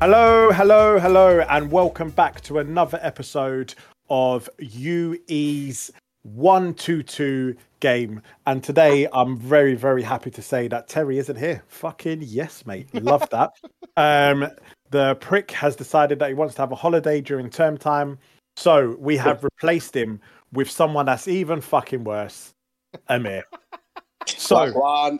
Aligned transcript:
Hello, 0.00 0.50
hello, 0.50 0.98
hello, 0.98 1.40
and 1.50 1.70
welcome 1.70 2.08
back 2.08 2.40
to 2.40 2.58
another 2.58 2.98
episode 3.02 3.74
of 4.08 4.48
UE's 4.58 5.90
122 6.22 7.54
game. 7.80 8.22
And 8.46 8.64
today 8.64 9.08
I'm 9.12 9.36
very, 9.36 9.74
very 9.74 10.02
happy 10.02 10.30
to 10.30 10.40
say 10.40 10.68
that 10.68 10.88
Terry 10.88 11.18
isn't 11.18 11.36
here. 11.36 11.62
Fucking 11.68 12.22
yes, 12.22 12.64
mate. 12.64 12.88
Love 12.94 13.28
that. 13.28 13.50
um, 13.98 14.48
the 14.88 15.16
prick 15.16 15.50
has 15.50 15.76
decided 15.76 16.18
that 16.20 16.28
he 16.28 16.34
wants 16.34 16.54
to 16.54 16.62
have 16.62 16.72
a 16.72 16.76
holiday 16.76 17.20
during 17.20 17.50
term 17.50 17.76
time. 17.76 18.18
So 18.56 18.96
we 18.98 19.18
have 19.18 19.44
replaced 19.60 19.94
him 19.94 20.18
with 20.50 20.70
someone 20.70 21.04
that's 21.04 21.28
even 21.28 21.60
fucking 21.60 22.04
worse, 22.04 22.54
Amir. 23.08 23.44
So, 24.26 25.18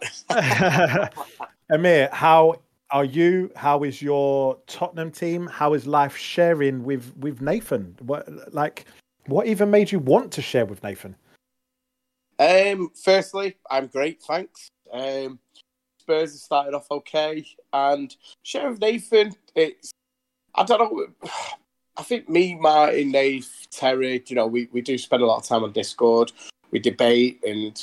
Amir, 1.71 2.09
how 2.13 2.57
are 2.93 3.05
you? 3.05 3.51
How 3.57 3.83
is 3.85 4.03
your 4.03 4.59
Tottenham 4.67 5.11
team? 5.11 5.47
How 5.47 5.75
is 5.75 5.87
life 5.87 6.17
sharing 6.17 6.85
with 6.85 7.17
with 7.17 7.41
Nathan? 7.41 7.97
What 8.01 8.55
like 8.55 8.87
what 9.27 9.47
even 9.47 9.71
made 9.71 9.93
you 9.93 9.99
want 9.99 10.33
to 10.33 10.43
share 10.43 10.67
with 10.67 10.83
Nathan? 10.83 11.15
Um, 12.39 12.91
firstly, 12.95 13.57
I'm 13.71 13.87
great, 13.87 14.23
thanks. 14.23 14.69
Um, 14.93 15.39
Spurs 16.01 16.33
have 16.33 16.41
started 16.41 16.75
off 16.75 16.91
okay, 16.91 17.47
and 17.73 18.15
share 18.43 18.71
with 18.71 18.81
Nathan. 18.81 19.35
It's 19.55 19.93
I 20.55 20.65
don't 20.65 20.81
know. 20.81 21.31
I 21.97 22.03
think 22.03 22.29
me, 22.29 22.55
Martin, 22.55 23.11
Nate, 23.11 23.47
Terry, 23.71 24.23
you 24.27 24.37
know, 24.37 24.47
we, 24.47 24.69
we 24.73 24.81
do 24.81 24.97
spend 24.97 25.23
a 25.23 25.27
lot 25.27 25.37
of 25.37 25.45
time 25.45 25.65
on 25.65 25.73
Discord. 25.73 26.33
We 26.71 26.79
debate, 26.79 27.41
and 27.45 27.77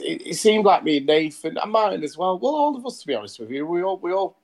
it, 0.00 0.22
it 0.26 0.34
seemed 0.36 0.64
like 0.64 0.84
me 0.84 0.98
and 0.98 1.06
Nathan 1.06 1.58
and 1.58 1.72
Martin 1.72 2.04
as 2.04 2.16
well. 2.16 2.38
Well, 2.38 2.54
all 2.54 2.76
of 2.76 2.86
us, 2.86 3.00
to 3.00 3.06
be 3.06 3.14
honest 3.14 3.40
with 3.40 3.50
you, 3.50 3.66
we 3.66 3.82
all 3.82 3.98
we 3.98 4.12
all 4.12 4.36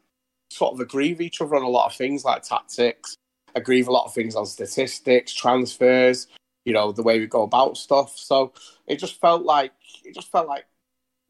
sort 0.53 0.75
of 0.75 0.81
agree 0.81 1.12
with 1.12 1.20
each 1.20 1.41
other 1.41 1.56
on 1.56 1.62
a 1.62 1.69
lot 1.69 1.86
of 1.86 1.97
things 1.97 2.25
like 2.25 2.42
tactics, 2.42 3.17
agree 3.55 3.81
with 3.81 3.89
a 3.89 3.92
lot 3.92 4.06
of 4.06 4.14
things 4.14 4.34
on 4.34 4.47
statistics, 4.47 5.33
transfers, 5.33 6.28
you 6.64 6.72
know, 6.72 6.92
the 6.92 7.03
way 7.03 7.19
we 7.19 7.27
go 7.27 7.42
about 7.42 7.77
stuff. 7.77 8.17
So 8.17 8.53
it 8.86 8.98
just 8.98 9.20
felt 9.20 9.42
like 9.42 9.73
it 10.05 10.14
just 10.14 10.30
felt 10.30 10.48
like 10.48 10.67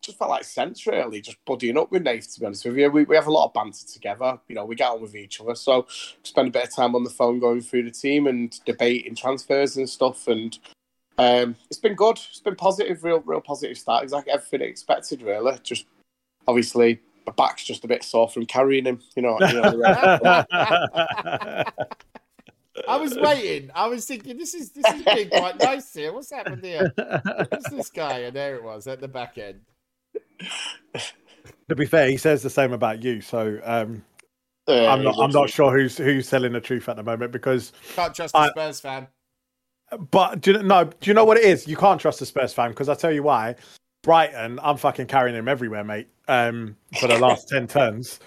just 0.02 0.18
felt 0.18 0.30
like 0.30 0.44
sense 0.44 0.86
really, 0.86 1.20
just 1.20 1.42
buddying 1.46 1.80
up 1.80 1.90
with 1.90 2.02
Nate. 2.02 2.22
To 2.22 2.40
be 2.40 2.46
honest 2.46 2.64
with 2.64 2.76
you, 2.76 2.90
we, 2.90 3.04
we 3.04 3.16
have 3.16 3.28
a 3.28 3.32
lot 3.32 3.46
of 3.46 3.54
banter 3.54 3.86
together. 3.86 4.38
You 4.48 4.56
know, 4.56 4.64
we 4.64 4.74
get 4.74 4.90
on 4.90 5.00
with 5.00 5.14
each 5.14 5.40
other, 5.40 5.54
so 5.54 5.86
spend 6.22 6.48
a 6.48 6.50
bit 6.50 6.64
of 6.64 6.74
time 6.74 6.94
on 6.94 7.04
the 7.04 7.10
phone 7.10 7.38
going 7.38 7.60
through 7.60 7.84
the 7.84 7.90
team 7.90 8.26
and 8.26 8.58
debating 8.64 9.14
transfers 9.14 9.76
and 9.76 9.88
stuff. 9.88 10.26
And 10.26 10.58
um, 11.18 11.56
it's 11.70 11.78
been 11.78 11.94
good. 11.94 12.18
It's 12.30 12.40
been 12.40 12.56
positive, 12.56 13.04
real, 13.04 13.20
real 13.20 13.40
positive 13.40 13.78
start. 13.78 14.02
Exactly 14.02 14.32
everything 14.32 14.62
expected, 14.62 15.22
really. 15.22 15.56
Just 15.62 15.86
obviously 16.48 17.00
my 17.26 17.32
back's 17.32 17.64
just 17.64 17.84
a 17.84 17.88
bit 17.88 18.02
sore 18.02 18.28
from 18.28 18.46
carrying 18.46 18.84
him. 18.84 19.00
You 19.16 19.22
know. 19.22 19.38
You 19.40 19.52
know 19.54 20.44
I 22.88 22.96
was 22.96 23.16
waiting. 23.16 23.70
I 23.74 23.86
was 23.86 24.06
thinking, 24.06 24.38
this 24.38 24.54
is 24.54 24.70
this 24.70 24.86
is 24.94 25.02
being 25.02 25.28
quite 25.28 25.58
nice 25.60 25.92
here. 25.92 26.12
What's 26.12 26.30
happened 26.30 26.64
here? 26.64 26.92
Who's 26.96 27.64
this 27.70 27.90
guy? 27.90 28.20
And 28.20 28.34
there 28.34 28.56
it 28.56 28.64
was 28.64 28.86
at 28.86 29.00
the 29.00 29.08
back 29.08 29.38
end. 29.38 29.60
To 31.68 31.76
be 31.76 31.86
fair, 31.86 32.08
he 32.08 32.16
says 32.16 32.42
the 32.42 32.50
same 32.50 32.72
about 32.72 33.04
you. 33.04 33.20
So 33.20 33.60
um, 33.64 34.04
uh, 34.68 34.86
I'm 34.86 35.02
not. 35.02 35.18
I'm 35.18 35.30
not 35.30 35.50
sure 35.50 35.76
who's 35.76 35.96
who's 35.96 36.28
telling 36.28 36.52
the 36.52 36.60
truth 36.60 36.88
at 36.88 36.96
the 36.96 37.02
moment 37.02 37.32
because 37.32 37.72
can't 37.94 38.14
trust 38.14 38.32
the 38.32 38.50
Spurs 38.50 38.80
fan. 38.80 39.08
But 40.10 40.40
do 40.40 40.52
you, 40.52 40.62
no, 40.62 40.84
do 40.84 41.10
you 41.10 41.14
know 41.14 41.24
what 41.24 41.36
it 41.36 41.44
is? 41.44 41.68
You 41.68 41.76
can't 41.76 42.00
trust 42.00 42.20
the 42.20 42.26
Spurs 42.26 42.54
fan 42.54 42.70
because 42.70 42.88
I 42.88 42.94
tell 42.94 43.12
you 43.12 43.22
why. 43.22 43.56
Brighton, 44.02 44.58
I'm 44.62 44.76
fucking 44.76 45.06
carrying 45.06 45.36
him 45.36 45.48
everywhere, 45.48 45.84
mate. 45.84 46.08
Um, 46.28 46.76
for 46.98 47.08
the 47.08 47.18
last 47.18 47.48
ten 47.48 47.66
turns. 47.66 48.20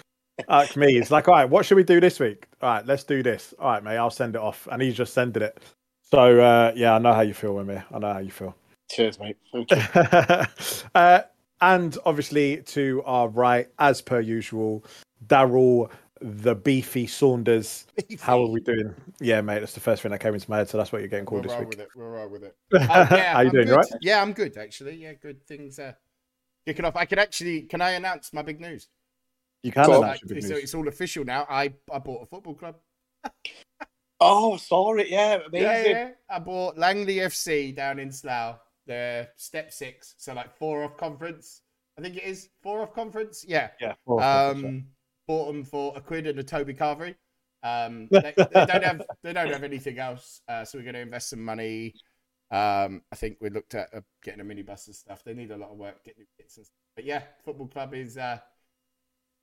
Like 0.48 0.76
me, 0.76 0.98
it's 0.98 1.10
like, 1.10 1.28
all 1.28 1.34
right, 1.34 1.48
what 1.48 1.64
should 1.64 1.76
we 1.76 1.82
do 1.82 1.98
this 1.98 2.20
week? 2.20 2.46
All 2.60 2.70
right, 2.70 2.86
let's 2.86 3.04
do 3.04 3.22
this. 3.22 3.54
All 3.58 3.70
right, 3.70 3.82
mate, 3.82 3.96
I'll 3.96 4.10
send 4.10 4.34
it 4.34 4.40
off, 4.40 4.68
and 4.70 4.82
he's 4.82 4.94
just 4.94 5.14
sending 5.14 5.42
it. 5.42 5.58
So 6.02 6.40
uh, 6.40 6.72
yeah, 6.76 6.94
I 6.94 6.98
know 6.98 7.12
how 7.12 7.22
you 7.22 7.34
feel, 7.34 7.54
with 7.54 7.66
me. 7.66 7.78
I 7.92 7.98
know 7.98 8.12
how 8.12 8.18
you 8.18 8.30
feel. 8.30 8.54
Cheers, 8.90 9.18
mate. 9.18 9.36
Thank 9.52 9.70
you. 9.70 9.82
uh, 10.94 11.22
and 11.60 11.96
obviously 12.04 12.58
to 12.58 13.02
our 13.06 13.28
right, 13.28 13.68
as 13.78 14.00
per 14.00 14.20
usual, 14.20 14.84
Daryl 15.26 15.90
the 16.20 16.54
beefy 16.54 17.06
Saunders. 17.06 17.86
Beefy. 17.96 18.16
How 18.22 18.42
are 18.42 18.48
we 18.48 18.60
doing? 18.60 18.94
Yeah, 19.20 19.40
mate, 19.40 19.60
that's 19.60 19.74
the 19.74 19.80
first 19.80 20.02
thing 20.02 20.10
that 20.12 20.20
came 20.20 20.34
into 20.34 20.50
my 20.50 20.58
head. 20.58 20.68
So 20.68 20.78
that's 20.78 20.92
what 20.92 21.00
you're 21.00 21.08
getting 21.08 21.26
called 21.26 21.46
We're 21.46 21.52
this 21.52 21.58
week. 21.60 21.68
With 21.70 21.80
it. 21.80 21.88
We're 21.94 22.10
right 22.10 22.30
with 22.30 22.44
it. 22.44 22.56
Uh, 22.72 22.78
yeah, 23.10 23.34
How 23.34 23.40
you 23.40 23.48
I'm 23.48 23.52
doing? 23.52 23.66
Good. 23.66 23.76
Right? 23.76 23.86
Yeah, 24.00 24.22
I'm 24.22 24.32
good 24.32 24.56
actually. 24.56 24.96
Yeah, 24.96 25.14
good 25.14 25.46
things. 25.46 25.78
Uh, 25.78 25.92
kicking 26.64 26.84
off. 26.84 26.96
I 26.96 27.04
can 27.04 27.18
actually. 27.18 27.62
Can 27.62 27.80
I 27.80 27.90
announce 27.92 28.32
my 28.32 28.42
big 28.42 28.60
news? 28.60 28.88
You 29.62 29.72
can. 29.72 29.84
So, 29.84 30.02
announce 30.02 30.22
like, 30.22 30.30
your 30.30 30.40
big 30.40 30.44
so 30.44 30.56
it's 30.56 30.74
all 30.74 30.88
official 30.88 31.24
now. 31.24 31.46
I 31.48 31.74
I 31.92 31.98
bought 31.98 32.22
a 32.22 32.26
football 32.26 32.54
club. 32.54 32.76
oh, 34.20 34.54
I 34.54 34.56
saw 34.56 34.94
it. 34.94 35.08
Yeah, 35.08 35.40
amazing. 35.46 35.62
Yeah, 35.62 35.86
yeah. 35.86 36.10
I 36.30 36.38
bought 36.38 36.78
Langley 36.78 37.16
FC 37.16 37.74
down 37.74 37.98
in 37.98 38.10
Slough. 38.10 38.58
They're 38.86 39.28
step 39.36 39.72
six, 39.72 40.14
so 40.18 40.32
like 40.32 40.56
four 40.56 40.84
off 40.84 40.96
conference. 40.96 41.62
I 41.98 42.02
think 42.02 42.16
it 42.16 42.24
is 42.24 42.50
four 42.62 42.82
off 42.82 42.94
conference. 42.94 43.44
Yeah. 43.46 43.70
Yeah. 43.80 43.94
four 44.04 44.22
off 44.22 44.50
Um, 44.50 44.54
conference, 44.54 44.84
bought 45.26 45.46
them 45.46 45.64
for 45.64 45.92
a 45.96 46.00
quid 46.00 46.26
and 46.26 46.38
a 46.38 46.42
Toby 46.42 46.74
Carvery. 46.74 47.14
Um, 47.62 48.08
they, 48.10 48.34
they 48.36 48.66
don't 48.66 48.84
have 48.84 49.02
they 49.22 49.32
don't 49.32 49.50
have 49.50 49.64
anything 49.64 49.98
else, 49.98 50.40
uh, 50.48 50.64
so 50.64 50.78
we're 50.78 50.84
going 50.84 50.94
to 50.94 51.00
invest 51.00 51.30
some 51.30 51.42
money. 51.42 51.94
Um, 52.50 53.02
I 53.10 53.16
think 53.16 53.38
we 53.40 53.50
looked 53.50 53.74
at 53.74 53.88
uh, 53.92 54.00
getting 54.22 54.40
a 54.40 54.44
minibus 54.44 54.86
and 54.86 54.94
stuff. 54.94 55.24
They 55.24 55.34
need 55.34 55.50
a 55.50 55.56
lot 55.56 55.70
of 55.70 55.78
work 55.78 56.04
getting 56.04 56.20
new 56.20 56.26
kits 56.38 56.56
and 56.56 56.66
stuff. 56.66 56.76
But 56.94 57.04
yeah, 57.04 57.22
football 57.44 57.66
club 57.66 57.94
is 57.94 58.16
uh, 58.16 58.38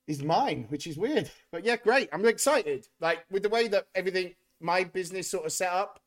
is 0.08 0.24
mine, 0.24 0.66
which 0.70 0.88
is 0.88 0.98
weird. 0.98 1.30
But 1.52 1.66
yeah, 1.66 1.76
great. 1.76 2.10
I'm 2.14 2.26
excited. 2.26 2.88
Like 3.00 3.26
with 3.30 3.44
the 3.44 3.50
way 3.50 3.68
that 3.68 3.88
everything 3.96 4.36
my 4.60 4.84
business 4.86 5.30
sort 5.30 5.46
of 5.46 5.52
set 5.52 5.72
up, 5.72 6.00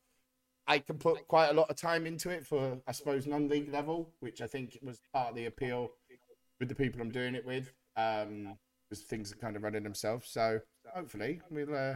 I 0.67 0.79
can 0.79 0.97
put 0.97 1.27
quite 1.27 1.49
a 1.49 1.53
lot 1.53 1.69
of 1.69 1.75
time 1.75 2.05
into 2.05 2.29
it 2.29 2.45
for 2.45 2.79
I 2.87 2.91
suppose 2.91 3.27
non-league 3.27 3.71
level, 3.71 4.09
which 4.19 4.41
I 4.41 4.47
think 4.47 4.77
was 4.81 4.99
part 5.13 5.29
of 5.29 5.35
the 5.35 5.45
appeal 5.45 5.91
with 6.59 6.69
the 6.69 6.75
people 6.75 7.01
I'm 7.01 7.11
doing 7.11 7.35
it 7.35 7.45
with. 7.45 7.71
Um, 7.95 8.57
because 8.89 9.03
things 9.03 9.31
are 9.31 9.37
kind 9.37 9.55
of 9.55 9.63
running 9.63 9.83
themselves. 9.83 10.29
So 10.29 10.59
hopefully 10.93 11.41
we'll 11.49 11.75
uh, 11.75 11.95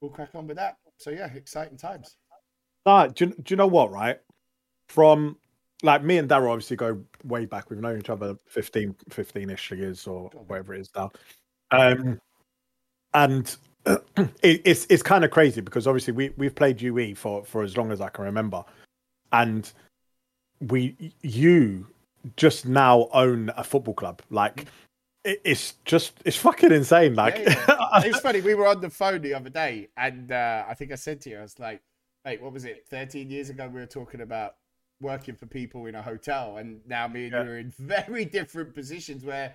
we'll 0.00 0.10
crack 0.10 0.30
on 0.34 0.46
with 0.46 0.56
that. 0.56 0.76
So 0.98 1.10
yeah, 1.10 1.32
exciting 1.34 1.76
times. 1.76 2.16
Nah, 2.84 3.08
do, 3.08 3.26
you, 3.26 3.30
do 3.42 3.52
you 3.52 3.56
know 3.56 3.66
what? 3.66 3.90
Right, 3.90 4.20
from 4.88 5.36
like 5.82 6.02
me 6.02 6.18
and 6.18 6.28
Daryl 6.28 6.50
obviously 6.50 6.76
go 6.76 7.02
way 7.24 7.44
back. 7.44 7.70
We've 7.70 7.80
known 7.80 7.98
each 7.98 8.10
other 8.10 8.36
15, 8.46 8.94
15-ish 9.10 9.72
years 9.72 10.06
or 10.06 10.30
whatever 10.46 10.74
it 10.74 10.80
is 10.80 10.90
now. 10.96 11.10
Um, 11.70 12.18
and 13.12 13.56
it, 13.86 14.62
it's 14.64 14.86
it's 14.88 15.02
kind 15.02 15.24
of 15.24 15.30
crazy 15.30 15.60
because 15.60 15.86
obviously 15.86 16.12
we 16.12 16.30
we've 16.36 16.54
played 16.54 16.80
UE 16.80 17.14
for 17.14 17.44
for 17.44 17.62
as 17.62 17.76
long 17.76 17.92
as 17.92 18.00
I 18.00 18.08
can 18.08 18.24
remember, 18.24 18.64
and 19.32 19.72
we 20.60 21.12
you 21.22 21.86
just 22.36 22.66
now 22.66 23.08
own 23.12 23.50
a 23.56 23.64
football 23.64 23.94
club. 23.94 24.22
Like 24.30 24.60
it, 24.60 24.68
it's 25.44 25.74
just 25.84 26.12
it's 26.24 26.36
fucking 26.36 26.72
insane. 26.72 27.14
Like 27.14 27.38
Yeah, 27.38 27.64
yeah. 27.68 28.00
it's 28.04 28.20
funny. 28.20 28.40
We 28.40 28.54
were 28.54 28.66
on 28.66 28.80
the 28.80 28.90
phone 28.90 29.22
the 29.22 29.34
other 29.34 29.50
day, 29.50 29.88
and 29.96 30.30
uh, 30.32 30.64
I 30.68 30.74
think 30.74 30.92
I 30.92 30.96
said 30.96 31.20
to 31.22 31.30
you, 31.30 31.38
I 31.38 31.42
was 31.42 31.58
like, 31.58 31.82
"Mate, 32.24 32.40
what 32.42 32.52
was 32.52 32.64
it? 32.64 32.86
Thirteen 32.88 33.30
years 33.30 33.50
ago, 33.50 33.68
we 33.68 33.80
were 33.80 33.86
talking 33.86 34.20
about 34.20 34.54
working 35.00 35.34
for 35.34 35.46
people 35.46 35.86
in 35.86 35.94
a 35.94 36.02
hotel, 36.02 36.56
and 36.58 36.80
now 36.86 37.06
me 37.08 37.24
and 37.24 37.32
Yeah. 37.32 37.42
you 37.44 37.50
are 37.50 37.58
in 37.58 37.70
very 37.78 38.24
different 38.24 38.74
positions 38.74 39.24
where." 39.24 39.54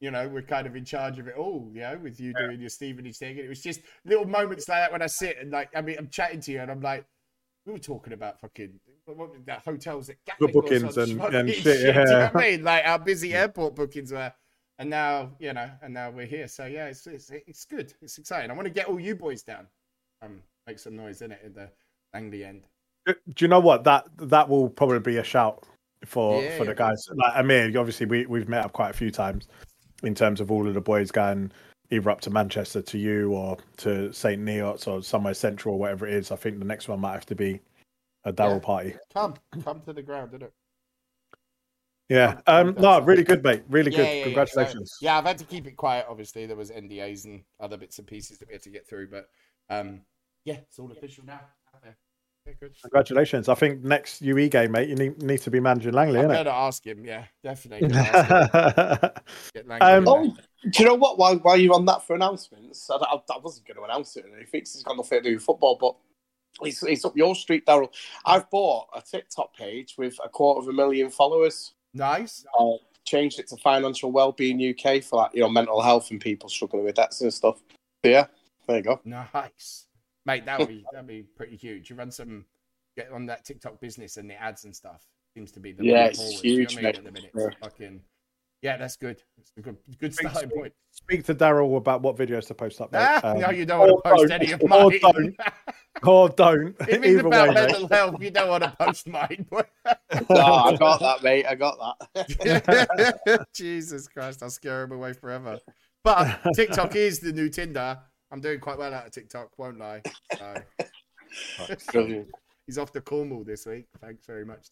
You 0.00 0.10
know, 0.10 0.26
we're 0.26 0.42
kind 0.42 0.66
of 0.66 0.74
in 0.74 0.84
charge 0.84 1.20
of 1.20 1.28
it 1.28 1.36
all, 1.36 1.70
you 1.72 1.78
know, 1.82 1.96
with 2.02 2.18
you 2.18 2.32
doing 2.34 2.58
your 2.58 2.70
Stevenage 2.70 3.18
thing. 3.18 3.36
And 3.36 3.46
it 3.46 3.48
was 3.48 3.62
just 3.62 3.82
little 4.04 4.24
moments 4.26 4.68
like 4.68 4.80
that 4.80 4.90
when 4.90 5.00
I 5.00 5.06
sit 5.06 5.36
and 5.40 5.52
like, 5.52 5.70
I 5.76 5.80
mean, 5.80 5.94
I'm 5.96 6.08
chatting 6.08 6.40
to 6.40 6.50
you 6.50 6.58
and 6.60 6.72
I'm 6.72 6.80
like, 6.80 7.04
we 7.64 7.72
were 7.72 7.78
talking 7.78 8.12
about 8.12 8.40
fucking 8.40 8.80
what, 9.04 9.16
what, 9.16 9.46
that 9.46 9.62
hotels 9.64 10.08
at 10.08 10.16
The 10.26 10.32
Gatwick 10.32 10.52
bookings 10.54 10.96
and- 10.96 11.20
and 11.22 11.50
shit, 11.54 11.62
Do 11.62 11.70
you 11.86 11.92
know 11.92 12.02
yeah. 12.04 12.30
what 12.32 12.42
I 12.44 12.50
mean? 12.50 12.64
Like 12.64 12.82
our 12.84 12.98
busy 12.98 13.32
airport 13.32 13.76
bookings 13.76 14.10
were 14.10 14.32
and 14.82 14.90
now 14.90 15.30
you 15.38 15.52
know, 15.52 15.70
and 15.82 15.94
now 15.94 16.10
we're 16.10 16.26
here. 16.26 16.48
So 16.48 16.66
yeah, 16.66 16.86
it's 16.86 17.06
it's, 17.06 17.30
it's 17.30 17.64
good. 17.64 17.94
It's 18.02 18.18
exciting. 18.18 18.50
I 18.50 18.54
want 18.54 18.66
to 18.66 18.74
get 18.74 18.86
all 18.86 19.00
you 19.00 19.14
boys 19.16 19.42
down. 19.42 19.66
Um, 20.20 20.42
make 20.66 20.78
some 20.78 20.96
noise 20.96 21.22
in 21.22 21.32
it 21.32 21.40
at 21.44 21.54
the 21.54 21.68
Langley 22.14 22.44
end. 22.44 22.64
do 23.06 23.14
you 23.38 23.48
know 23.48 23.58
what 23.60 23.82
that 23.84 24.04
that 24.18 24.48
will 24.48 24.68
probably 24.68 25.00
be 25.00 25.16
a 25.16 25.24
shout 25.24 25.64
for 26.04 26.42
Yeah, 26.42 26.56
for 26.58 26.64
the 26.64 26.74
guys 26.74 27.04
like 27.14 27.32
Amir 27.34 27.76
obviously 27.78 28.06
we 28.06 28.26
we've 28.26 28.48
met 28.48 28.64
up 28.64 28.72
quite 28.72 28.90
a 28.90 28.92
few 28.92 29.10
times 29.10 29.48
in 30.02 30.14
terms 30.14 30.40
of 30.40 30.50
all 30.52 30.66
of 30.68 30.74
the 30.74 30.80
boys 30.80 31.10
going 31.10 31.50
either 31.90 32.10
up 32.10 32.20
to 32.20 32.30
Manchester 32.30 32.82
to 32.82 32.98
you 32.98 33.32
or 33.32 33.56
to 33.78 34.12
St 34.12 34.40
Neots 34.40 34.86
or 34.86 35.02
somewhere 35.02 35.34
central 35.34 35.74
or 35.74 35.78
whatever 35.78 36.06
it 36.06 36.14
is 36.14 36.30
I 36.30 36.36
think 36.36 36.58
the 36.58 36.64
next 36.64 36.88
one 36.88 37.00
might 37.00 37.12
have 37.14 37.26
to 37.26 37.34
be 37.34 37.60
a 38.24 38.32
Daryl 38.32 38.54
Yeah. 38.54 38.58
party 38.60 38.94
Come, 39.12 39.34
come 39.64 39.80
to 39.80 39.92
the 39.92 40.02
ground, 40.02 40.30
did 40.30 40.42
it? 40.42 40.52
Yeah 42.08 42.40
um 42.46 42.74
no 42.78 43.00
really 43.00 43.22
good 43.22 43.42
mate 43.44 43.62
really 43.68 43.90
good 43.90 43.98
Yeah, 43.98 44.04
yeah, 44.04 44.18
yeah. 44.18 44.24
congratulations 44.24 44.96
So, 44.98 45.04
yeah, 45.06 45.18
I've 45.18 45.24
had 45.24 45.38
to 45.38 45.44
keep 45.44 45.66
it 45.66 45.76
quiet. 45.76 46.06
Obviously, 46.08 46.46
there 46.46 46.56
was 46.56 46.70
NDAs 46.70 47.24
and 47.24 47.42
other 47.60 47.76
bits 47.76 47.98
and 47.98 48.06
pieces 48.06 48.38
that 48.38 48.48
we 48.48 48.54
had 48.54 48.62
to 48.62 48.70
get 48.70 48.86
through, 48.86 49.08
but 49.08 49.28
um, 49.70 50.02
yeah, 50.44 50.54
it's 50.54 50.78
all 50.78 50.90
official 50.90 51.24
now. 51.24 51.40
Out 51.74 51.82
there. 51.82 51.96
Yeah, 52.46 52.54
good. 52.58 52.74
Congratulations. 52.82 53.48
I 53.48 53.54
think 53.54 53.84
next 53.84 54.20
UE 54.20 54.48
game, 54.48 54.72
mate, 54.72 54.88
you 54.88 54.96
need, 54.96 55.22
need 55.22 55.38
to 55.42 55.50
be 55.50 55.60
managing 55.60 55.92
Langley, 55.92 56.18
I'm 56.18 56.26
innit? 56.26 56.44
gonna 56.44 56.50
ask 56.50 56.84
him. 56.84 57.04
Yeah, 57.04 57.24
definitely. 57.42 57.88
him. 57.94 58.00
Get 59.54 59.70
Um. 59.80 60.08
Oh, 60.08 60.36
do 60.70 60.82
you 60.82 60.88
know 60.88 60.94
what? 60.94 61.18
While, 61.18 61.36
while 61.36 61.56
you're 61.56 61.74
on 61.74 61.84
that 61.86 62.04
for 62.04 62.16
announcements, 62.16 62.90
I, 62.90 62.96
I, 62.96 63.14
I 63.14 63.38
wasn't 63.38 63.66
going 63.66 63.76
to 63.76 63.84
announce 63.84 64.16
it. 64.16 64.24
He 64.38 64.44
thinks 64.44 64.74
he's 64.74 64.82
got 64.82 64.96
nothing 64.96 65.22
to 65.22 65.28
do 65.30 65.34
with 65.36 65.44
football, 65.44 65.76
but 65.80 66.66
it's, 66.66 66.82
it's 66.82 67.04
up 67.04 67.16
your 67.16 67.34
street, 67.34 67.64
Daryl. 67.66 67.88
I've 68.24 68.50
bought 68.50 68.86
a 68.94 69.00
TikTok 69.00 69.56
page 69.56 69.94
with 69.96 70.16
a 70.24 70.28
quarter 70.28 70.60
of 70.60 70.68
a 70.68 70.72
million 70.72 71.10
followers. 71.10 71.74
Nice. 71.94 72.44
Uh, 72.58 72.72
changed 73.04 73.38
it 73.40 73.48
to 73.48 73.56
Financial 73.56 74.12
Wellbeing 74.12 74.60
UK 74.74 75.02
for 75.02 75.16
like 75.16 75.30
you 75.34 75.40
know 75.40 75.48
mental 75.48 75.80
health 75.80 76.10
and 76.10 76.20
people 76.20 76.48
struggling 76.48 76.84
with 76.84 76.94
debts 76.94 77.20
and 77.20 77.32
stuff. 77.32 77.62
So, 78.04 78.10
yeah, 78.10 78.26
there 78.66 78.76
you 78.78 78.82
go. 78.82 79.00
Nice, 79.04 79.86
mate. 80.26 80.44
That 80.46 80.58
would 80.58 80.68
be 80.68 80.84
that'd 80.92 81.06
be 81.06 81.24
pretty 81.36 81.56
huge. 81.56 81.90
You 81.90 81.96
run 81.96 82.10
some, 82.10 82.44
get 82.96 83.10
on 83.12 83.26
that 83.26 83.44
TikTok 83.44 83.80
business 83.80 84.16
and 84.16 84.28
the 84.28 84.40
ads 84.40 84.64
and 84.64 84.74
stuff. 84.74 85.04
Seems 85.34 85.52
to 85.52 85.60
be 85.60 85.72
the 85.72 85.84
Yeah, 85.84 85.92
way 85.94 86.08
it's 86.08 86.18
forward. 86.18 86.44
You 86.44 86.52
know 86.52 86.58
huge, 86.58 86.72
I 86.72 86.76
mean, 86.76 86.84
mate. 86.84 86.98
at 86.98 87.04
the 87.04 87.12
minute. 87.12 87.30
Yeah. 87.36 87.46
Fucking, 87.62 88.00
yeah, 88.62 88.76
that's 88.78 88.96
good. 88.96 89.22
It's 89.38 89.52
a 89.56 89.60
good, 89.60 89.76
good 89.98 90.14
Speak- 90.14 90.30
starting 90.30 90.50
point. 90.50 90.72
Speak 90.94 91.24
to 91.24 91.34
Daryl 91.34 91.76
about 91.76 92.02
what 92.02 92.16
videos 92.16 92.46
to 92.48 92.54
post 92.54 92.80
up, 92.80 92.92
mate. 92.92 92.98
Ah, 93.00 93.20
Um, 93.32 93.40
no, 93.40 93.50
you 93.50 93.64
don't 93.66 93.80
want 93.80 94.02
to 94.04 94.10
post 94.10 94.30
any 94.30 94.52
of 94.52 94.62
or 94.62 94.68
mine. 94.68 94.98
don't. 95.00 95.36
or 96.06 96.28
don't. 96.28 96.76
if 96.80 97.02
it's 97.02 97.20
about 97.20 97.48
way, 97.48 97.54
mate. 97.54 97.66
mental 97.70 97.88
health, 97.88 98.22
you 98.22 98.30
don't 98.30 98.48
want 98.48 98.62
to 98.64 98.70
post 98.78 99.06
mine. 99.08 99.46
No, 99.50 99.64
I 100.36 100.76
got 100.76 101.00
that, 101.00 101.22
mate. 101.22 101.46
I 101.46 101.54
got 101.54 101.78
that. 102.14 103.46
Jesus 103.54 104.06
Christ, 104.08 104.42
I'll 104.42 104.50
scare 104.50 104.82
him 104.84 104.92
away 104.92 105.12
forever. 105.14 105.58
But 106.04 106.40
TikTok 106.54 106.94
is 106.96 107.20
the 107.20 107.32
new 107.32 107.48
Tinder. 107.48 107.98
I'm 108.30 108.40
doing 108.40 108.60
quite 108.60 108.78
well 108.78 108.92
out 108.94 109.06
of 109.06 109.12
TikTok, 109.12 109.58
won't 109.58 109.78
lie. 109.78 110.02
So, 110.38 110.54
Brilliant. 111.92 112.28
he's 112.66 112.76
off 112.78 112.92
to 112.92 113.00
Cornwall 113.00 113.44
this 113.44 113.64
week. 113.66 113.86
Thanks 114.00 114.26
very 114.26 114.44
much. 114.44 114.68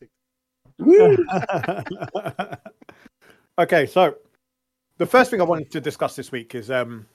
TikTok. 0.79 2.61
Okay, 3.61 3.85
so 3.85 4.17
the 4.97 5.05
first 5.05 5.31
thing 5.31 5.39
I 5.39 5.45
wanted 5.45 5.71
to 5.73 5.83
discuss 5.83 6.17
this 6.17 6.33
week 6.33 6.55
is 6.55 6.71
um 6.71 7.07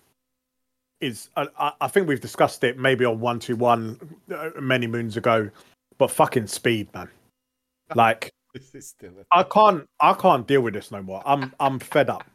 is 1.02 1.30
I- 1.36 1.74
I, 1.82 1.88
think 1.88 2.08
we've 2.08 2.22
discussed 2.22 2.64
it 2.64 2.78
maybe 2.78 3.04
on 3.04 3.20
one 3.20 3.40
two 3.40 3.56
one 3.56 4.00
uh, 4.34 4.52
many 4.62 4.86
moons 4.86 5.18
ago, 5.18 5.50
but 5.98 6.12
fucking 6.12 6.46
speed, 6.46 6.88
man. 6.94 7.10
Like 7.96 8.32
This 8.54 8.76
is 8.76 8.88
still 8.90 9.12
a 9.20 9.26
I 9.36 9.42
can't 9.42 9.88
I 10.00 10.14
can't 10.14 10.46
deal 10.46 10.62
with 10.62 10.76
this 10.76 10.92
no 10.92 11.02
more. 11.02 11.24
I'm 11.26 11.52
I'm 11.60 11.80
fed 11.80 12.12
up. 12.12 12.30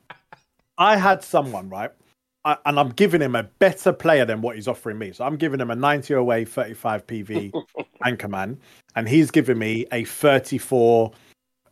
I 0.77 0.97
had 0.97 1.23
someone 1.23 1.69
right, 1.69 1.93
I, 2.45 2.57
and 2.67 2.81
I'm 2.81 2.89
giving 2.91 3.21
him 3.21 3.37
a 3.37 3.45
better 3.45 3.93
player 3.93 4.25
than 4.25 4.41
what 4.43 4.57
he's 4.57 4.67
offering 4.67 4.99
me. 4.99 5.13
So 5.13 5.25
I'm 5.25 5.37
giving 5.37 5.61
him 5.61 5.71
a 5.71 5.77
90 5.77 6.15
away 6.15 6.45
35 6.45 7.07
PV 7.07 7.53
anchorman, 8.05 8.57
and 8.97 9.09
he's 9.09 9.31
giving 9.31 9.59
me 9.59 9.87
a 9.93 10.03
34 10.03 11.13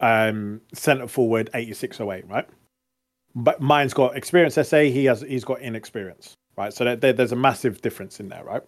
um 0.01 0.61
centre 0.75 1.09
forward 1.09 1.51
86 1.55 2.01
away, 2.01 2.23
right? 2.29 2.49
But 3.35 3.61
mine's 3.61 3.95
got 3.95 4.17
experience 4.17 4.55
SA, 4.55 4.81
he 4.81 5.05
has 5.07 5.23
he's 5.23 5.45
got 5.45 5.61
inexperience, 5.61 6.35
right? 6.57 6.73
So 6.73 6.85
there, 6.85 6.97
there- 6.97 7.13
there's 7.13 7.33
a 7.33 7.37
massive 7.37 7.81
difference 7.83 8.21
in 8.21 8.29
there, 8.29 8.45
right? 8.45 8.63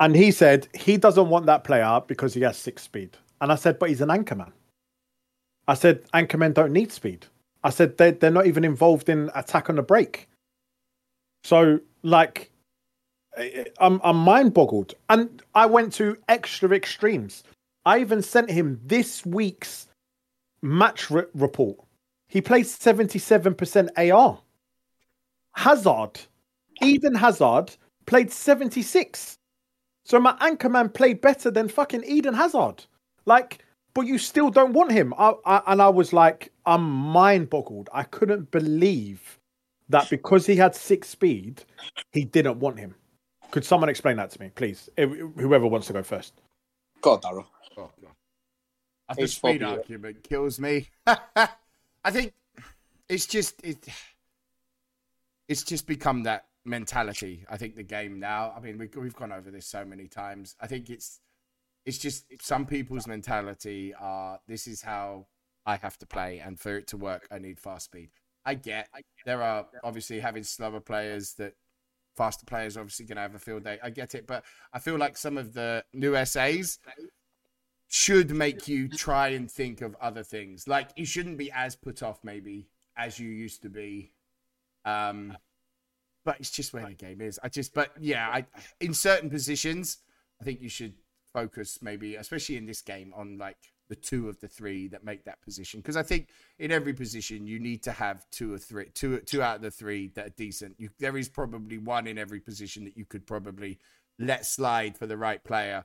And 0.00 0.14
he 0.14 0.30
said 0.30 0.68
he 0.74 0.96
doesn't 0.98 1.28
want 1.28 1.46
that 1.46 1.64
player 1.64 2.00
because 2.06 2.34
he 2.34 2.42
has 2.42 2.56
six 2.58 2.82
speed. 2.82 3.16
And 3.40 3.50
I 3.50 3.54
said, 3.54 3.78
but 3.78 3.88
he's 3.88 4.00
an 4.02 4.08
anchorman. 4.10 4.52
I 5.68 5.74
said, 5.74 6.04
anchormen 6.12 6.54
don't 6.54 6.72
need 6.72 6.92
speed. 6.92 7.26
I 7.64 7.70
said, 7.70 7.96
they're, 7.96 8.12
they're 8.12 8.30
not 8.30 8.46
even 8.46 8.64
involved 8.64 9.08
in 9.08 9.30
attack 9.34 9.68
on 9.68 9.76
the 9.76 9.82
break. 9.82 10.28
So, 11.44 11.80
like, 12.02 12.50
I'm, 13.78 14.00
I'm 14.04 14.16
mind 14.16 14.54
boggled. 14.54 14.94
And 15.10 15.42
I 15.54 15.66
went 15.66 15.92
to 15.94 16.16
extra 16.28 16.70
extremes. 16.70 17.42
I 17.84 17.98
even 18.00 18.22
sent 18.22 18.50
him 18.50 18.80
this 18.84 19.24
week's 19.26 19.85
match 20.62 21.10
re- 21.10 21.24
report. 21.34 21.78
He 22.28 22.40
played 22.40 22.66
77% 22.66 24.12
AR. 24.12 24.40
Hazard, 25.52 26.20
Eden 26.82 27.14
Hazard, 27.14 27.76
played 28.06 28.30
76. 28.30 29.38
So 30.04 30.20
my 30.20 30.32
anchorman 30.34 30.92
played 30.92 31.20
better 31.20 31.50
than 31.50 31.68
fucking 31.68 32.04
Eden 32.04 32.34
Hazard. 32.34 32.84
Like, 33.24 33.64
but 33.94 34.06
you 34.06 34.18
still 34.18 34.50
don't 34.50 34.72
want 34.72 34.92
him. 34.92 35.14
I, 35.18 35.34
I, 35.44 35.62
and 35.68 35.82
I 35.82 35.88
was 35.88 36.12
like, 36.12 36.52
I'm 36.66 36.82
mind 36.82 37.48
boggled. 37.50 37.88
I 37.92 38.02
couldn't 38.02 38.50
believe 38.50 39.38
that 39.88 40.10
because 40.10 40.46
he 40.46 40.56
had 40.56 40.74
six 40.74 41.08
speed, 41.08 41.64
he 42.12 42.24
didn't 42.24 42.58
want 42.58 42.78
him. 42.78 42.94
Could 43.50 43.64
someone 43.64 43.88
explain 43.88 44.16
that 44.16 44.30
to 44.32 44.40
me, 44.40 44.50
please? 44.54 44.90
Whoever 44.96 45.66
wants 45.66 45.86
to 45.86 45.92
go 45.92 46.02
first. 46.02 46.34
God, 47.00 47.24
on, 47.24 47.34
Daryl. 47.34 47.46
Oh, 47.78 47.90
God. 48.02 48.12
The 49.14 49.28
speed 49.28 49.62
argument 49.62 50.24
kills 50.24 50.58
me. 50.58 50.88
I 51.06 52.10
think 52.10 52.32
it's 53.08 53.26
just 53.26 53.64
it, 53.64 53.86
it's 55.48 55.62
just 55.62 55.86
become 55.86 56.24
that 56.24 56.46
mentality. 56.64 57.44
I 57.48 57.56
think 57.56 57.76
the 57.76 57.82
game 57.82 58.18
now. 58.18 58.52
I 58.56 58.60
mean, 58.60 58.78
we, 58.78 58.88
we've 59.00 59.14
gone 59.14 59.32
over 59.32 59.50
this 59.50 59.66
so 59.66 59.84
many 59.84 60.08
times. 60.08 60.56
I 60.60 60.66
think 60.66 60.90
it's 60.90 61.20
it's 61.84 61.98
just 61.98 62.24
some 62.40 62.66
people's 62.66 63.06
mentality 63.06 63.94
are 63.98 64.40
this 64.48 64.66
is 64.66 64.82
how 64.82 65.26
I 65.64 65.76
have 65.76 65.98
to 65.98 66.06
play, 66.06 66.40
and 66.44 66.58
for 66.58 66.76
it 66.76 66.88
to 66.88 66.96
work, 66.96 67.28
I 67.30 67.38
need 67.38 67.60
fast 67.60 67.86
speed. 67.86 68.10
I 68.44 68.54
get 68.54 68.88
there 69.24 69.42
are 69.42 69.66
obviously 69.82 70.20
having 70.20 70.44
slower 70.44 70.80
players 70.80 71.34
that 71.34 71.54
faster 72.16 72.46
players 72.46 72.76
obviously 72.76 73.06
going 73.06 73.16
to 73.16 73.22
have 73.22 73.34
a 73.34 73.38
field 73.38 73.64
day. 73.64 73.78
I 73.82 73.90
get 73.90 74.14
it, 74.14 74.26
but 74.26 74.44
I 74.72 74.78
feel 74.78 74.96
like 74.96 75.16
some 75.16 75.36
of 75.36 75.52
the 75.52 75.84
new 75.92 76.16
SAs 76.24 76.78
should 77.88 78.30
make 78.30 78.68
you 78.68 78.88
try 78.88 79.28
and 79.28 79.50
think 79.50 79.80
of 79.80 79.96
other 80.00 80.22
things. 80.22 80.66
Like 80.66 80.90
you 80.96 81.06
shouldn't 81.06 81.38
be 81.38 81.50
as 81.52 81.76
put 81.76 82.02
off 82.02 82.20
maybe 82.24 82.68
as 82.96 83.18
you 83.18 83.28
used 83.28 83.62
to 83.62 83.68
be. 83.68 84.12
Um 84.84 85.36
but 86.24 86.40
it's 86.40 86.50
just 86.50 86.72
where 86.72 86.84
the 86.84 86.94
game 86.94 87.20
is. 87.20 87.38
I 87.42 87.48
just 87.48 87.72
but 87.74 87.92
yeah, 88.00 88.28
I 88.28 88.46
in 88.80 88.94
certain 88.94 89.30
positions, 89.30 89.98
I 90.40 90.44
think 90.44 90.60
you 90.60 90.68
should 90.68 90.94
focus 91.32 91.78
maybe 91.82 92.16
especially 92.16 92.56
in 92.56 92.66
this 92.66 92.80
game 92.80 93.12
on 93.14 93.38
like 93.38 93.58
the 93.88 93.94
two 93.94 94.28
of 94.28 94.40
the 94.40 94.48
three 94.48 94.88
that 94.88 95.04
make 95.04 95.24
that 95.24 95.40
position 95.42 95.80
because 95.80 95.96
I 95.96 96.02
think 96.02 96.28
in 96.58 96.72
every 96.72 96.92
position 96.92 97.46
you 97.46 97.60
need 97.60 97.82
to 97.84 97.92
have 97.92 98.28
two 98.30 98.52
or 98.52 98.58
three 98.58 98.86
two 98.94 99.20
two 99.20 99.42
out 99.42 99.56
of 99.56 99.62
the 99.62 99.70
three 99.70 100.08
that 100.14 100.26
are 100.26 100.34
decent. 100.36 100.74
You 100.78 100.90
there 100.98 101.16
is 101.16 101.28
probably 101.28 101.78
one 101.78 102.06
in 102.06 102.18
every 102.18 102.40
position 102.40 102.84
that 102.84 102.96
you 102.96 103.04
could 103.04 103.26
probably 103.26 103.78
let 104.18 104.46
slide 104.46 104.96
for 104.96 105.06
the 105.06 105.16
right 105.16 105.42
player. 105.44 105.84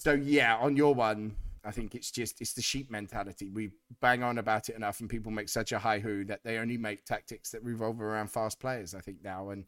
So 0.00 0.14
yeah, 0.14 0.56
on 0.56 0.76
your 0.76 0.94
one, 0.94 1.36
I 1.62 1.70
think 1.70 1.94
it's 1.94 2.10
just 2.10 2.40
it's 2.40 2.54
the 2.54 2.62
sheep 2.62 2.90
mentality. 2.90 3.50
We 3.50 3.70
bang 4.00 4.22
on 4.22 4.38
about 4.38 4.70
it 4.70 4.76
enough, 4.76 5.00
and 5.00 5.10
people 5.10 5.30
make 5.30 5.50
such 5.50 5.72
a 5.72 5.78
high 5.78 5.98
hoo 5.98 6.24
that 6.24 6.42
they 6.42 6.56
only 6.56 6.78
make 6.78 7.04
tactics 7.04 7.50
that 7.50 7.62
revolve 7.62 8.00
around 8.00 8.30
fast 8.30 8.58
players. 8.58 8.94
I 8.94 9.00
think 9.00 9.18
now, 9.22 9.50
and 9.50 9.66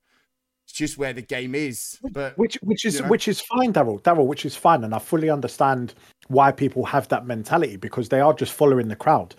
it's 0.64 0.72
just 0.72 0.96
where 0.96 1.12
the 1.12 1.20
game 1.20 1.54
is. 1.54 1.98
But 2.12 2.38
Which 2.38 2.58
which 2.62 2.86
is 2.86 2.94
You 2.96 3.02
know? 3.02 3.08
which 3.08 3.28
is 3.28 3.42
fine, 3.42 3.74
Daryl. 3.74 4.00
Daryl, 4.00 4.26
which 4.26 4.46
is 4.46 4.56
fine, 4.56 4.84
and 4.84 4.94
I 4.94 5.00
fully 5.00 5.28
understand 5.28 5.92
why 6.28 6.50
people 6.50 6.86
have 6.86 7.08
that 7.08 7.26
mentality 7.26 7.76
because 7.76 8.08
they 8.08 8.20
are 8.20 8.32
just 8.32 8.54
following 8.54 8.88
the 8.88 8.96
crowd. 8.96 9.34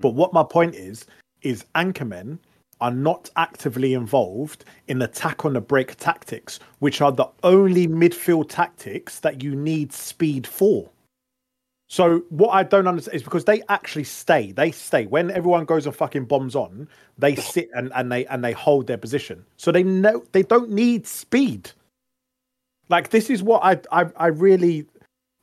But 0.00 0.10
hmm. 0.10 0.16
what 0.16 0.32
my 0.32 0.42
point 0.42 0.74
is 0.74 1.06
is 1.42 1.64
anchormen 1.76 2.40
are 2.82 2.90
not 2.90 3.30
actively 3.36 3.94
involved 3.94 4.64
in 4.88 5.00
attack 5.00 5.44
on 5.44 5.52
the 5.52 5.60
break 5.60 5.96
tactics, 5.96 6.58
which 6.80 7.00
are 7.00 7.12
the 7.12 7.28
only 7.44 7.86
midfield 7.86 8.48
tactics 8.48 9.20
that 9.20 9.40
you 9.40 9.54
need 9.54 9.92
speed 9.92 10.46
for. 10.46 10.90
So 11.88 12.24
what 12.30 12.48
I 12.50 12.64
don't 12.64 12.88
understand 12.88 13.14
is 13.14 13.22
because 13.22 13.44
they 13.44 13.62
actually 13.68 14.04
stay. 14.04 14.50
They 14.50 14.72
stay 14.72 15.06
when 15.06 15.30
everyone 15.30 15.64
goes 15.64 15.86
and 15.86 15.94
fucking 15.94 16.24
bombs 16.24 16.56
on. 16.56 16.88
They 17.18 17.36
sit 17.36 17.68
and, 17.74 17.92
and 17.94 18.10
they 18.10 18.26
and 18.26 18.42
they 18.42 18.52
hold 18.52 18.88
their 18.88 18.98
position. 18.98 19.44
So 19.58 19.70
they 19.70 19.84
know 19.84 20.24
they 20.32 20.42
don't 20.42 20.70
need 20.70 21.06
speed. 21.06 21.70
Like 22.88 23.10
this 23.10 23.30
is 23.30 23.42
what 23.42 23.62
I 23.62 23.78
I, 23.92 24.10
I 24.16 24.26
really 24.28 24.86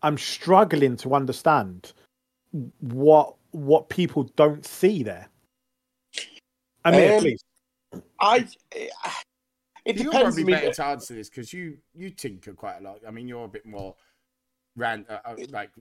I'm 0.01 0.17
struggling 0.17 0.98
to 0.98 1.13
understand 1.13 1.93
what 2.79 3.36
what 3.51 3.89
people 3.89 4.24
don't 4.36 4.65
see 4.65 5.03
there. 5.03 5.29
I 6.93 6.98
mean, 6.98 7.12
Um, 7.13 7.19
please. 7.19 7.43
I. 8.19 8.48
It 9.86 9.96
you're 9.96 10.12
depends. 10.12 10.36
probably 10.36 10.41
I 10.43 10.46
mean, 10.46 10.55
better 10.55 10.74
to 10.74 10.86
answer 10.86 11.13
this 11.15 11.29
because 11.29 11.53
you 11.53 11.77
you 11.96 12.10
tinker 12.10 12.53
quite 12.53 12.77
a 12.77 12.81
lot. 12.81 13.00
I 13.08 13.12
mean, 13.12 13.27
you're 13.27 13.46
a 13.46 13.50
bit 13.50 13.65
more 13.65 13.96
ran 14.75 15.05
uh, 15.10 15.17
uh, 15.25 15.36
like 15.50 15.72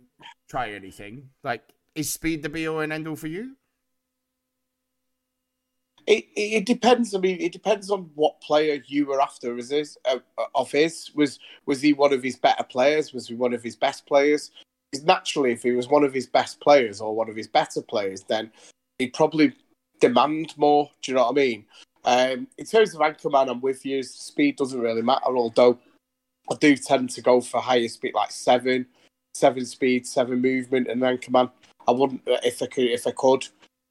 try 0.48 0.70
anything. 0.72 1.28
Like 1.42 1.62
is 1.94 2.12
speed 2.12 2.42
the 2.42 2.48
be 2.48 2.66
all 2.68 2.80
and 2.80 2.92
end 2.92 3.06
all 3.08 3.16
for 3.16 3.26
you? 3.26 3.56
It, 6.06 6.24
it 6.36 6.40
it 6.40 6.66
depends. 6.66 7.14
I 7.14 7.18
mean, 7.18 7.38
it 7.40 7.52
depends 7.52 7.90
on 7.90 8.10
what 8.14 8.40
player 8.40 8.82
you 8.86 9.04
were 9.06 9.20
after. 9.20 9.58
Is 9.58 9.68
this 9.68 9.98
uh, 10.06 10.18
of 10.54 10.70
his? 10.70 11.10
Was 11.14 11.38
was 11.66 11.82
he 11.82 11.92
one 11.92 12.12
of 12.14 12.22
his 12.22 12.36
better 12.36 12.64
players? 12.64 13.12
Was 13.12 13.28
he 13.28 13.34
one 13.34 13.52
of 13.52 13.62
his 13.62 13.76
best 13.76 14.06
players? 14.06 14.50
'Cause 14.94 15.02
naturally, 15.04 15.52
if 15.52 15.62
he 15.62 15.72
was 15.72 15.86
one 15.86 16.02
of 16.02 16.14
his 16.14 16.26
best 16.26 16.60
players 16.60 17.02
or 17.02 17.14
one 17.14 17.28
of 17.28 17.36
his 17.36 17.46
better 17.48 17.82
players, 17.82 18.22
then 18.22 18.50
he'd 18.98 19.12
probably 19.12 19.52
demand 20.00 20.57
more. 20.57 20.90
Do 21.02 21.12
you 21.12 21.17
know 21.17 21.25
what 21.25 21.33
I 21.33 21.35
mean? 21.35 21.64
Um, 22.05 22.49
in 22.57 22.64
terms 22.64 22.95
of 22.95 23.00
Anchorman, 23.00 23.50
I'm 23.50 23.61
with 23.61 23.85
you. 23.85 24.02
Speed 24.02 24.57
doesn't 24.57 24.81
really 24.81 25.02
matter. 25.02 25.26
Although 25.26 25.78
I 26.50 26.55
do 26.55 26.76
tend 26.76 27.11
to 27.11 27.23
go 27.23 27.40
for 27.40 27.61
higher 27.61 27.88
speed, 27.88 28.14
like 28.14 28.31
seven, 28.31 28.87
seven 29.35 29.67
speed, 29.67 30.07
seven 30.07 30.40
movement, 30.40 30.88
and 30.88 31.02
then 31.02 31.19
command. 31.19 31.50
I 31.87 31.93
wouldn't 31.93 32.23
if 32.26 32.62
I 32.62 32.67
could. 32.67 32.85
If 32.85 33.07
I 33.07 33.12
could, 33.12 33.47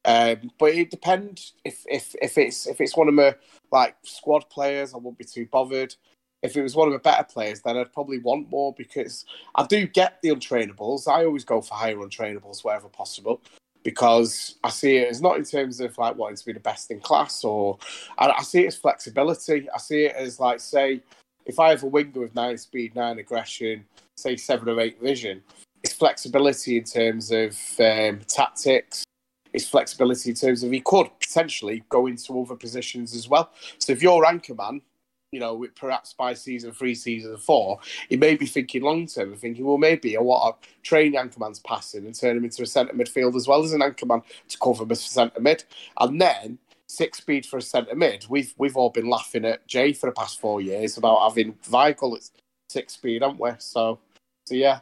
um, 0.05 0.51
but 0.59 0.73
it 0.73 0.91
depends. 0.91 1.53
If 1.63 1.83
if 1.87 2.15
if 2.21 2.37
it's 2.37 2.67
if 2.67 2.81
it's 2.81 2.95
one 2.95 3.07
of 3.07 3.13
my 3.13 3.35
like 3.71 3.95
squad 4.03 4.49
players, 4.49 4.93
I 4.93 4.97
won't 4.97 5.17
be 5.17 5.25
too 5.25 5.47
bothered. 5.51 5.95
If 6.43 6.55
it 6.55 6.61
was 6.61 6.75
one 6.75 6.87
of 6.87 6.93
the 6.93 6.99
better 6.99 7.23
players, 7.23 7.61
then 7.61 7.77
I'd 7.77 7.93
probably 7.93 8.19
want 8.19 8.49
more 8.51 8.73
because 8.77 9.25
I 9.55 9.65
do 9.65 9.87
get 9.87 10.21
the 10.21 10.29
untrainables. 10.29 11.07
I 11.07 11.25
always 11.25 11.43
go 11.43 11.61
for 11.61 11.73
higher 11.73 11.95
untrainables 11.95 12.63
wherever 12.63 12.87
possible 12.87 13.41
because 13.87 14.55
I 14.65 14.69
see 14.69 14.97
it 14.97 15.07
as 15.07 15.21
not 15.21 15.37
in 15.37 15.45
terms 15.45 15.79
of 15.79 15.97
like 15.97 16.17
wanting 16.17 16.35
to 16.35 16.45
be 16.45 16.51
the 16.51 16.59
best 16.59 16.91
in 16.91 16.99
class 16.99 17.45
or 17.45 17.77
I, 18.17 18.31
I 18.31 18.43
see 18.43 18.65
it 18.65 18.67
as 18.67 18.75
flexibility. 18.75 19.69
I 19.73 19.77
see 19.77 20.03
it 20.07 20.13
as 20.13 20.41
like 20.41 20.59
say 20.59 21.01
if 21.45 21.57
I 21.57 21.69
have 21.69 21.83
a 21.83 21.87
winger 21.87 22.19
with 22.19 22.35
nine 22.35 22.57
speed, 22.57 22.97
nine 22.97 23.17
aggression, 23.17 23.85
say 24.17 24.35
seven 24.35 24.67
or 24.67 24.81
eight 24.81 25.01
vision, 25.01 25.41
it's 25.83 25.93
flexibility 25.93 26.79
in 26.79 26.83
terms 26.83 27.31
of 27.31 27.57
um, 27.79 28.19
tactics. 28.27 29.05
It's 29.53 29.69
flexibility 29.69 30.31
in 30.31 30.35
terms 30.35 30.63
of 30.63 30.71
he 30.73 30.81
could 30.81 31.07
potentially 31.21 31.81
go 31.87 32.07
into 32.07 32.37
other 32.41 32.57
positions 32.57 33.15
as 33.15 33.29
well. 33.29 33.51
So 33.77 33.93
if 33.93 34.03
you're 34.03 34.25
anchor 34.25 34.53
man, 34.53 34.81
you 35.31 35.39
know, 35.39 35.65
perhaps 35.75 36.13
by 36.13 36.33
season 36.33 36.71
three, 36.71 36.95
season 36.95 37.37
four, 37.37 37.79
he 38.09 38.15
may 38.15 38.35
be 38.35 38.45
thinking 38.45 38.81
long 38.81 39.07
term 39.07 39.31
and 39.31 39.39
thinking, 39.39 39.65
well, 39.65 39.77
maybe 39.77 40.15
I 40.15 40.21
want 40.21 40.61
to 40.61 40.67
train 40.83 41.13
Anchorman's 41.13 41.59
passing 41.59 42.05
and 42.05 42.15
turn 42.15 42.37
him 42.37 42.45
into 42.45 42.63
a 42.63 42.65
centre 42.65 42.93
midfield 42.93 43.35
as 43.35 43.47
well 43.47 43.63
as 43.63 43.73
an 43.73 43.81
Anchorman 43.81 44.23
to 44.47 44.57
cover 44.57 44.83
him 44.83 44.91
as 44.91 45.03
centre 45.03 45.41
mid. 45.41 45.65
And 45.99 46.21
then 46.21 46.59
six 46.87 47.17
speed 47.17 47.45
for 47.45 47.57
a 47.57 47.61
centre 47.61 47.95
mid. 47.95 48.25
We've 48.29 48.53
we've 48.57 48.77
all 48.77 48.89
been 48.89 49.09
laughing 49.09 49.45
at 49.45 49.67
Jay 49.67 49.93
for 49.93 50.07
the 50.07 50.13
past 50.13 50.39
four 50.39 50.61
years 50.61 50.97
about 50.97 51.27
having 51.27 51.53
Weigl 51.69 52.15
at 52.15 52.29
six 52.69 52.93
speed, 52.93 53.21
haven't 53.21 53.39
we? 53.39 53.51
So, 53.59 53.99
so 54.45 54.55
yeah, 54.55 54.79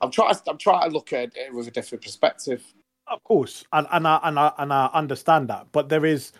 I'm 0.00 0.10
trying. 0.10 0.34
I'm 0.48 0.58
trying 0.58 0.90
to 0.90 0.94
look 0.94 1.12
at 1.12 1.36
it 1.36 1.54
with 1.54 1.68
a 1.68 1.70
different 1.70 2.02
perspective. 2.02 2.64
Of 3.06 3.22
course, 3.22 3.64
and 3.72 3.86
and 3.92 4.06
I 4.06 4.20
and 4.24 4.38
I 4.38 4.52
and 4.58 4.72
I 4.72 4.90
understand 4.92 5.48
that, 5.48 5.68
but 5.72 5.88
there 5.88 6.04
is 6.04 6.32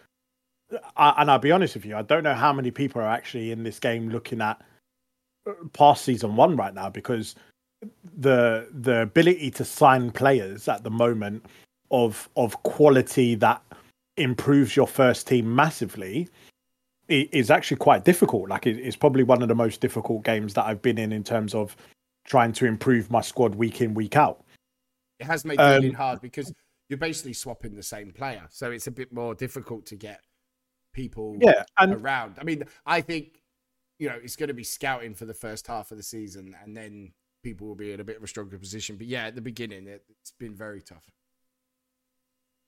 and 0.96 1.30
I'll 1.30 1.38
be 1.38 1.52
honest 1.52 1.74
with 1.74 1.84
you, 1.84 1.96
I 1.96 2.02
don't 2.02 2.22
know 2.22 2.34
how 2.34 2.52
many 2.52 2.70
people 2.70 3.00
are 3.00 3.08
actually 3.08 3.50
in 3.50 3.62
this 3.62 3.78
game 3.78 4.10
looking 4.10 4.40
at 4.40 4.60
uh, 5.46 5.52
past 5.72 6.04
season 6.04 6.36
one 6.36 6.56
right 6.56 6.74
now 6.74 6.90
because 6.90 7.34
the 8.18 8.68
the 8.72 9.02
ability 9.02 9.50
to 9.52 9.64
sign 9.64 10.10
players 10.10 10.68
at 10.68 10.84
the 10.84 10.90
moment 10.90 11.44
of 11.90 12.28
of 12.36 12.62
quality 12.62 13.34
that 13.36 13.62
improves 14.16 14.76
your 14.76 14.86
first 14.86 15.26
team 15.26 15.54
massively 15.54 16.28
is 17.08 17.50
actually 17.50 17.76
quite 17.76 18.04
difficult. 18.04 18.48
Like 18.48 18.66
it's 18.66 18.96
probably 18.96 19.24
one 19.24 19.42
of 19.42 19.48
the 19.48 19.54
most 19.54 19.80
difficult 19.80 20.22
games 20.22 20.54
that 20.54 20.66
I've 20.66 20.80
been 20.80 20.98
in 20.98 21.12
in 21.12 21.24
terms 21.24 21.54
of 21.54 21.76
trying 22.24 22.52
to 22.52 22.66
improve 22.66 23.10
my 23.10 23.20
squad 23.20 23.56
week 23.56 23.80
in 23.80 23.94
week 23.94 24.16
out. 24.16 24.44
It 25.18 25.24
has 25.24 25.44
made 25.44 25.58
um, 25.58 25.92
hard 25.92 26.20
because 26.20 26.52
you're 26.88 26.98
basically 26.98 27.32
swapping 27.32 27.74
the 27.74 27.82
same 27.82 28.12
player, 28.12 28.46
so 28.48 28.70
it's 28.70 28.86
a 28.86 28.92
bit 28.92 29.12
more 29.12 29.34
difficult 29.34 29.86
to 29.86 29.96
get 29.96 30.20
people 30.92 31.36
yeah, 31.40 31.64
and... 31.78 31.94
around. 31.94 32.36
I 32.40 32.44
mean, 32.44 32.64
I 32.86 33.00
think 33.00 33.40
you 33.98 34.08
know 34.08 34.18
it's 34.22 34.36
going 34.36 34.48
to 34.48 34.54
be 34.54 34.64
scouting 34.64 35.14
for 35.14 35.24
the 35.24 35.34
first 35.34 35.66
half 35.66 35.90
of 35.90 35.96
the 35.96 36.02
season, 36.02 36.54
and 36.62 36.76
then 36.76 37.12
people 37.42 37.66
will 37.66 37.74
be 37.74 37.92
in 37.92 38.00
a 38.00 38.04
bit 38.04 38.16
of 38.16 38.22
a 38.22 38.28
stronger 38.28 38.58
position. 38.58 38.96
But 38.96 39.06
yeah, 39.06 39.26
at 39.26 39.34
the 39.34 39.40
beginning, 39.40 39.86
it, 39.86 40.04
has 40.08 40.32
been 40.38 40.54
very 40.54 40.82
tough. 40.82 41.04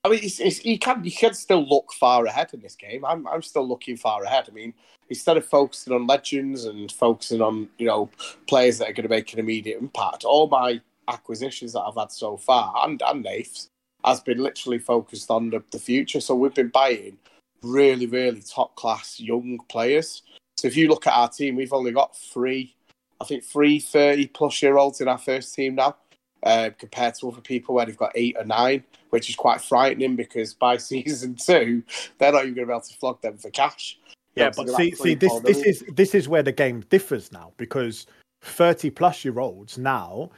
I 0.05 0.09
mean, 0.09 0.19
it's, 0.21 0.39
it's, 0.39 0.65
you 0.65 0.77
can 0.77 1.03
you 1.03 1.11
can 1.11 1.33
still 1.33 1.65
look 1.65 1.93
far 1.93 2.25
ahead 2.25 2.53
in 2.53 2.61
this 2.61 2.75
game. 2.75 3.05
I'm 3.05 3.27
I'm 3.27 3.41
still 3.41 3.67
looking 3.67 3.95
far 3.95 4.23
ahead. 4.23 4.45
I 4.49 4.51
mean, 4.51 4.73
instead 5.09 5.37
of 5.37 5.45
focusing 5.45 5.93
on 5.93 6.07
legends 6.07 6.65
and 6.65 6.91
focusing 6.91 7.41
on 7.41 7.69
you 7.77 7.87
know 7.87 8.09
players 8.47 8.77
that 8.79 8.89
are 8.89 8.93
going 8.93 9.03
to 9.03 9.09
make 9.09 9.31
an 9.33 9.39
immediate 9.39 9.79
impact, 9.79 10.25
all 10.25 10.47
my 10.47 10.81
acquisitions 11.07 11.73
that 11.73 11.81
I've 11.81 11.95
had 11.95 12.11
so 12.11 12.37
far 12.37 12.73
and 12.85 13.01
and 13.01 13.23
Nath's 13.23 13.69
has 14.05 14.19
been 14.19 14.39
literally 14.39 14.79
focused 14.79 15.31
on 15.31 15.49
the, 15.49 15.63
the 15.71 15.79
future. 15.79 16.19
So 16.19 16.35
we've 16.35 16.53
been 16.53 16.69
buying 16.69 17.17
really, 17.63 18.05
really 18.05 18.41
top 18.41 18.75
class 18.75 19.19
young 19.19 19.59
players. 19.69 20.23
So 20.57 20.67
if 20.67 20.77
you 20.77 20.87
look 20.87 21.07
at 21.07 21.13
our 21.13 21.29
team, 21.29 21.55
we've 21.55 21.73
only 21.73 21.91
got 21.91 22.15
three, 22.15 22.75
I 23.19 23.25
think 23.25 23.43
three 23.43 23.79
30 23.79 24.27
plus 24.27 24.61
year 24.61 24.77
olds 24.77 25.01
in 25.01 25.07
our 25.07 25.17
first 25.17 25.55
team 25.55 25.75
now, 25.75 25.95
uh, 26.43 26.69
compared 26.77 27.15
to 27.15 27.29
other 27.29 27.41
people 27.41 27.75
where 27.75 27.85
they've 27.85 27.97
got 27.97 28.11
eight 28.15 28.35
or 28.37 28.45
nine, 28.45 28.83
which 29.09 29.29
is 29.29 29.35
quite 29.35 29.61
frightening 29.61 30.15
because 30.15 30.53
by 30.53 30.77
season 30.77 31.35
two, 31.35 31.83
they're 32.17 32.31
not 32.31 32.43
even 32.43 32.53
going 32.53 32.67
to 32.67 32.71
be 32.71 32.73
able 32.73 32.81
to 32.81 32.93
flog 32.95 33.21
them 33.21 33.37
for 33.37 33.49
cash. 33.49 33.97
Yeah, 34.35 34.49
but 34.55 34.67
see, 34.69 34.95
see, 34.95 35.13
this 35.13 35.39
this 35.41 35.59
is 35.59 35.83
this 35.93 36.15
is 36.15 36.27
where 36.27 36.41
the 36.41 36.51
game 36.51 36.83
differs 36.89 37.31
now 37.31 37.53
because 37.57 38.07
thirty 38.41 38.89
plus 38.89 39.23
year 39.23 39.39
olds 39.39 39.77
now 39.77 40.31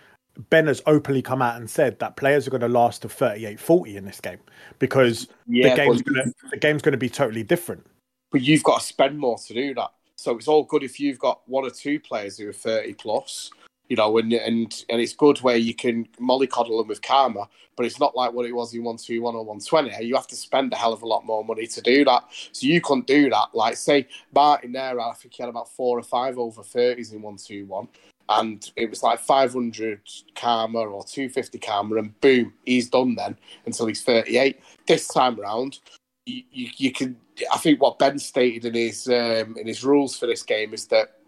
Ben 0.50 0.68
has 0.68 0.82
openly 0.86 1.22
come 1.22 1.42
out 1.42 1.58
and 1.58 1.70
said 1.70 2.00
that 2.00 2.18
players 2.18 2.48
are 2.48 2.51
going 2.51 2.62
to 2.62 2.68
last 2.68 3.01
to 3.04 3.10
38 3.10 3.60
40 3.60 3.98
in 3.98 4.06
this 4.06 4.20
game 4.20 4.39
because 4.80 5.27
yeah, 5.48 5.70
the 5.70 5.75
game's 5.75 6.01
going 6.01 6.25
to 6.25 6.50
the 6.51 6.58
game's 6.58 6.82
going 6.82 6.92
to 6.92 6.98
be 6.98 7.10
totally 7.10 7.44
different. 7.44 7.86
But 8.32 8.42
you've 8.42 8.63
got 8.63 8.82
to 8.82 8.86
spend 8.86 9.18
more 9.18 9.38
to 9.38 9.54
do 9.54 9.74
that. 9.75 9.92
So 10.18 10.38
it's 10.38 10.48
all 10.48 10.63
good 10.63 10.84
if 10.84 11.00
you've 11.00 11.20
got 11.20 11.42
one 11.48 11.65
or 11.65 11.70
two 11.70 12.00
players 12.00 12.38
who 12.38 12.50
are 12.50 12.54
30 12.54 12.94
plus, 12.94 13.50
you 13.89 13.96
know, 13.96 14.18
and 14.18 14.34
and 14.34 14.86
and 14.89 15.01
it's 15.01 15.13
good 15.13 15.38
where 15.39 15.58
you 15.58 15.74
can 15.74 16.08
mollycoddle 16.20 16.80
them 16.80 16.88
with 16.88 17.01
karma, 17.01 17.48
but 17.75 17.86
it's 17.86 18.00
not 18.00 18.15
like 18.15 18.34
what 18.34 18.46
it 18.46 18.54
was 18.54 18.74
in 18.74 18.84
121 18.84 19.36
or 19.36 19.46
120. 19.46 20.06
You 20.06 20.15
have 20.15 20.27
to 20.27 20.36
spend 20.36 20.74
a 20.74 20.75
hell 20.75 20.94
of 20.94 21.01
a 21.01 21.08
lot 21.08 21.25
more 21.25 21.46
money 21.46 21.68
to 21.68 21.82
do 21.82 22.04
that. 22.06 22.24
So 22.51 22.68
you 22.68 22.82
can't 22.82 23.06
do 23.06 23.30
that. 23.30 23.50
Like, 23.54 23.77
say, 23.77 24.08
Martin 24.34 24.72
there, 24.72 25.00
I 25.00 25.13
think 25.13 25.34
he 25.34 25.44
had 25.44 25.50
about 25.50 25.72
four 25.72 26.00
or 26.00 26.04
five 26.04 26.38
over 26.38 26.62
30s 26.62 27.13
in 27.13 27.22
121 27.22 27.88
and 28.29 28.72
it 28.75 28.89
was 28.89 29.03
like 29.03 29.20
500 29.20 30.01
karma 30.36 30.79
or 30.79 31.03
250 31.03 31.60
karma, 31.60 31.98
and 31.98 32.20
boom, 32.22 32.53
he's 32.65 32.89
done 32.89 33.15
then 33.15 33.38
until 33.65 33.86
he's 33.86 34.03
38. 34.03 34.60
This 34.88 35.08
time 35.08 35.39
around, 35.39 35.79
you, 36.25 36.44
you, 36.51 36.70
you 36.77 36.91
can. 36.91 37.17
I 37.53 37.58
think 37.58 37.82
what 37.82 38.00
Ben 38.00 38.17
stated 38.17 38.65
in 38.65 38.74
his 38.74 39.08
um, 39.08 39.58
in 39.58 39.67
his 39.67 39.84
rules 39.84 40.17
for 40.17 40.25
this 40.25 40.44
game 40.44 40.74
is 40.74 40.88
that 40.88 41.20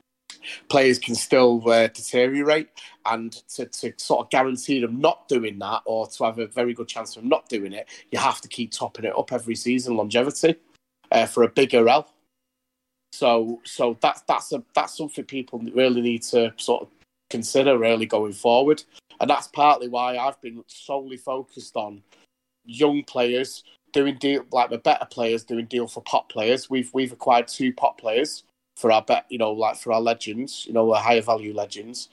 players 0.70 1.00
can 1.00 1.16
still 1.16 1.62
uh, 1.70 1.88
deteriorate, 1.88 2.70
and 3.06 3.34
to, 3.50 3.66
to 3.66 3.94
sort 3.98 4.26
of 4.26 4.30
guarantee 4.32 4.82
them 4.82 5.00
not 5.00 5.28
doing 5.28 5.60
that, 5.60 5.82
or 5.86 6.08
to 6.08 6.24
have 6.24 6.40
a 6.40 6.48
very 6.48 6.74
good 6.74 6.88
chance 6.88 7.16
of 7.16 7.24
not 7.24 7.48
doing 7.50 7.74
it, 7.74 7.88
you 8.12 8.18
have 8.18 8.42
to 8.42 8.48
keep 8.48 8.72
topping 8.72 9.06
it 9.06 9.18
up 9.18 9.32
every 9.32 9.56
season, 9.56 9.96
longevity, 9.96 10.56
uh, 11.12 11.26
for 11.26 11.44
a 11.44 11.50
bigger 11.50 11.88
L. 11.88 12.12
So 13.12 13.62
so 13.64 13.98
that's 14.02 14.22
that's 14.22 14.52
a 14.54 14.64
that's 14.76 14.98
something 14.98 15.26
people 15.26 15.60
really 15.74 16.02
need 16.02 16.24
to 16.24 16.54
sort 16.58 16.84
of 16.84 16.90
consider 17.30 17.78
really 17.78 18.06
going 18.06 18.34
forward. 18.34 18.84
And 19.20 19.30
that's 19.30 19.48
partly 19.48 19.88
why 19.88 20.18
I've 20.18 20.40
been 20.42 20.64
solely 20.68 21.18
focused 21.18 21.76
on 21.76 22.04
young 22.66 23.04
players 23.04 23.64
doing 23.94 24.18
deal 24.18 24.46
like 24.52 24.70
the 24.70 24.78
better 24.78 25.06
players 25.06 25.44
doing 25.44 25.66
deal 25.66 25.88
for 25.88 26.02
pot 26.04 26.30
players. 26.30 26.70
We've 26.70 26.90
we've 26.94 27.12
acquired 27.12 27.48
two 27.48 27.74
pot 27.74 27.98
players 27.98 28.44
for 28.76 28.92
our 28.92 29.02
bet, 29.02 29.26
you 29.30 29.40
know, 29.40 29.52
like 29.52 29.78
for 29.78 29.92
our 29.92 30.02
legends, 30.02 30.66
you 30.68 30.74
know, 30.74 30.94
our 30.94 31.02
higher 31.02 31.22
value 31.22 31.54
legends. 31.54 32.10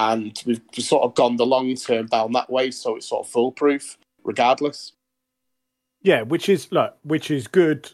And 0.00 0.40
we've 0.46 0.60
sort 0.72 1.04
of 1.04 1.14
gone 1.14 1.36
the 1.36 1.46
long 1.46 1.74
term 1.76 2.06
down 2.06 2.32
that 2.32 2.50
way, 2.50 2.70
so 2.70 2.96
it's 2.96 3.06
sort 3.08 3.26
of 3.26 3.32
foolproof 3.32 3.96
regardless. 4.24 4.92
Yeah, 6.02 6.22
which 6.22 6.48
is 6.48 6.70
look, 6.70 6.96
which 7.02 7.30
is 7.30 7.46
good 7.46 7.90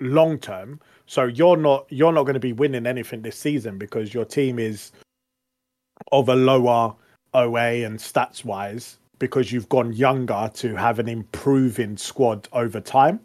long 0.00 0.38
term. 0.38 0.80
So 1.06 1.24
you're 1.24 1.56
not 1.56 1.86
you're 1.90 2.12
not 2.12 2.22
going 2.22 2.34
to 2.34 2.40
be 2.40 2.52
winning 2.52 2.86
anything 2.86 3.22
this 3.22 3.36
season 3.36 3.78
because 3.78 4.14
your 4.14 4.24
team 4.24 4.58
is 4.58 4.92
of 6.10 6.28
a 6.28 6.34
lower 6.34 6.94
OA 7.34 7.84
and 7.84 7.98
stats 7.98 8.44
wise 8.44 8.98
because 9.18 9.52
you've 9.52 9.68
gone 9.68 9.92
younger 9.92 10.50
to 10.54 10.74
have 10.74 10.98
an 10.98 11.08
improving 11.08 11.96
squad 11.96 12.48
over 12.52 12.80
time, 12.80 13.20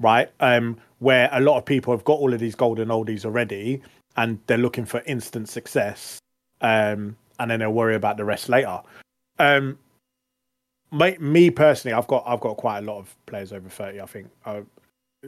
right? 0.00 0.30
Um, 0.40 0.78
where 1.00 1.28
a 1.32 1.40
lot 1.40 1.58
of 1.58 1.64
people 1.64 1.92
have 1.92 2.04
got 2.04 2.18
all 2.18 2.32
of 2.32 2.40
these 2.40 2.54
golden 2.54 2.88
oldies 2.88 3.24
already 3.24 3.82
and 4.16 4.38
they're 4.46 4.58
looking 4.58 4.84
for 4.84 5.02
instant 5.06 5.48
success, 5.48 6.18
um, 6.60 7.16
and 7.38 7.50
then 7.50 7.60
they'll 7.60 7.70
worry 7.70 7.94
about 7.94 8.16
the 8.16 8.24
rest 8.24 8.48
later. 8.48 8.80
Um, 9.38 9.78
my, 10.90 11.16
me 11.20 11.50
personally, 11.50 11.92
I've 11.92 12.06
got 12.06 12.24
I've 12.26 12.40
got 12.40 12.56
quite 12.56 12.78
a 12.78 12.82
lot 12.82 12.98
of 12.98 13.14
players 13.26 13.52
over 13.52 13.68
thirty. 13.68 14.00
I 14.00 14.06
think, 14.06 14.28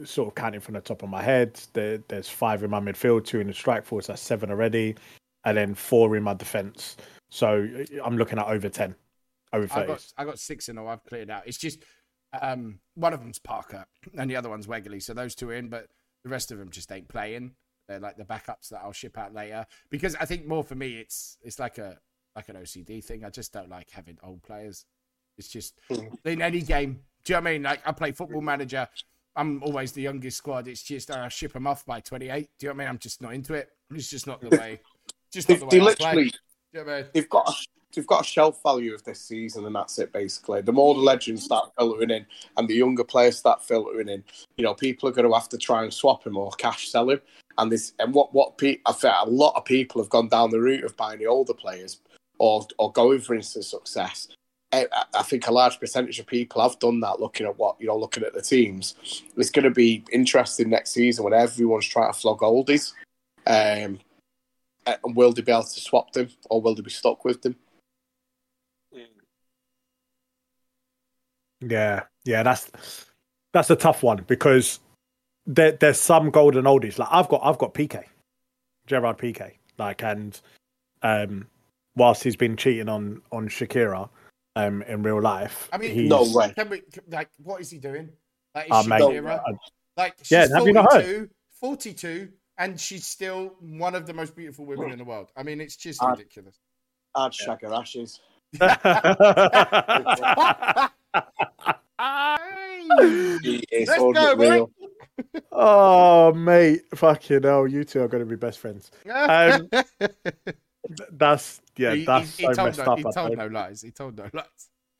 sort 0.03 0.29
of 0.29 0.35
counting 0.35 0.61
from 0.61 0.75
the 0.75 0.81
top 0.81 1.03
of 1.03 1.09
my 1.09 1.21
head. 1.21 1.59
There, 1.73 1.99
there's 2.07 2.29
five 2.29 2.63
in 2.63 2.69
my 2.69 2.79
midfield, 2.79 3.25
two 3.25 3.39
in 3.39 3.47
the 3.47 3.53
strike 3.53 3.85
force. 3.85 4.07
That's 4.07 4.21
seven 4.21 4.49
already 4.49 4.95
and 5.45 5.57
then 5.57 5.73
four 5.73 6.15
in 6.15 6.23
my 6.23 6.33
defense. 6.33 6.97
So 7.29 7.67
I'm 8.03 8.17
looking 8.17 8.39
at 8.39 8.47
over 8.47 8.69
ten, 8.69 8.95
over 9.53 9.67
I 9.71 9.85
got, 9.85 10.05
I 10.17 10.25
got 10.25 10.39
six 10.39 10.69
in 10.69 10.77
all. 10.77 10.87
I've 10.87 11.03
cleared 11.03 11.29
out. 11.29 11.43
It's 11.45 11.57
just 11.57 11.83
um, 12.41 12.79
one 12.95 13.13
of 13.13 13.19
them's 13.19 13.39
Parker 13.39 13.85
and 14.17 14.29
the 14.29 14.35
other 14.35 14.49
one's 14.49 14.67
Wegerle. 14.67 15.01
So 15.01 15.13
those 15.13 15.35
two 15.35 15.49
are 15.49 15.55
in, 15.55 15.69
but 15.69 15.87
the 16.23 16.29
rest 16.29 16.51
of 16.51 16.59
them 16.59 16.69
just 16.69 16.91
ain't 16.91 17.07
playing. 17.07 17.51
They're 17.87 17.99
like 17.99 18.17
the 18.17 18.23
backups 18.23 18.69
that 18.69 18.81
I'll 18.83 18.91
ship 18.91 19.17
out 19.17 19.33
later. 19.33 19.65
Because 19.89 20.15
I 20.15 20.25
think 20.25 20.45
more 20.45 20.63
for 20.63 20.75
me, 20.75 20.97
it's 20.97 21.37
it's 21.41 21.59
like 21.59 21.77
a 21.77 21.97
like 22.35 22.49
an 22.49 22.55
OCD 22.55 23.03
thing. 23.03 23.25
I 23.25 23.29
just 23.29 23.53
don't 23.53 23.69
like 23.69 23.89
having 23.89 24.17
old 24.23 24.43
players. 24.43 24.85
It's 25.37 25.47
just 25.47 25.79
hmm. 25.89 26.07
in 26.25 26.41
any 26.41 26.61
game. 26.61 27.01
Do 27.23 27.33
you 27.33 27.37
know 27.37 27.43
what 27.43 27.49
I 27.49 27.53
mean? 27.53 27.63
Like 27.63 27.81
I 27.85 27.91
play 27.93 28.11
Football 28.11 28.41
Manager. 28.41 28.87
I'm 29.35 29.63
always 29.63 29.91
the 29.91 30.01
youngest 30.01 30.37
squad. 30.37 30.67
It's 30.67 30.83
just 30.83 31.09
I 31.11 31.27
ship 31.29 31.53
them 31.53 31.67
off 31.67 31.85
by 31.85 31.99
28. 32.01 32.49
Do 32.59 32.65
you 32.65 32.69
know 32.69 32.73
what 32.73 32.75
I 32.75 32.77
mean? 32.77 32.87
I'm 32.89 32.97
just 32.99 33.21
not 33.21 33.33
into 33.33 33.53
it. 33.53 33.69
It's 33.93 34.09
just 34.09 34.27
not 34.27 34.41
the 34.41 34.49
way 34.49 34.79
Just 35.31 35.49
not 35.49 35.59
the 35.59 35.65
they 35.67 35.79
way 35.79 35.95
play. 35.95 36.13
literally 36.13 36.31
you 36.73 36.85
know 36.85 36.91
I 36.91 37.01
mean? 37.01 37.05
they've 37.13 37.29
got 37.29 37.49
a, 37.49 37.53
they've 37.93 38.07
got 38.07 38.21
a 38.21 38.27
shelf 38.27 38.61
value 38.63 38.93
of 38.93 39.03
this 39.03 39.21
season, 39.21 39.65
and 39.65 39.75
that's 39.75 39.99
it 39.99 40.11
basically. 40.13 40.61
The 40.61 40.71
more 40.71 40.93
the 40.95 41.01
legends 41.01 41.43
start 41.43 41.71
filtering 41.77 42.09
in, 42.11 42.25
and 42.57 42.67
the 42.67 42.75
younger 42.75 43.03
players 43.03 43.37
start 43.37 43.63
filtering 43.63 44.09
in, 44.09 44.23
you 44.57 44.63
know, 44.63 44.73
people 44.73 45.07
are 45.09 45.13
going 45.13 45.27
to 45.27 45.33
have 45.33 45.49
to 45.49 45.57
try 45.57 45.83
and 45.83 45.93
swap 45.93 46.25
him 46.25 46.37
or 46.37 46.51
cash 46.51 46.89
sell 46.89 47.09
him. 47.09 47.21
And 47.57 47.71
this 47.71 47.93
and 47.99 48.13
what 48.13 48.33
what 48.33 48.57
pe- 48.57 48.79
I 48.85 48.93
think 48.93 49.13
a 49.21 49.29
lot 49.29 49.55
of 49.55 49.65
people 49.65 50.01
have 50.01 50.09
gone 50.09 50.29
down 50.29 50.49
the 50.49 50.59
route 50.61 50.83
of 50.83 50.95
buying 50.97 51.19
the 51.19 51.27
older 51.27 51.53
players 51.53 51.99
or 52.39 52.65
or 52.79 52.91
going 52.91 53.19
for 53.19 53.35
instant 53.35 53.65
success. 53.65 54.29
I, 54.73 55.23
think 55.23 55.47
a 55.47 55.51
large 55.51 55.79
percentage 55.79 56.19
of 56.19 56.27
people 56.27 56.61
have 56.61 56.79
done 56.79 57.01
that. 57.01 57.19
Looking 57.19 57.45
at 57.45 57.57
what 57.57 57.75
you 57.79 57.87
know, 57.87 57.97
looking 57.97 58.23
at 58.23 58.33
the 58.33 58.41
teams, 58.41 58.95
it's 59.35 59.49
going 59.49 59.63
to 59.63 59.71
be 59.71 60.03
interesting 60.11 60.69
next 60.69 60.91
season 60.91 61.25
when 61.25 61.33
everyone's 61.33 61.87
trying 61.87 62.11
to 62.11 62.17
flog 62.17 62.39
oldies. 62.39 62.93
Um, 63.45 63.99
and 64.85 65.15
will 65.15 65.33
they 65.33 65.41
be 65.41 65.51
able 65.51 65.63
to 65.63 65.79
swap 65.79 66.13
them, 66.13 66.29
or 66.49 66.61
will 66.61 66.73
they 66.73 66.81
be 66.81 66.89
stuck 66.89 67.25
with 67.25 67.41
them? 67.41 67.55
Yeah, 71.59 72.03
yeah, 72.23 72.43
that's 72.43 72.71
that's 73.53 73.69
a 73.69 73.75
tough 73.75 74.03
one 74.03 74.23
because 74.27 74.79
there, 75.45 75.73
there's 75.73 75.99
some 75.99 76.31
golden 76.31 76.65
oldies. 76.65 76.97
Like 76.97 77.09
I've 77.11 77.27
got 77.27 77.41
I've 77.43 77.57
got 77.57 77.73
Piqué, 77.73 78.05
Gerard 78.87 79.17
Piqué, 79.17 79.53
like 79.77 80.03
and 80.03 80.39
um 81.03 81.47
whilst 81.95 82.23
he's 82.23 82.35
been 82.35 82.57
cheating 82.57 82.89
on 82.89 83.21
on 83.31 83.47
Shakira 83.47 84.09
um 84.55 84.81
in 84.83 85.03
real 85.03 85.21
life. 85.21 85.69
I 85.71 85.77
mean, 85.77 85.91
he's, 85.91 86.09
No 86.09 86.23
way. 86.33 86.53
Can 86.53 86.69
we, 86.69 86.81
like, 87.09 87.29
what 87.37 87.61
is 87.61 87.69
he 87.69 87.77
doing? 87.77 88.09
Like, 88.53 88.65
is 88.65 88.71
Oh, 88.73 88.83
she 88.83 88.89
mate, 88.89 89.01
Shakira? 89.01 89.39
I- 89.45 89.51
Like, 89.97 90.15
she's 90.19 90.31
Yeah, 90.31 90.47
have 90.55 90.67
you 90.67 90.73
not 90.73 90.91
heard? 90.93 91.03
42, 91.05 91.29
42, 91.59 92.29
and 92.57 92.79
she's 92.79 93.05
still 93.05 93.55
one 93.59 93.95
of 93.95 94.05
the 94.05 94.13
most 94.13 94.35
beautiful 94.35 94.65
women 94.65 94.91
in 94.91 94.97
the 94.97 95.05
world. 95.05 95.31
I 95.37 95.43
mean, 95.43 95.61
it's 95.61 95.75
just 95.75 96.03
Uh, 96.03 96.09
ridiculous. 96.09 96.59
I'd 97.15 97.33
shag 97.33 97.61
her 97.61 97.73
ashes. 97.73 98.19
Let's 98.59 98.83
go, 103.97 104.31
unreal. 104.33 104.71
oh 105.51 106.33
mate, 106.33 106.81
fucking 106.95 107.43
hell, 107.43 107.67
you 107.67 107.83
two 107.83 108.01
are 108.01 108.07
going 108.07 108.23
to 108.23 108.29
be 108.29 108.35
best 108.35 108.59
friends. 108.59 108.91
Um, 109.09 109.69
Th- 109.69 109.85
That's 111.11 111.61
yeah, 111.77 111.93
he, 111.93 112.05
that's 112.05 112.37
he, 112.37 112.43
he 112.47 112.47
so 112.47 112.53
told, 112.53 112.67
messed 112.67 112.79
no, 112.79 112.85
up. 112.85 112.97
he 112.97 113.03
told 113.13 113.37
no 113.37 113.47
lies. 113.47 113.81
He 113.81 113.91
told 113.91 114.17
no 114.17 114.25
lies. 114.33 114.45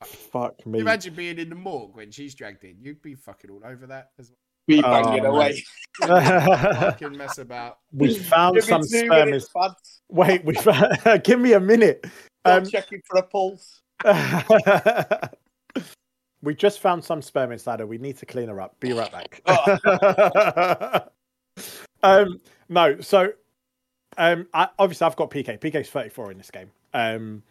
Fuck 0.04 0.66
me. 0.66 0.80
Imagine 0.80 1.14
being 1.14 1.38
in 1.38 1.48
the 1.48 1.54
morgue 1.54 1.94
when 1.94 2.10
she's 2.10 2.34
dragged 2.34 2.64
in. 2.64 2.76
You'd 2.80 3.02
be 3.02 3.14
fucking 3.14 3.50
all 3.50 3.60
over 3.64 3.86
that 3.86 4.10
as 4.18 4.30
well. 4.30 4.36
Be 4.68 4.78
Oh, 4.78 4.82
banging 4.82 5.22
mate. 5.24 5.28
away. 5.28 5.64
fucking 6.00 7.16
mess 7.16 7.38
about. 7.38 7.78
we 7.92 8.16
found 8.18 8.54
Give 8.56 8.64
some 8.64 8.82
sperm. 8.84 9.08
minutes, 9.26 9.48
lads. 9.54 10.02
Wait, 10.08 10.44
we 10.44 10.54
found... 10.54 10.96
give 11.24 11.40
me 11.40 11.52
a 11.54 11.60
minute. 11.60 12.04
Go 12.46 12.58
Um, 12.58 12.66
checking 12.66 13.00
for 13.08 13.18
a 13.18 13.22
pulse. 13.22 13.82
we 16.42 16.54
just 16.54 16.78
found 16.80 17.04
some 17.04 17.22
sperm 17.22 17.50
inside 17.52 17.80
her. 17.80 17.86
We 17.86 17.98
need 17.98 18.18
to 18.18 18.26
clean 18.26 18.48
her 18.48 18.60
up. 18.60 18.78
Be 18.80 18.92
right 18.92 19.10
back. 19.12 19.42
um, 22.02 22.40
no, 22.68 23.00
so 23.00 23.32
um, 24.18 24.46
I, 24.52 24.68
obviously 24.78 25.06
I've 25.06 25.16
got 25.16 25.30
Piqué. 25.30 25.58
Piqué's 25.58 25.90
34 25.90 26.32
in 26.32 26.38
this 26.38 26.50
game. 26.50 26.70
Um, 26.94 27.42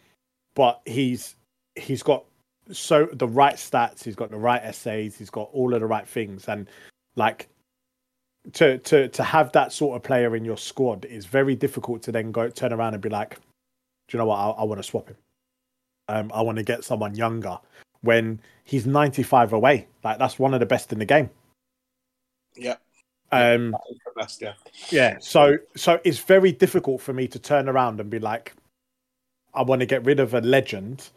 but 0.54 0.80
he's 0.84 1.36
he's 1.74 2.02
got 2.02 2.24
so 2.70 3.06
the 3.12 3.26
right 3.26 3.54
stats. 3.54 4.04
He's 4.04 4.14
got 4.14 4.30
the 4.30 4.38
right 4.38 4.62
essays. 4.62 5.16
He's 5.16 5.30
got 5.30 5.48
all 5.52 5.74
of 5.74 5.80
the 5.80 5.86
right 5.86 6.06
things, 6.06 6.48
and 6.48 6.68
like 7.16 7.48
to 8.52 8.78
to 8.78 9.08
to 9.08 9.22
have 9.22 9.52
that 9.52 9.72
sort 9.72 9.96
of 9.96 10.02
player 10.02 10.36
in 10.36 10.44
your 10.44 10.56
squad 10.56 11.04
is 11.04 11.26
very 11.26 11.54
difficult 11.54 12.02
to 12.02 12.12
then 12.12 12.32
go 12.32 12.48
turn 12.48 12.72
around 12.72 12.94
and 12.94 13.02
be 13.02 13.08
like, 13.08 13.36
do 13.36 14.16
you 14.16 14.18
know 14.18 14.26
what? 14.26 14.36
I, 14.36 14.50
I 14.50 14.64
want 14.64 14.78
to 14.78 14.82
swap 14.82 15.08
him. 15.08 15.16
Um, 16.08 16.30
I 16.34 16.42
want 16.42 16.58
to 16.58 16.64
get 16.64 16.84
someone 16.84 17.14
younger 17.14 17.58
when 18.02 18.40
he's 18.64 18.86
95 18.86 19.52
away. 19.52 19.86
Like 20.04 20.18
that's 20.18 20.38
one 20.38 20.54
of 20.54 20.60
the 20.60 20.66
best 20.66 20.92
in 20.92 20.98
the 20.98 21.04
game. 21.04 21.30
Yeah. 22.56 22.76
Um, 23.32 23.70
That 23.72 23.80
is 23.90 23.98
the 24.04 24.12
best, 24.20 24.42
yeah. 24.42 24.52
yeah. 24.90 25.16
So 25.20 25.56
so 25.76 25.98
it's 26.04 26.18
very 26.18 26.52
difficult 26.52 27.00
for 27.00 27.12
me 27.12 27.26
to 27.28 27.38
turn 27.38 27.68
around 27.68 28.00
and 28.00 28.10
be 28.10 28.18
like, 28.18 28.54
I 29.54 29.62
want 29.62 29.80
to 29.80 29.86
get 29.86 30.04
rid 30.04 30.20
of 30.20 30.34
a 30.34 30.40
legend 30.40 31.10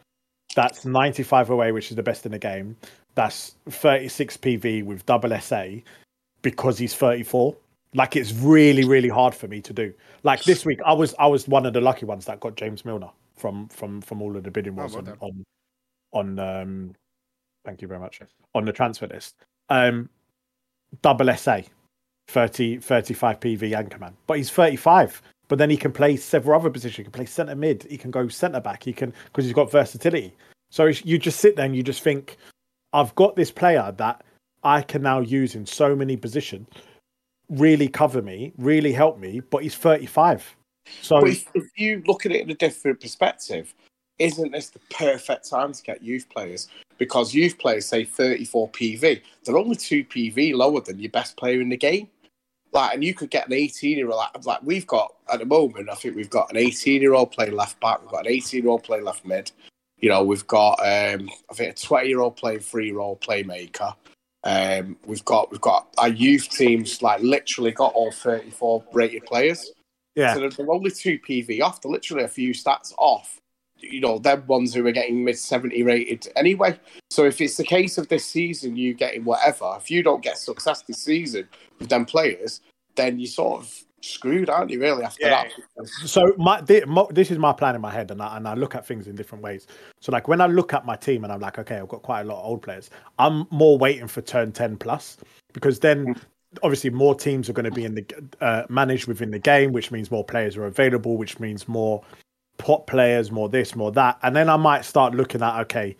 that's 0.56 0.86
95 0.86 1.50
away, 1.50 1.72
which 1.72 1.90
is 1.90 1.96
the 1.98 2.04
best 2.04 2.26
in 2.26 2.32
the 2.32 2.40
game. 2.40 2.78
That's 3.16 3.56
36 3.70 4.38
PV 4.38 4.84
with 4.86 5.06
double 5.06 5.38
SA 5.40 5.66
because 6.42 6.78
he's 6.78 6.96
34. 6.96 7.56
Like 7.94 8.16
it's 8.16 8.34
really 8.34 8.84
really 8.84 9.10
hard 9.10 9.34
for 9.34 9.48
me 9.48 9.62
to 9.62 9.74
do. 9.74 9.94
Like 10.24 10.44
this 10.44 10.66
week, 10.66 10.80
I 10.86 10.94
was 10.94 11.14
I 11.20 11.28
was 11.28 11.48
one 11.48 11.66
of 11.66 11.74
the 11.74 11.82
lucky 11.82 12.06
ones 12.06 12.26
that 12.26 12.40
got 12.40 12.56
James 12.56 12.84
Milner 12.84 13.10
from 13.36 13.68
from 13.70 14.02
from 14.02 14.22
all 14.22 14.36
of 14.36 14.44
the 14.44 14.52
bidding 14.52 14.74
Oh, 14.74 14.78
wars 14.78 14.94
well 14.96 15.08
on, 15.22 15.46
on 16.14 16.38
on 16.38 16.40
um. 16.40 16.96
Thank 17.64 17.82
you 17.82 17.88
very 17.88 18.00
much 18.00 18.22
on 18.54 18.66
the 18.66 18.74
transfer 18.74 19.08
list. 19.08 19.36
Um, 19.70 20.10
double 21.02 21.36
SA 21.36 21.62
30, 22.28 22.78
35 22.80 23.40
PV 23.40 23.60
Anchorman. 23.72 24.14
But 24.28 24.38
he's 24.38 24.50
35. 24.50 25.22
But 25.48 25.60
then 25.60 25.70
he 25.70 25.78
can 25.78 25.92
play 25.92 26.18
several 26.18 26.60
other 26.60 26.70
positions. 26.70 26.98
He 26.98 27.04
can 27.04 27.12
play 27.12 27.26
centre 27.26 27.56
mid. 27.56 27.84
He 27.90 27.98
can 27.98 28.12
go 28.12 28.28
centre 28.28 28.60
back. 28.60 28.84
He 28.84 28.94
can 28.94 29.14
because 29.26 29.46
he's 29.46 29.54
got 29.54 29.72
versatility. 29.72 30.34
So 30.72 30.86
you 30.88 31.18
just 31.18 31.40
sit 31.40 31.56
there 31.56 31.66
and 31.66 31.76
you 31.76 31.84
just 31.84 32.02
think, 32.02 32.38
I've 32.94 33.14
got 33.16 33.36
this 33.36 33.52
player 33.52 33.94
that 33.98 34.24
I 34.64 34.82
can 34.82 35.04
now 35.04 35.20
use 35.20 35.56
in 35.56 35.66
so 35.66 35.96
many 35.96 36.18
positions, 36.18 36.68
really 37.50 37.88
cover 37.88 38.22
me, 38.22 38.54
really 38.58 38.92
help 38.92 39.20
me. 39.20 39.42
But 39.42 39.64
he's 39.64 39.76
35. 39.76 40.56
So 41.02 41.22
But 41.22 41.30
if, 41.30 41.48
if 41.54 41.66
you 41.78 42.04
look 42.08 42.26
at 42.26 42.32
it 42.32 42.42
in 42.42 42.50
a 42.50 42.56
different 42.56 43.00
perspective, 43.00 43.74
isn't 44.18 44.52
this 44.52 44.70
the 44.70 44.80
perfect 44.90 45.50
time 45.50 45.74
to 45.74 45.84
get 45.84 46.02
youth 46.02 46.28
players? 46.30 46.68
Because 46.98 47.34
youth 47.34 47.58
players 47.58 47.86
say 47.86 48.06
34 48.06 48.70
PV, 48.70 49.22
they're 49.44 49.58
only 49.58 49.76
two 49.76 50.04
PV 50.06 50.56
lower 50.56 50.82
than 50.82 51.00
your 51.00 51.12
best 51.12 51.36
player 51.38 51.62
in 51.62 51.70
the 51.70 51.78
game. 51.78 52.08
Like, 52.76 52.94
and 52.94 53.06
you 53.06 53.14
could 53.14 53.30
get 53.30 53.48
an 53.48 53.54
18 53.54 53.98
year 53.98 54.10
old. 54.10 54.18
Like, 54.18 54.46
like 54.46 54.60
we've 54.62 54.86
got 54.86 55.16
at 55.32 55.40
the 55.40 55.46
moment, 55.46 55.90
I 55.90 55.96
think 55.96 56.18
we've 56.18 56.30
got 56.30 56.52
an 56.52 56.58
18 56.58 57.02
year 57.02 57.14
old 57.14 57.32
playing 57.32 57.56
left 57.56 57.80
back. 57.80 58.02
We've 58.02 58.12
got 58.12 58.26
an 58.26 58.34
18 58.34 58.62
year 58.62 58.70
old 58.70 58.84
playing 58.84 59.06
left 59.06 59.26
mid. 59.26 59.50
You 59.98 60.10
know, 60.10 60.26
we've 60.26 60.46
got 60.46 60.74
um, 60.82 61.30
I 61.50 61.54
think 61.54 61.72
a 61.72 61.74
20 61.74 62.10
year 62.10 62.20
old 62.20 62.36
playing 62.36 62.60
three 62.60 62.92
role 62.92 63.16
playmaker. 63.16 63.96
Um, 64.44 64.98
we've 65.06 65.24
got 65.24 65.52
we've 65.52 65.62
got 65.62 65.88
our 65.98 66.10
youth 66.10 66.50
teams 66.50 67.02
like 67.02 67.22
literally 67.22 67.72
got 67.72 67.94
all 67.94 68.12
34 68.12 68.84
rated 68.92 69.26
players. 69.26 69.72
yeah, 70.16 70.34
So 70.34 70.42
they're, 70.42 70.50
they're 70.50 70.72
only 70.72 70.92
two 70.92 71.18
PV 71.18 71.62
off. 71.62 71.82
They're 71.82 71.92
literally 71.92 72.26
a 72.26 72.28
few 72.28 72.54
stats 72.54 72.94
off. 72.98 73.40
You 73.90 74.02
know, 74.02 74.18
them 74.20 74.46
ones 74.48 74.74
who 74.74 74.86
are 74.88 74.92
getting 74.92 75.24
mid 75.24 75.38
70 75.38 75.84
rated 75.84 76.28
anyway. 76.36 76.80
So 77.10 77.26
if 77.26 77.40
it's 77.42 77.58
the 77.58 77.64
case 77.64 77.98
of 77.98 78.08
this 78.08 78.26
season, 78.26 78.76
you 78.76 78.94
getting 78.94 79.24
whatever, 79.24 79.74
if 79.78 79.90
you 79.92 80.04
don't 80.04 80.24
get 80.24 80.38
success 80.38 80.82
this 80.82 80.98
season 80.98 81.48
with 81.80 81.90
them 81.90 82.06
players, 82.06 82.62
then 82.96 83.20
you 83.20 83.28
sort 83.28 83.62
of 83.62 83.84
screwed, 84.02 84.50
aren't 84.50 84.70
you, 84.70 84.80
really, 84.80 85.04
after 85.04 85.28
Yeah. 85.28 85.44
that? 85.44 85.88
so 86.06 86.34
my, 86.38 86.62
this 86.62 87.32
is 87.32 87.38
my 87.38 87.52
plan 87.52 87.76
in 87.76 87.82
my 87.82 87.92
head 87.92 88.12
and 88.12 88.22
I, 88.22 88.38
and 88.38 88.48
I 88.48 88.54
look 88.54 88.76
at 88.76 88.86
things 88.86 89.08
in 89.08 89.16
different 89.16 89.44
ways 89.44 89.68
so 90.00 90.12
like 90.12 90.28
when 90.28 90.40
i 90.40 90.46
look 90.48 90.74
at 90.74 90.86
my 90.86 90.96
team 90.96 91.24
and 91.26 91.34
i'm 91.34 91.42
like 91.42 91.60
okay 91.60 91.78
i've 91.78 91.90
got 91.90 92.02
quite 92.02 92.22
a 92.22 92.24
lot 92.24 92.40
of 92.40 92.46
old 92.46 92.62
players 92.62 92.90
i'm 93.20 93.46
more 93.52 93.78
waiting 93.78 94.08
for 94.08 94.22
turn 94.22 94.52
10 94.54 94.78
plus 94.78 95.18
because 95.54 95.80
then 95.80 96.16
obviously 96.64 96.90
more 96.90 97.14
teams 97.14 97.50
are 97.50 97.54
going 97.54 97.66
to 97.66 97.72
be 97.72 97.84
in 97.84 97.96
the 97.96 98.06
uh, 98.40 98.64
managed 98.70 99.08
within 99.08 99.32
the 99.32 99.40
game 99.40 99.74
which 99.74 99.92
means 99.92 100.10
more 100.10 100.24
players 100.24 100.56
are 100.56 100.66
available 100.66 101.18
which 101.18 101.40
means 101.40 101.68
more 101.68 102.02
pot 102.58 102.88
players 102.88 103.32
more 103.32 103.50
this 103.50 103.76
more 103.76 103.92
that. 103.92 104.18
And 104.24 104.36
then 104.36 104.50
i 104.50 104.58
might 104.58 104.86
start 104.86 105.14
looking 105.14 105.42
at 105.42 105.60
okay 105.62 105.96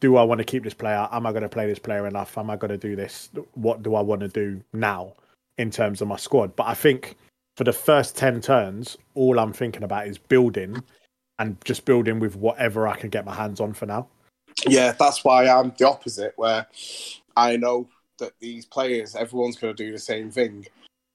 do 0.00 0.16
i 0.16 0.22
want 0.22 0.38
to 0.38 0.44
keep 0.44 0.64
this 0.64 0.74
player? 0.74 1.08
Am 1.12 1.26
i 1.26 1.30
going 1.30 1.42
to 1.42 1.48
play 1.48 1.66
this 1.66 1.78
player 1.78 2.06
enough? 2.06 2.36
Am 2.36 2.50
i 2.50 2.56
going 2.56 2.70
to 2.70 2.78
do 2.78 2.96
this? 2.96 3.30
What 3.54 3.82
do 3.82 3.94
i 3.94 4.00
want 4.00 4.20
to 4.20 4.28
do 4.28 4.60
now 4.72 5.14
in 5.58 5.70
terms 5.70 6.00
of 6.00 6.08
my 6.08 6.16
squad? 6.16 6.54
But 6.56 6.66
i 6.66 6.74
think 6.74 7.16
for 7.56 7.64
the 7.64 7.72
first 7.72 8.16
10 8.16 8.40
turns, 8.40 8.98
all 9.14 9.38
I'm 9.38 9.52
thinking 9.52 9.84
about 9.84 10.08
is 10.08 10.18
building 10.18 10.82
and 11.38 11.56
just 11.64 11.84
building 11.84 12.18
with 12.20 12.36
whatever 12.36 12.88
I 12.88 12.96
can 12.96 13.10
get 13.10 13.24
my 13.24 13.34
hands 13.34 13.60
on 13.60 13.72
for 13.74 13.86
now. 13.86 14.08
Yeah, 14.66 14.92
that's 14.92 15.24
why 15.24 15.48
I'm 15.48 15.72
the 15.76 15.86
opposite, 15.86 16.32
where 16.36 16.66
I 17.36 17.56
know 17.56 17.88
that 18.18 18.32
these 18.40 18.66
players, 18.66 19.16
everyone's 19.16 19.56
going 19.56 19.74
to 19.74 19.84
do 19.84 19.92
the 19.92 19.98
same 19.98 20.30
thing. 20.30 20.66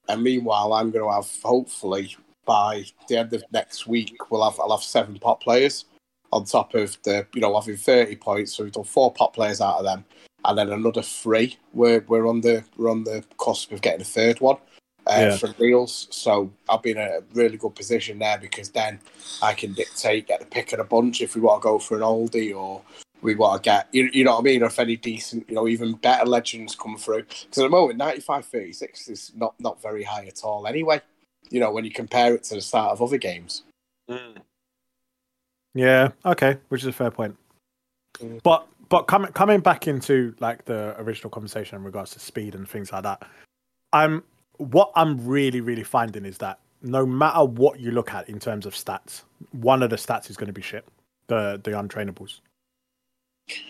And 0.08 0.22
meanwhile, 0.22 0.72
I'm 0.72 0.90
going 0.90 1.04
to 1.04 1.12
have, 1.14 1.30
hopefully, 1.42 2.16
by 2.50 2.84
the 3.06 3.16
end 3.16 3.32
of 3.32 3.44
next 3.52 3.86
week, 3.86 4.16
we'll 4.28 4.42
have 4.42 4.58
I'll 4.58 4.72
have 4.72 4.82
seven 4.82 5.16
pot 5.20 5.40
players 5.40 5.84
on 6.32 6.44
top 6.44 6.74
of 6.74 6.98
the, 7.04 7.24
you 7.32 7.40
know, 7.40 7.54
having 7.54 7.76
30 7.76 8.16
points. 8.16 8.54
So 8.54 8.64
we've 8.64 8.72
done 8.72 8.82
four 8.82 9.12
pot 9.12 9.32
players 9.32 9.60
out 9.60 9.78
of 9.78 9.84
them, 9.84 10.04
and 10.44 10.58
then 10.58 10.72
another 10.72 11.02
three. 11.02 11.56
We're 11.72 12.04
we're 12.08 12.26
on 12.26 12.40
the 12.40 12.64
we're 12.76 12.90
on 12.90 13.04
the 13.04 13.22
cusp 13.38 13.70
of 13.70 13.82
getting 13.82 14.00
a 14.00 14.04
third 14.04 14.40
one. 14.40 14.56
Uh, 15.06 15.16
Yeah. 15.20 15.36
for 15.36 15.48
deals, 15.54 16.08
so 16.10 16.50
I'll 16.68 16.78
be 16.78 16.90
in 16.90 16.98
a 16.98 17.20
really 17.34 17.56
good 17.56 17.74
position 17.74 18.18
there 18.18 18.38
because 18.38 18.68
then 18.70 19.00
I 19.40 19.54
can 19.54 19.72
dictate, 19.72 20.26
get 20.26 20.40
the 20.40 20.46
pick 20.46 20.72
of 20.72 20.78
the 20.78 20.84
bunch 20.84 21.20
if 21.22 21.34
we 21.34 21.40
want 21.40 21.62
to 21.62 21.68
go 21.68 21.78
for 21.78 21.96
an 21.96 22.02
oldie 22.02 22.54
or 22.54 22.82
we 23.22 23.34
want 23.34 23.62
to 23.62 23.66
get, 23.66 23.88
you, 23.92 24.10
you 24.12 24.24
know 24.24 24.32
what 24.34 24.40
I 24.40 24.42
mean, 24.42 24.62
or 24.62 24.66
if 24.66 24.78
any 24.78 24.96
decent, 24.96 25.48
you 25.48 25.54
know, 25.54 25.66
even 25.66 25.94
better 25.94 26.26
legends 26.26 26.74
come 26.74 26.98
through. 26.98 27.22
Because 27.22 27.58
at 27.58 27.62
the 27.62 27.68
moment, 27.70 27.98
95 27.98 28.44
36 28.44 29.08
is 29.08 29.32
not, 29.36 29.54
not 29.58 29.80
very 29.80 30.02
high 30.02 30.26
at 30.26 30.44
all 30.44 30.66
anyway. 30.66 31.00
You 31.50 31.60
know, 31.60 31.70
when 31.70 31.84
you 31.84 31.90
compare 31.90 32.34
it 32.34 32.44
to 32.44 32.54
the 32.54 32.60
start 32.60 32.92
of 32.92 33.02
other 33.02 33.18
games. 33.18 33.62
Yeah, 35.74 36.10
okay, 36.24 36.56
which 36.68 36.82
is 36.82 36.88
a 36.88 36.92
fair 36.92 37.10
point. 37.10 37.36
Mm. 38.18 38.42
But 38.42 38.66
but 38.88 39.02
coming 39.02 39.32
coming 39.32 39.60
back 39.60 39.86
into 39.86 40.34
like 40.40 40.64
the 40.64 40.94
original 41.00 41.30
conversation 41.30 41.76
in 41.76 41.84
regards 41.84 42.10
to 42.12 42.20
speed 42.20 42.54
and 42.54 42.68
things 42.68 42.92
like 42.92 43.04
that, 43.04 43.22
I'm 43.92 44.22
what 44.58 44.90
I'm 44.96 45.24
really 45.26 45.60
really 45.60 45.84
finding 45.84 46.24
is 46.24 46.38
that 46.38 46.58
no 46.82 47.06
matter 47.06 47.44
what 47.44 47.78
you 47.78 47.90
look 47.90 48.12
at 48.12 48.28
in 48.28 48.38
terms 48.38 48.66
of 48.66 48.74
stats, 48.74 49.22
one 49.52 49.82
of 49.82 49.90
the 49.90 49.96
stats 49.96 50.30
is 50.30 50.36
going 50.36 50.48
to 50.48 50.52
be 50.52 50.62
shit. 50.62 50.86
The 51.28 51.60
the 51.62 51.70
untrainables. 51.72 52.40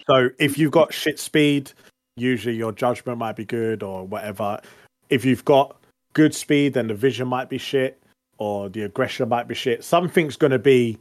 So 0.07 0.31
if 0.39 0.59
you've 0.59 0.73
got 0.73 0.93
shit 0.93 1.19
speed, 1.19 1.73
usually 2.17 2.57
your 2.57 2.73
judgment 2.73 3.19
might 3.19 3.37
be 3.37 3.45
good 3.45 3.83
or 3.83 4.07
whatever. 4.07 4.61
If 5.09 5.25
you've 5.25 5.45
got 5.45 5.77
good 6.13 6.35
speed, 6.35 6.75
then 6.75 6.89
the 6.89 6.95
vision 6.95 7.29
might 7.29 7.49
be 7.49 7.59
shit 7.59 8.01
or 8.39 8.69
the 8.69 8.83
aggression 8.83 9.29
might 9.29 9.47
be 9.47 9.55
shit. 9.55 9.85
Something's 9.85 10.37
going 10.37 10.51
to 10.51 10.59
be 10.59 10.99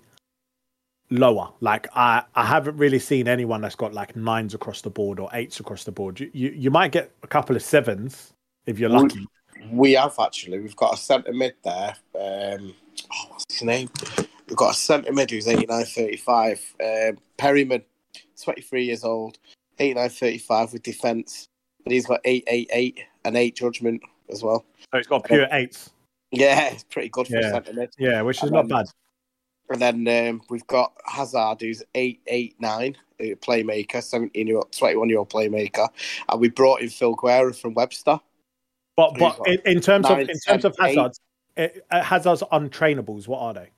lower. 1.09 1.49
Like 1.61 1.87
I, 1.95 2.23
I 2.35 2.45
haven't 2.45 2.77
really 2.77 2.99
seen 2.99 3.27
anyone 3.27 3.61
that's 3.61 3.75
got 3.75 3.93
like 3.93 4.15
nines 4.15 4.53
across 4.53 4.81
the 4.81 4.89
board 4.89 5.19
or 5.19 5.29
eights 5.33 5.59
across 5.59 5.83
the 5.83 5.91
board. 5.91 6.19
You, 6.19 6.29
you, 6.33 6.49
you 6.49 6.71
might 6.71 6.91
get 6.91 7.11
a 7.23 7.27
couple 7.27 7.55
of 7.55 7.63
sevens 7.63 8.33
if 8.65 8.79
you're 8.79 8.89
lucky. 8.89 9.27
We 9.71 9.93
have 9.93 10.15
actually. 10.19 10.59
We've 10.59 10.75
got 10.75 10.93
a 10.93 10.97
centre 10.97 11.33
mid 11.33 11.55
there. 11.63 11.95
Um, 12.15 12.73
oh, 13.11 13.25
what's 13.29 13.45
his 13.49 13.63
name? 13.63 13.89
We've 14.47 14.57
got 14.57 14.71
a 14.71 14.77
centre 14.77 15.11
mid 15.11 15.31
who's 15.31 15.47
89 15.47 15.85
35. 15.85 16.75
Um, 16.83 17.17
Perryman, 17.37 17.83
23 18.41 18.85
years 18.85 19.03
old, 19.03 19.37
89 19.79 20.09
35 20.09 20.73
with 20.73 20.83
defence. 20.83 21.47
And 21.85 21.93
he's 21.93 22.05
got 22.05 22.19
8 22.25 22.43
8 22.47 22.69
8 22.71 22.99
and 23.25 23.37
8 23.37 23.55
judgment 23.55 24.01
as 24.29 24.43
well. 24.43 24.65
So 24.91 24.97
it's 24.99 25.07
got 25.07 25.25
pure 25.25 25.47
eights. 25.51 25.89
Yeah, 26.31 26.69
it's 26.69 26.83
pretty 26.83 27.09
good 27.09 27.27
for 27.27 27.37
a 27.37 27.41
Yeah. 27.41 27.51
centre 27.51 27.73
mid. 27.73 27.89
Yeah, 27.97 28.21
which 28.21 28.37
is 28.37 28.43
And 28.43 28.51
not 28.51 28.67
then- 28.67 28.77
bad. 28.77 28.85
And 29.71 29.79
then 30.05 30.29
um, 30.29 30.41
we've 30.49 30.65
got 30.65 30.93
Hazard, 31.05 31.61
who's 31.61 31.83
8 31.93 32.21
8 32.25 32.55
9, 32.59 32.97
uh, 33.19 33.23
playmaker, 33.35 34.01
17 34.01 34.47
year 34.47 34.57
old, 34.57 34.71
21 34.71 35.09
year 35.09 35.19
old 35.19 35.29
playmaker. 35.29 35.87
And 36.27 36.41
we 36.41 36.49
brought 36.49 36.81
in 36.81 36.89
Phil 36.89 37.13
Guerra 37.13 37.53
from 37.53 37.75
Webster. 37.75 38.19
But 38.95 39.17
but 39.19 39.39
in, 39.47 39.59
in 39.65 39.79
terms 39.79 40.07
of 40.09 40.19
in 40.19 40.39
terms 40.39 40.65
of 40.65 40.75
eight. 40.81 40.95
hazards, 40.97 41.19
it, 41.55 41.85
uh, 41.91 42.01
hazards 42.01 42.41
untrainables. 42.51 43.27
What 43.27 43.41
are 43.41 43.53
they? 43.53 43.69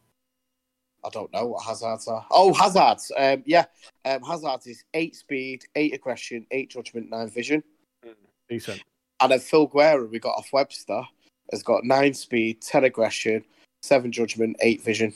I 1.03 1.09
don't 1.09 1.31
know 1.33 1.47
what 1.47 1.63
Hazard's 1.63 2.07
are. 2.07 2.25
Oh, 2.31 2.53
Hazard's. 2.53 3.11
Um, 3.17 3.43
yeah. 3.45 3.65
Um, 4.05 4.21
Hazard's 4.23 4.67
is 4.67 4.83
8 4.93 5.15
speed, 5.15 5.65
8 5.75 5.93
aggression, 5.93 6.45
8 6.51 6.69
judgment, 6.69 7.09
9 7.09 7.27
vision. 7.29 7.63
Decent. 8.47 8.83
And 9.21 9.31
then 9.31 9.39
Phil 9.39 9.67
Guerra, 9.67 10.05
we 10.07 10.19
got 10.19 10.35
off 10.37 10.49
Webster, 10.51 11.03
has 11.51 11.63
got 11.63 11.83
9 11.83 12.13
speed, 12.13 12.61
10 12.61 12.85
aggression, 12.85 13.43
7 13.81 14.11
judgment, 14.11 14.55
8 14.61 14.81
vision. 14.81 15.13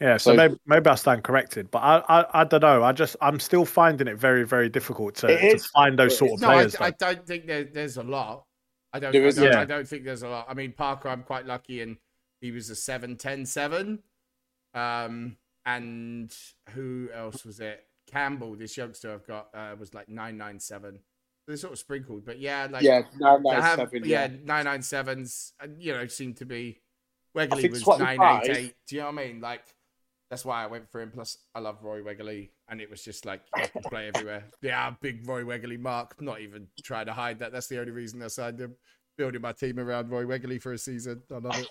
Yeah, 0.00 0.16
so, 0.16 0.30
So- 0.30 0.36
maybe 0.36 0.56
maybe 0.66 0.88
I 0.88 0.94
stand 0.94 1.24
corrected, 1.24 1.70
but 1.70 1.80
I, 1.80 2.02
I 2.08 2.40
I 2.40 2.44
don't 2.44 2.62
know. 2.62 2.82
I 2.82 2.92
just 2.92 3.16
I'm 3.20 3.38
still 3.38 3.66
finding 3.66 4.08
it 4.08 4.16
very 4.16 4.46
very 4.46 4.70
difficult 4.70 5.14
to, 5.16 5.26
It 5.28 5.58
to 5.58 5.68
find 5.74 5.98
those 5.98 6.16
sort 6.16 6.30
is. 6.30 6.34
of 6.36 6.40
No, 6.40 6.48
I, 6.48 6.54
players. 6.54 6.76
I 6.76 6.90
though. 6.90 6.96
don't 7.12 7.26
think 7.26 7.46
there, 7.46 7.64
there's 7.64 7.98
a 7.98 8.02
lot. 8.02 8.44
I 8.94 8.98
don't, 8.98 9.12
There 9.12 9.26
I, 9.26 9.30
don't 9.30 9.44
yeah. 9.44 9.60
I 9.60 9.64
don't 9.66 9.86
think 9.86 10.04
there's 10.04 10.22
a 10.22 10.28
lot. 10.28 10.46
I 10.48 10.54
mean, 10.54 10.72
Parker, 10.72 11.10
I'm 11.10 11.22
quite 11.22 11.44
lucky, 11.46 11.82
and 11.82 11.98
he 12.40 12.50
was 12.50 12.70
a 12.70 12.74
7 12.76 13.16
10 13.16 13.44
7. 13.44 13.98
Um, 14.72 15.36
and 15.66 16.34
who 16.70 17.08
else 17.14 17.44
was 17.44 17.60
it? 17.60 17.84
Campbell, 18.10 18.56
this 18.56 18.76
youngster 18.78 19.12
I've 19.12 19.26
got, 19.26 19.48
uh, 19.54 19.76
was 19.78 19.92
like 19.92 20.08
997. 20.08 20.98
They're 21.50 21.56
sort 21.56 21.72
of 21.72 21.80
sprinkled, 21.80 22.24
but 22.24 22.38
yeah, 22.38 22.68
like 22.70 22.84
yeah, 22.84 23.02
9 23.18 23.38
to 23.38 23.42
9 23.50 23.60
have, 23.60 23.76
7. 23.80 24.04
yeah, 24.04 24.28
Yeah. 24.30 24.62
997s, 24.62 25.52
uh, 25.60 25.66
you 25.76 25.92
know, 25.92 26.06
seem 26.06 26.32
to 26.34 26.44
be. 26.44 26.80
Wegerle 27.36 27.68
was 27.70 27.82
25. 27.82 28.18
988. 28.18 28.74
Do 28.86 28.94
you 28.94 29.00
know 29.00 29.06
what 29.10 29.20
I 29.20 29.26
mean? 29.26 29.40
Like, 29.40 29.62
that's 30.30 30.44
why 30.44 30.62
I 30.62 30.68
went 30.68 30.88
for 30.92 31.00
him. 31.00 31.10
Plus, 31.10 31.38
I 31.52 31.58
love 31.58 31.78
Roy 31.82 32.02
Wegerle, 32.02 32.48
and 32.68 32.80
it 32.80 32.88
was 32.88 33.02
just 33.02 33.24
like 33.26 33.40
he 33.56 33.66
can 33.66 33.82
play 33.82 34.12
everywhere. 34.14 34.44
Yeah, 34.62 34.94
big 35.00 35.28
Roy 35.28 35.42
Wegerle 35.42 35.80
mark. 35.80 36.22
Not 36.22 36.40
even 36.40 36.68
trying 36.84 37.06
to 37.06 37.12
hide 37.12 37.40
that. 37.40 37.50
That's 37.50 37.66
the 37.66 37.80
only 37.80 37.90
reason 37.90 38.22
I 38.22 38.28
signed 38.28 38.60
him. 38.60 38.76
Building 39.18 39.42
my 39.42 39.50
team 39.52 39.80
around 39.80 40.08
Roy 40.08 40.24
Wegerle 40.24 40.62
for 40.62 40.72
a 40.72 40.78
season. 40.78 41.22
I 41.32 41.38
love 41.38 41.58
it. 41.58 41.68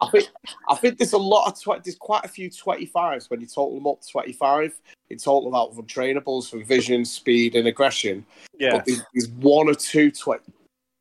I 0.00 0.10
think 0.10 0.28
I 0.68 0.74
think 0.76 0.98
there's 0.98 1.12
a 1.12 1.18
lot 1.18 1.46
of 1.48 1.58
tw- 1.60 1.82
there's 1.84 1.96
quite 1.96 2.24
a 2.24 2.28
few 2.28 2.50
25s 2.50 3.30
when 3.30 3.40
you 3.40 3.46
total 3.46 3.74
them 3.76 3.86
up 3.86 3.98
25 4.10 4.80
in 5.10 5.18
total 5.18 5.54
out 5.56 5.70
of 5.70 5.76
untrainables 5.76 6.50
for 6.50 6.62
vision, 6.64 7.04
speed, 7.04 7.54
and 7.56 7.66
aggression. 7.68 8.24
yeah, 8.58 8.72
But 8.76 8.86
there's, 8.86 9.02
there's 9.14 9.28
one 9.28 9.68
or 9.68 9.74
two 9.74 10.10
tw- 10.10 10.40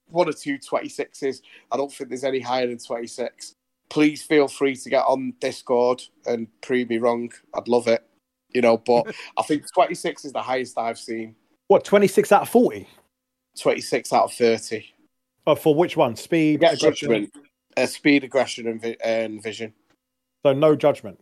one 0.09 0.27
or 0.27 0.33
two 0.33 0.57
26s. 0.57 1.41
I 1.71 1.77
don't 1.77 1.91
think 1.91 2.09
there's 2.09 2.23
any 2.23 2.39
higher 2.39 2.67
than 2.67 2.79
26. 2.79 3.53
Please 3.89 4.21
feel 4.23 4.47
free 4.47 4.75
to 4.75 4.89
get 4.89 5.03
on 5.05 5.33
Discord 5.39 6.03
and 6.25 6.47
prove 6.61 6.89
me 6.89 6.97
wrong. 6.97 7.31
I'd 7.55 7.67
love 7.67 7.87
it. 7.87 8.03
You 8.53 8.61
know, 8.61 8.77
but 8.77 9.13
I 9.37 9.43
think 9.43 9.65
26 9.73 10.25
is 10.25 10.33
the 10.33 10.41
highest 10.41 10.77
I've 10.77 10.97
seen. 10.99 11.35
what 11.67 11.83
26 11.83 12.31
out 12.31 12.43
of 12.43 12.49
40? 12.49 12.87
26 13.59 14.13
out 14.13 14.23
of 14.25 14.33
30. 14.33 14.85
Oh, 15.45 15.55
for 15.55 15.73
which 15.75 15.97
one? 15.97 16.15
Speed, 16.15 16.63
aggression? 16.63 16.77
judgment, 16.79 17.33
uh, 17.77 17.85
speed, 17.85 18.23
aggression, 18.23 18.67
and, 18.67 18.81
vi- 18.81 18.97
and 19.03 19.41
vision. 19.41 19.73
So 20.45 20.53
no 20.53 20.75
judgment. 20.75 21.19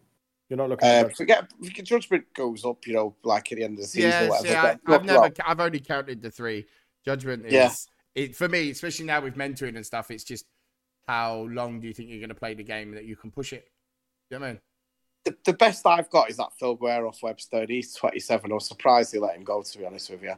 You're 0.49 0.57
not 0.57 0.69
looking. 0.69 0.87
at 0.87 1.05
Uh, 1.05 1.09
judgment. 1.09 1.49
forget 1.61 1.85
judgment 1.85 2.25
goes 2.33 2.63
up, 2.65 2.85
you 2.87 2.93
know, 2.93 3.15
like 3.23 3.51
at 3.51 3.57
the 3.57 3.63
end 3.63 3.73
of 3.77 3.81
the 3.81 3.87
season 3.87 4.09
yeah, 4.11 4.25
or 4.25 4.29
whatever. 4.29 4.47
see, 4.47 4.53
I, 4.55 4.63
Get- 4.73 4.79
I've 4.87 5.05
never, 5.05 5.19
well, 5.21 5.31
I've 5.45 5.59
only 5.59 5.79
counted 5.79 6.21
the 6.21 6.31
three. 6.31 6.65
Judgment 7.05 7.45
is 7.45 7.53
Yeah. 7.53 7.71
it 8.15 8.35
for 8.35 8.47
me, 8.47 8.69
especially 8.71 9.05
now 9.05 9.21
with 9.21 9.35
mentoring 9.35 9.75
and 9.75 9.85
stuff. 9.85 10.11
It's 10.11 10.23
just 10.23 10.45
how 11.07 11.47
long 11.49 11.79
do 11.79 11.87
you 11.87 11.93
think 11.93 12.09
you're 12.09 12.19
going 12.19 12.29
to 12.29 12.35
play 12.35 12.53
the 12.53 12.63
game 12.63 12.91
that 12.91 13.05
you 13.05 13.15
can 13.15 13.31
push 13.31 13.53
it? 13.53 13.67
You 14.29 14.37
know 14.37 14.41
what 14.41 14.47
I 14.47 14.51
mean? 14.53 14.61
the, 15.25 15.35
the 15.45 15.53
best 15.53 15.85
I've 15.85 16.09
got 16.09 16.29
is 16.29 16.37
that 16.37 16.49
Phil 16.57 16.75
Guerra 16.75 17.09
off 17.09 17.21
Webster. 17.21 17.57
and 17.57 17.69
He's 17.69 17.93
27. 17.95 18.49
I 18.49 18.53
was 18.55 18.65
surprised 18.67 19.13
they 19.13 19.19
let 19.19 19.35
him 19.35 19.43
go, 19.43 19.61
to 19.61 19.77
be 19.77 19.85
honest 19.85 20.09
with 20.09 20.23
you. 20.23 20.33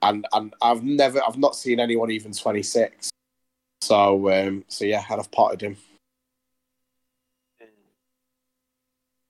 And 0.00 0.26
and 0.32 0.54
I've 0.62 0.82
never, 0.82 1.20
I've 1.22 1.36
not 1.36 1.54
seen 1.56 1.78
anyone 1.80 2.10
even 2.10 2.32
26. 2.32 3.10
So 3.90 4.30
um, 4.30 4.64
so 4.68 4.84
yeah, 4.84 5.04
and 5.10 5.20
I've 5.20 5.30
potted 5.30 5.62
him. 5.62 5.76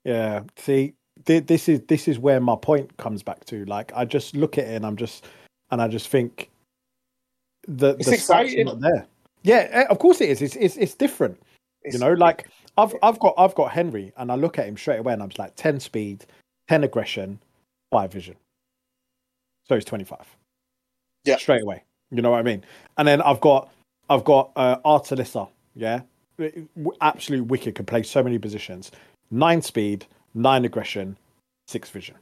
Yeah. 0.03 0.41
See, 0.57 0.93
thi- 1.25 1.39
this 1.39 1.69
is 1.69 1.81
this 1.87 2.07
is 2.07 2.19
where 2.19 2.39
my 2.39 2.55
point 2.55 2.95
comes 2.97 3.23
back 3.23 3.45
to. 3.45 3.65
Like, 3.65 3.91
I 3.95 4.05
just 4.05 4.35
look 4.35 4.57
at 4.57 4.65
it 4.65 4.75
and 4.75 4.85
I'm 4.85 4.97
just 4.97 5.25
and 5.71 5.81
I 5.81 5.87
just 5.87 6.09
think 6.09 6.49
the 7.67 7.95
It's 7.95 8.07
the 8.07 8.15
exciting. 8.15 8.65
not 8.65 8.81
there. 8.81 9.05
Yeah, 9.43 9.67
eh, 9.71 9.85
of 9.89 9.99
course 9.99 10.21
it 10.21 10.29
is. 10.29 10.41
It's 10.41 10.55
it's 10.55 10.77
it's 10.77 10.95
different. 10.95 11.37
It's- 11.83 11.93
you 11.93 11.99
know, 11.99 12.13
like 12.13 12.47
I've 12.77 12.93
I've 13.01 13.19
got 13.19 13.35
I've 13.37 13.55
got 13.55 13.71
Henry 13.71 14.11
and 14.17 14.31
I 14.31 14.35
look 14.35 14.59
at 14.59 14.65
him 14.67 14.75
straight 14.77 14.99
away 14.99 15.13
and 15.13 15.21
I'm 15.23 15.29
just 15.29 15.39
like 15.39 15.55
ten 15.55 15.79
speed, 15.79 16.25
ten 16.67 16.83
aggression, 16.83 17.39
five 17.91 18.11
vision. 18.11 18.35
So 19.67 19.75
he's 19.75 19.85
twenty 19.85 20.03
five. 20.03 20.25
Yeah. 21.23 21.37
Straight 21.37 21.61
away. 21.61 21.83
You 22.09 22.21
know 22.21 22.31
what 22.31 22.39
I 22.39 22.43
mean? 22.43 22.63
And 22.97 23.07
then 23.07 23.21
I've 23.21 23.39
got 23.39 23.71
I've 24.11 24.25
got 24.25 24.51
uh 24.55 24.77
Artalissa, 24.85 25.47
yeah. 25.73 26.01
Absolute 27.01 27.47
wicked, 27.47 27.75
can 27.75 27.85
play 27.85 28.03
so 28.03 28.21
many 28.21 28.37
positions. 28.37 28.91
Nine 29.29 29.61
speed, 29.61 30.05
nine 30.33 30.65
aggression, 30.65 31.15
six 31.67 31.89
vision. 31.89 32.15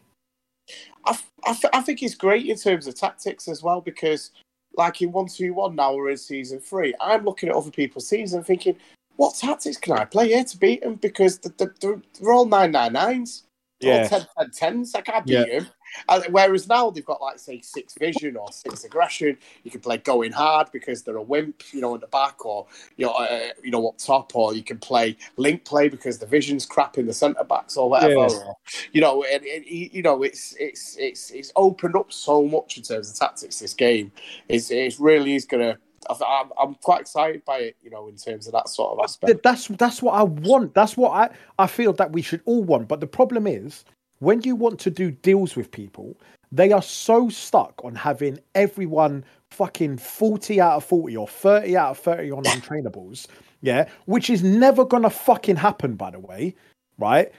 I, 1.05 1.17
I, 1.45 1.53
th- 1.53 1.71
I 1.73 1.81
think 1.81 1.99
he's 1.99 2.13
great 2.15 2.45
in 2.45 2.57
terms 2.57 2.85
of 2.85 2.93
tactics 2.95 3.47
as 3.47 3.63
well 3.63 3.81
because, 3.81 4.31
like 4.77 5.01
in 5.01 5.11
one 5.11 5.27
two 5.27 5.53
one 5.53 5.75
now 5.75 5.95
we're 5.95 6.11
in 6.11 6.17
season 6.17 6.59
three. 6.59 6.93
I'm 7.01 7.25
looking 7.25 7.49
at 7.49 7.55
other 7.55 7.71
people's 7.71 8.07
teams 8.07 8.33
and 8.33 8.45
thinking, 8.45 8.75
what 9.15 9.35
tactics 9.35 9.77
can 9.77 9.93
I 9.93 10.05
play 10.05 10.27
here 10.27 10.43
to 10.43 10.57
beat 10.57 10.81
them? 10.83 10.95
Because 10.95 11.39
the, 11.39 11.49
the, 11.57 11.73
they're, 11.81 12.01
they're 12.19 12.33
all 12.33 12.45
nine 12.45 12.71
nine 12.71 12.93
nines. 12.93 13.43
Yeah. 13.79 14.05
Or 14.05 14.09
10, 14.09 14.27
10 14.37 14.51
tens. 14.51 14.95
I 14.95 15.01
can't 15.01 15.25
beat 15.25 15.33
Yeah. 15.33 15.45
him. 15.45 15.67
And 16.07 16.25
whereas 16.31 16.67
now 16.67 16.89
they've 16.89 17.05
got 17.05 17.21
like 17.21 17.39
say 17.39 17.61
six 17.61 17.95
vision 17.95 18.37
or 18.37 18.51
six 18.51 18.83
aggression, 18.83 19.37
you 19.63 19.71
can 19.71 19.81
play 19.81 19.97
going 19.97 20.31
hard 20.31 20.71
because 20.71 21.03
they're 21.03 21.17
a 21.17 21.21
wimp, 21.21 21.63
you 21.71 21.81
know, 21.81 21.95
in 21.95 22.01
the 22.01 22.07
back 22.07 22.45
or 22.45 22.67
you 22.97 23.05
know, 23.05 23.13
uh, 23.13 23.49
you 23.63 23.71
know, 23.71 23.87
up 23.87 23.97
top, 23.97 24.35
or 24.35 24.53
you 24.53 24.63
can 24.63 24.77
play 24.77 25.17
link 25.37 25.65
play 25.65 25.89
because 25.89 26.19
the 26.19 26.25
vision's 26.25 26.65
crap 26.65 26.97
in 26.97 27.05
the 27.05 27.13
centre 27.13 27.43
backs 27.43 27.77
or 27.77 27.89
whatever. 27.89 28.13
Yeah. 28.13 28.37
Or, 28.45 28.57
you 28.91 29.01
know, 29.01 29.23
and, 29.23 29.43
and 29.43 29.65
you 29.65 30.01
know, 30.01 30.23
it's 30.23 30.55
it's 30.59 30.97
it's 30.97 31.31
it's 31.31 31.51
opened 31.55 31.95
up 31.95 32.11
so 32.11 32.43
much 32.45 32.77
in 32.77 32.83
terms 32.83 33.09
of 33.09 33.17
tactics. 33.17 33.59
This 33.59 33.73
game 33.73 34.11
is 34.47 34.71
it 34.71 34.99
really 34.99 35.35
is 35.35 35.45
gonna. 35.45 35.77
I'm, 36.09 36.49
I'm 36.57 36.75
quite 36.75 37.01
excited 37.01 37.43
by 37.43 37.57
it, 37.59 37.77
you 37.83 37.89
know, 37.89 38.07
in 38.07 38.15
terms 38.15 38.47
of 38.47 38.53
that 38.53 38.69
sort 38.69 38.97
of 38.97 39.03
aspect. 39.03 39.43
That's 39.43 39.67
that's 39.67 40.01
what 40.01 40.13
I 40.13 40.23
want. 40.23 40.73
That's 40.73 40.95
what 40.95 41.11
I 41.11 41.29
I 41.59 41.67
feel 41.67 41.93
that 41.93 42.11
we 42.11 42.21
should 42.21 42.41
all 42.45 42.63
want. 42.63 42.87
But 42.87 42.99
the 42.99 43.07
problem 43.07 43.45
is 43.45 43.83
when 44.19 44.41
you 44.41 44.55
want 44.55 44.79
to 44.81 44.89
do 44.89 45.11
deals 45.11 45.55
with 45.55 45.71
people, 45.71 46.17
they 46.51 46.71
are 46.71 46.81
so 46.81 47.29
stuck 47.29 47.79
on 47.83 47.95
having 47.95 48.39
everyone 48.55 49.23
fucking 49.51 49.97
40 49.97 50.61
out 50.61 50.77
of 50.77 50.85
40 50.85 51.17
or 51.17 51.27
30 51.27 51.77
out 51.77 51.91
of 51.91 51.99
30 51.99 52.31
on 52.31 52.43
untrainables. 52.43 53.27
Yeah, 53.61 53.89
which 54.05 54.29
is 54.29 54.41
never 54.43 54.85
gonna 54.85 55.09
fucking 55.09 55.57
happen, 55.57 55.95
by 55.95 56.11
the 56.11 56.19
way. 56.19 56.55
Right? 56.97 57.31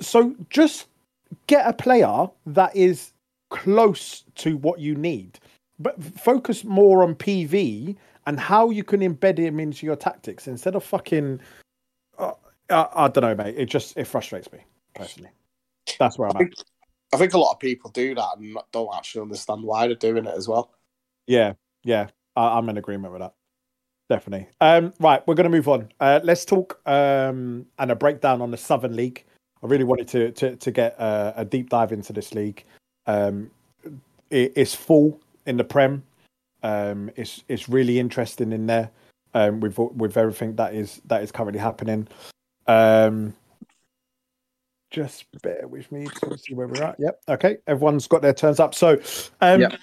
So 0.00 0.34
just 0.50 0.86
get 1.46 1.66
a 1.66 1.72
player 1.72 2.28
that 2.46 2.74
is 2.76 3.12
close 3.50 4.24
to 4.36 4.56
what 4.56 4.80
you 4.80 4.94
need. 4.94 5.38
but 5.78 6.02
focus 6.02 6.64
more 6.64 7.02
on 7.02 7.14
PV 7.14 7.96
and 8.26 8.40
how 8.40 8.70
you 8.70 8.82
can 8.82 9.00
embed 9.00 9.38
him 9.38 9.60
into 9.60 9.86
your 9.86 9.96
tactics 9.96 10.46
instead 10.48 10.74
of 10.74 10.82
fucking. 10.82 11.40
Uh, 12.18 12.32
I, 12.70 12.88
I 12.94 13.08
don't 13.08 13.22
know, 13.22 13.34
mate. 13.34 13.54
It 13.56 13.66
just 13.66 13.96
it 13.96 14.06
frustrates 14.06 14.50
me 14.52 14.60
personally. 14.94 15.30
That's 15.98 16.18
where 16.18 16.28
I'm 16.28 16.36
I 16.36 16.40
at. 16.40 16.44
think, 16.44 16.54
I 17.12 17.16
think 17.16 17.34
a 17.34 17.38
lot 17.38 17.52
of 17.52 17.60
people 17.60 17.90
do 17.90 18.14
that 18.14 18.36
and 18.38 18.58
don't 18.72 18.94
actually 18.94 19.22
understand 19.22 19.62
why 19.62 19.86
they're 19.86 19.96
doing 19.96 20.26
it 20.26 20.34
as 20.36 20.48
well. 20.48 20.72
Yeah, 21.26 21.54
yeah, 21.84 22.08
I, 22.36 22.58
I'm 22.58 22.68
in 22.68 22.78
agreement 22.78 23.12
with 23.12 23.22
that. 23.22 23.34
Definitely. 24.08 24.48
Um, 24.60 24.92
right, 25.00 25.26
we're 25.26 25.34
going 25.34 25.50
to 25.50 25.56
move 25.56 25.68
on. 25.68 25.88
Uh, 25.98 26.20
let's 26.22 26.44
talk 26.44 26.80
um, 26.86 27.66
and 27.78 27.90
a 27.90 27.96
breakdown 27.96 28.40
on 28.40 28.50
the 28.50 28.56
Southern 28.56 28.94
League. 28.94 29.24
I 29.62 29.66
really 29.66 29.84
wanted 29.84 30.08
to 30.08 30.30
to, 30.32 30.56
to 30.56 30.70
get 30.70 31.00
uh, 31.00 31.32
a 31.36 31.44
deep 31.44 31.70
dive 31.70 31.92
into 31.92 32.12
this 32.12 32.34
league. 32.34 32.64
Um, 33.06 33.50
it, 34.30 34.52
it's 34.54 34.74
full 34.74 35.20
in 35.46 35.56
the 35.56 35.64
Prem. 35.64 36.04
Um, 36.62 37.10
it's 37.16 37.42
it's 37.48 37.68
really 37.68 37.98
interesting 37.98 38.52
in 38.52 38.66
there 38.66 38.90
um, 39.34 39.60
with 39.60 39.78
with 39.78 40.16
everything 40.16 40.54
that 40.56 40.74
is 40.74 41.00
that 41.06 41.22
is 41.22 41.32
currently 41.32 41.60
happening. 41.60 42.06
Um, 42.68 43.34
just 44.90 45.26
bear 45.42 45.66
with 45.66 45.90
me 45.90 46.06
to 46.22 46.38
see 46.38 46.54
where 46.54 46.68
we're 46.68 46.82
at. 46.82 46.96
Yep. 46.98 47.20
Okay. 47.28 47.56
Everyone's 47.66 48.06
got 48.06 48.22
their 48.22 48.34
turns 48.34 48.60
up. 48.60 48.74
So, 48.74 49.00
um, 49.40 49.60
Yep. 49.60 49.78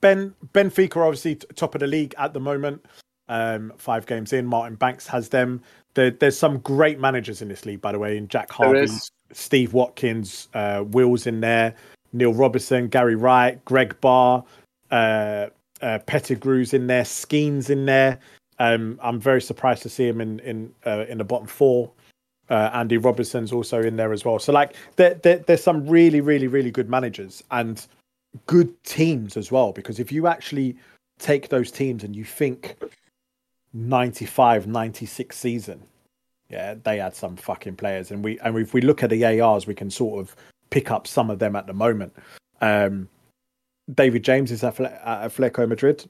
Ben 0.00 0.34
Benfica 0.52 0.96
are 0.96 1.04
obviously 1.04 1.34
top 1.34 1.74
of 1.74 1.80
the 1.80 1.86
league 1.86 2.14
at 2.18 2.32
the 2.32 2.40
moment. 2.40 2.84
Um, 3.28 3.72
five 3.76 4.06
games 4.06 4.32
in, 4.32 4.46
Martin 4.46 4.76
Banks 4.76 5.06
has 5.06 5.30
them. 5.30 5.62
There, 5.94 6.10
there's 6.10 6.38
some 6.38 6.58
great 6.58 7.00
managers 7.00 7.42
in 7.42 7.48
this 7.48 7.64
league, 7.64 7.80
by 7.80 7.92
the 7.92 7.98
way. 7.98 8.16
In 8.16 8.28
Jack 8.28 8.48
There 8.56 8.68
Harvey. 8.68 8.92
Steve 9.32 9.72
Watkins, 9.72 10.48
uh, 10.54 10.84
Will's 10.86 11.26
in 11.26 11.40
there, 11.40 11.74
Neil 12.12 12.32
Robertson, 12.32 12.88
Gary 12.88 13.16
Wright, 13.16 13.62
Greg 13.64 14.00
Barr, 14.00 14.44
uh, 14.90 15.48
uh, 15.82 15.98
Pettigrew's 16.06 16.72
in 16.72 16.86
there, 16.86 17.02
Skeens 17.02 17.70
in 17.70 17.86
there. 17.86 18.20
Um, 18.58 18.98
I'm 19.02 19.20
very 19.20 19.42
surprised 19.42 19.82
to 19.82 19.88
see 19.88 20.06
him 20.06 20.20
in 20.20 20.38
in 20.40 20.72
uh, 20.86 21.04
in 21.08 21.18
the 21.18 21.24
bottom 21.24 21.46
four. 21.46 21.90
Uh, 22.48 22.70
Andy 22.72 22.96
Robertson's 22.96 23.52
also 23.52 23.82
in 23.82 23.96
there 23.96 24.12
as 24.12 24.24
well. 24.24 24.38
So 24.38 24.52
like 24.52 24.74
there, 24.96 25.14
there, 25.14 25.38
there's 25.38 25.62
some 25.62 25.86
really 25.86 26.20
really 26.20 26.46
really 26.46 26.70
good 26.70 26.88
managers 26.88 27.42
and 27.50 27.84
good 28.46 28.72
teams 28.84 29.36
as 29.36 29.50
well. 29.50 29.72
Because 29.72 29.98
if 29.98 30.12
you 30.12 30.26
actually 30.26 30.76
take 31.18 31.48
those 31.48 31.70
teams 31.70 32.04
and 32.04 32.14
you 32.14 32.24
think 32.24 32.76
95 33.72 34.66
96 34.66 35.36
season 35.36 35.82
yeah 36.48 36.74
they 36.84 36.98
had 36.98 37.14
some 37.14 37.36
fucking 37.36 37.76
players 37.76 38.10
and 38.10 38.24
we 38.24 38.38
and 38.40 38.56
if 38.58 38.72
we 38.72 38.80
look 38.80 39.02
at 39.02 39.10
the 39.10 39.40
ars 39.40 39.66
we 39.66 39.74
can 39.74 39.90
sort 39.90 40.20
of 40.20 40.34
pick 40.70 40.90
up 40.90 41.06
some 41.06 41.30
of 41.30 41.38
them 41.38 41.56
at 41.56 41.66
the 41.66 41.72
moment 41.72 42.12
um 42.60 43.08
david 43.94 44.22
james 44.22 44.50
is 44.50 44.64
at, 44.64 44.78
at 44.80 45.30
atletico 45.30 45.68
madrid 45.68 46.08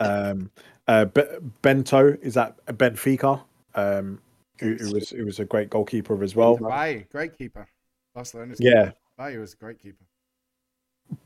um 0.00 0.50
uh 0.88 1.04
Be- 1.04 1.22
bento 1.62 2.16
is 2.22 2.36
at 2.36 2.64
benfica 2.66 3.40
um 3.74 4.20
who, 4.62 4.74
who 4.76 4.92
was 4.94 5.10
who 5.10 5.24
was 5.24 5.38
a 5.40 5.44
great 5.44 5.70
goalkeeper 5.70 6.22
as 6.22 6.34
well 6.36 6.58
Baía, 6.58 7.08
great 7.10 7.36
keeper. 7.36 7.66
Barcelona's 8.14 8.58
Yeah. 8.60 8.86
keeper. 8.86 8.96
Baía 9.18 9.40
was 9.40 9.54
a 9.54 9.56
great 9.56 9.78
keeper. 9.78 10.04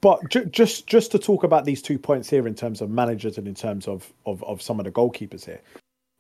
but 0.00 0.28
ju- 0.30 0.46
just 0.46 0.86
just 0.86 1.12
to 1.12 1.18
talk 1.18 1.44
about 1.44 1.64
these 1.64 1.82
two 1.82 1.98
points 1.98 2.28
here 2.30 2.46
in 2.48 2.54
terms 2.54 2.80
of 2.80 2.90
managers 2.90 3.38
and 3.38 3.46
in 3.46 3.54
terms 3.54 3.86
of 3.88 4.12
of, 4.24 4.42
of 4.44 4.60
some 4.62 4.78
of 4.80 4.84
the 4.84 4.90
goalkeepers 4.92 5.44
here 5.44 5.60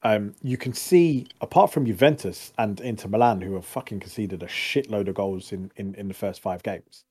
um 0.02 0.34
you 0.42 0.56
can 0.56 0.72
see 0.74 1.26
apart 1.40 1.72
from 1.72 1.86
juventus 1.86 2.52
and 2.58 2.80
inter 2.80 3.08
milan 3.08 3.40
who 3.40 3.54
have 3.54 3.64
fucking 3.64 3.98
conceded 3.98 4.42
a 4.42 4.46
shitload 4.46 5.08
of 5.08 5.14
goals 5.14 5.52
in 5.52 5.70
in, 5.76 5.94
in 5.94 6.06
the 6.08 6.14
first 6.14 6.40
five 6.42 6.62
games 6.62 7.04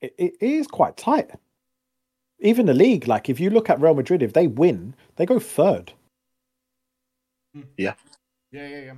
it, 0.00 0.14
it 0.18 0.34
is 0.40 0.66
quite 0.66 0.96
tight 0.96 1.30
even 2.40 2.66
the 2.66 2.74
league 2.74 3.08
like 3.08 3.28
if 3.30 3.40
you 3.40 3.48
look 3.50 3.70
at 3.70 3.80
real 3.80 3.94
madrid 3.94 4.22
if 4.22 4.32
they 4.34 4.46
win 4.46 4.94
they 5.16 5.24
go 5.26 5.38
third 5.40 5.92
Yeah. 7.76 7.94
Yeah, 8.52 8.68
yeah, 8.68 8.80
yeah. 8.84 8.94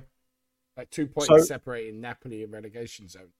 Like 0.77 0.89
two 0.89 1.07
points 1.07 1.27
So- 1.27 1.37
separating 1.39 2.01
Napoli 2.01 2.43
and 2.43 2.51
relegation 2.51 3.07
zone. 3.07 3.31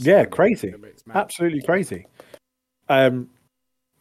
Yeah, 0.00 0.24
crazy. 0.24 0.72
absolutely 1.12 1.60
crazy 1.60 2.06
um 2.88 3.28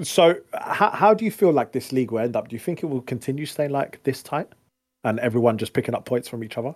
so 0.02 0.36
how, 0.54 0.89
how 0.89 1.13
do 1.13 1.26
you 1.26 1.32
feel 1.32 1.52
like 1.52 1.72
this 1.74 1.91
league 1.91 2.12
will 2.12 2.19
end 2.19 2.36
up 2.36 2.48
do 2.48 2.56
you 2.56 2.60
think 2.60 2.84
it 2.84 2.86
will 2.86 3.02
continue 3.02 3.46
staying 3.46 3.69
like 3.72 4.02
this 4.04 4.24
tight 4.24 4.48
and 5.04 5.19
everyone 5.19 5.58
just 5.58 5.74
picking 5.74 5.93
up 5.93 6.06
points 6.06 6.28
from 6.30 6.43
each 6.43 6.58
other 6.58 6.74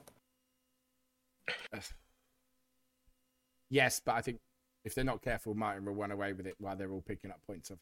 Yes, 3.69 4.01
but 4.03 4.15
I 4.15 4.21
think 4.21 4.39
if 4.85 4.95
they're 4.95 5.03
not 5.03 5.21
careful, 5.21 5.53
Martin 5.53 5.85
will 5.85 5.93
run 5.93 6.11
away 6.11 6.33
with 6.33 6.47
it 6.47 6.55
while 6.57 6.75
they're 6.75 6.91
all 6.91 7.01
picking 7.01 7.31
up 7.31 7.41
points 7.45 7.69
off. 7.71 7.79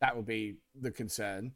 That 0.00 0.14
will 0.14 0.22
be 0.22 0.56
the 0.78 0.90
concern 0.90 1.52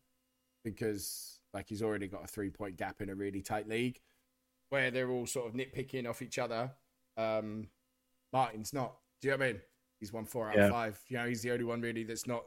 because, 0.65 1.41
like, 1.53 1.69
he's 1.69 1.83
already 1.83 2.09
got 2.09 2.25
a 2.25 2.27
three-point 2.27 2.77
gap 2.77 3.03
in 3.03 3.11
a 3.11 3.15
really 3.15 3.43
tight 3.43 3.69
league 3.69 4.01
where 4.73 4.91
they're 4.91 5.11
all 5.11 5.27
sort 5.27 5.47
of 5.47 5.53
nitpicking 5.53 6.09
off 6.09 6.23
each 6.23 6.39
other. 6.39 6.71
Um, 7.19 7.69
Martin's 8.33 8.73
not. 8.73 8.97
Do 9.21 9.29
you 9.29 9.33
know 9.33 9.37
what 9.37 9.45
I 9.45 9.53
mean? 9.53 9.61
He's 10.01 10.15
won 10.15 10.25
four 10.25 10.49
out 10.49 10.57
Yeah. 10.57 10.65
of 10.65 10.71
five. 10.71 10.99
You 11.09 11.19
know, 11.19 11.29
he's 11.29 11.43
the 11.43 11.51
only 11.51 11.65
one 11.65 11.83
really 11.83 12.05
that's 12.05 12.27
not 12.27 12.47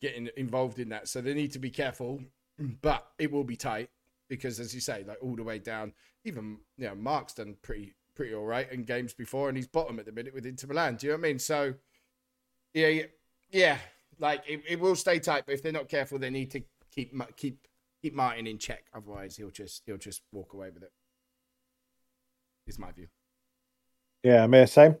getting 0.00 0.30
involved 0.38 0.78
in 0.78 0.88
that. 0.88 1.08
So 1.08 1.20
they 1.20 1.34
need 1.34 1.52
to 1.52 1.58
be 1.58 1.68
careful, 1.68 2.22
but 2.80 3.06
it 3.18 3.30
will 3.30 3.44
be 3.44 3.54
tight 3.54 3.90
because, 4.28 4.58
as 4.58 4.74
you 4.74 4.80
say, 4.80 5.04
like 5.06 5.18
all 5.20 5.36
the 5.36 5.44
way 5.44 5.58
down. 5.58 5.92
Even 6.24 6.58
you 6.78 6.86
know, 6.88 6.94
Mark's 6.94 7.34
done 7.34 7.54
pretty 7.60 7.92
pretty 8.14 8.34
all 8.34 8.46
right 8.46 8.72
in 8.72 8.84
games 8.84 9.12
before, 9.12 9.48
and 9.50 9.58
he's 9.58 9.66
bottom 9.66 9.98
at 9.98 10.06
the 10.06 10.12
minute 10.12 10.32
with 10.32 10.46
Inter 10.46 10.68
Milan. 10.68 10.96
Do 10.96 11.06
you 11.06 11.12
know 11.12 11.18
what 11.18 11.26
I 11.26 11.28
mean? 11.28 11.38
So, 11.38 11.74
yeah, 12.72 12.88
yeah, 12.88 13.04
yeah 13.50 13.78
like 14.18 14.42
it, 14.48 14.62
it 14.66 14.80
will 14.80 14.96
stay 14.96 15.18
tight, 15.18 15.44
but 15.44 15.52
if 15.52 15.62
they're 15.62 15.70
not 15.70 15.90
careful, 15.90 16.18
they 16.18 16.30
need 16.30 16.50
to 16.52 16.62
keep 16.90 17.12
keep 17.36 17.68
keep 18.00 18.14
Martin 18.14 18.46
in 18.46 18.56
check. 18.56 18.86
Otherwise, 18.94 19.36
he'll 19.36 19.50
just 19.50 19.82
he'll 19.84 19.98
just 19.98 20.22
walk 20.32 20.54
away 20.54 20.70
with 20.70 20.82
it. 20.82 20.92
Is 22.66 22.78
my 22.78 22.90
view. 22.92 23.06
yeah 24.22 24.44
Amir, 24.44 24.66
same 24.66 24.96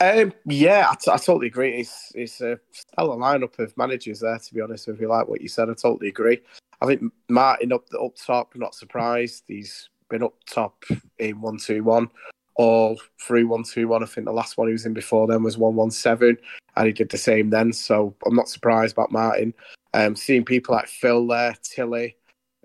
Um, 0.00 0.32
yeah, 0.46 0.88
I, 0.90 0.94
t- 0.94 1.10
I 1.10 1.16
totally 1.16 1.46
agree. 1.48 1.80
It's 1.80 2.12
it's 2.14 2.40
a 2.40 2.58
stellar 2.72 3.16
lineup 3.16 3.58
of 3.58 3.76
managers 3.76 4.20
there. 4.20 4.38
To 4.38 4.54
be 4.54 4.60
honest 4.60 4.88
with 4.88 5.00
you, 5.00 5.08
like 5.08 5.28
what 5.28 5.40
you 5.40 5.48
said, 5.48 5.68
I 5.68 5.74
totally 5.74 6.08
agree. 6.08 6.40
I 6.80 6.86
think 6.86 7.12
Martin 7.28 7.72
up 7.72 7.88
the 7.88 8.00
up 8.00 8.16
top, 8.16 8.54
not 8.56 8.74
surprised. 8.74 9.44
He's 9.46 9.88
been 10.10 10.22
up 10.22 10.34
top 10.46 10.84
in 11.18 11.40
one 11.40 11.58
two 11.58 11.84
one, 11.84 12.08
all 12.56 12.98
through 13.20 13.46
one 13.46 13.62
two 13.62 13.88
one. 13.88 14.02
I 14.02 14.06
think 14.06 14.26
the 14.26 14.32
last 14.32 14.56
one 14.56 14.68
he 14.68 14.72
was 14.72 14.86
in 14.86 14.94
before 14.94 15.26
then 15.26 15.42
was 15.42 15.58
one 15.58 15.76
one 15.76 15.90
seven, 15.90 16.36
and 16.76 16.86
he 16.86 16.92
did 16.92 17.10
the 17.10 17.18
same 17.18 17.50
then. 17.50 17.72
So 17.72 18.14
I'm 18.26 18.34
not 18.34 18.48
surprised 18.48 18.92
about 18.92 19.12
Martin. 19.12 19.54
Um, 19.92 20.16
seeing 20.16 20.44
people 20.44 20.74
like 20.74 20.88
Phil 20.88 21.26
there, 21.26 21.54
Tilly, 21.62 22.16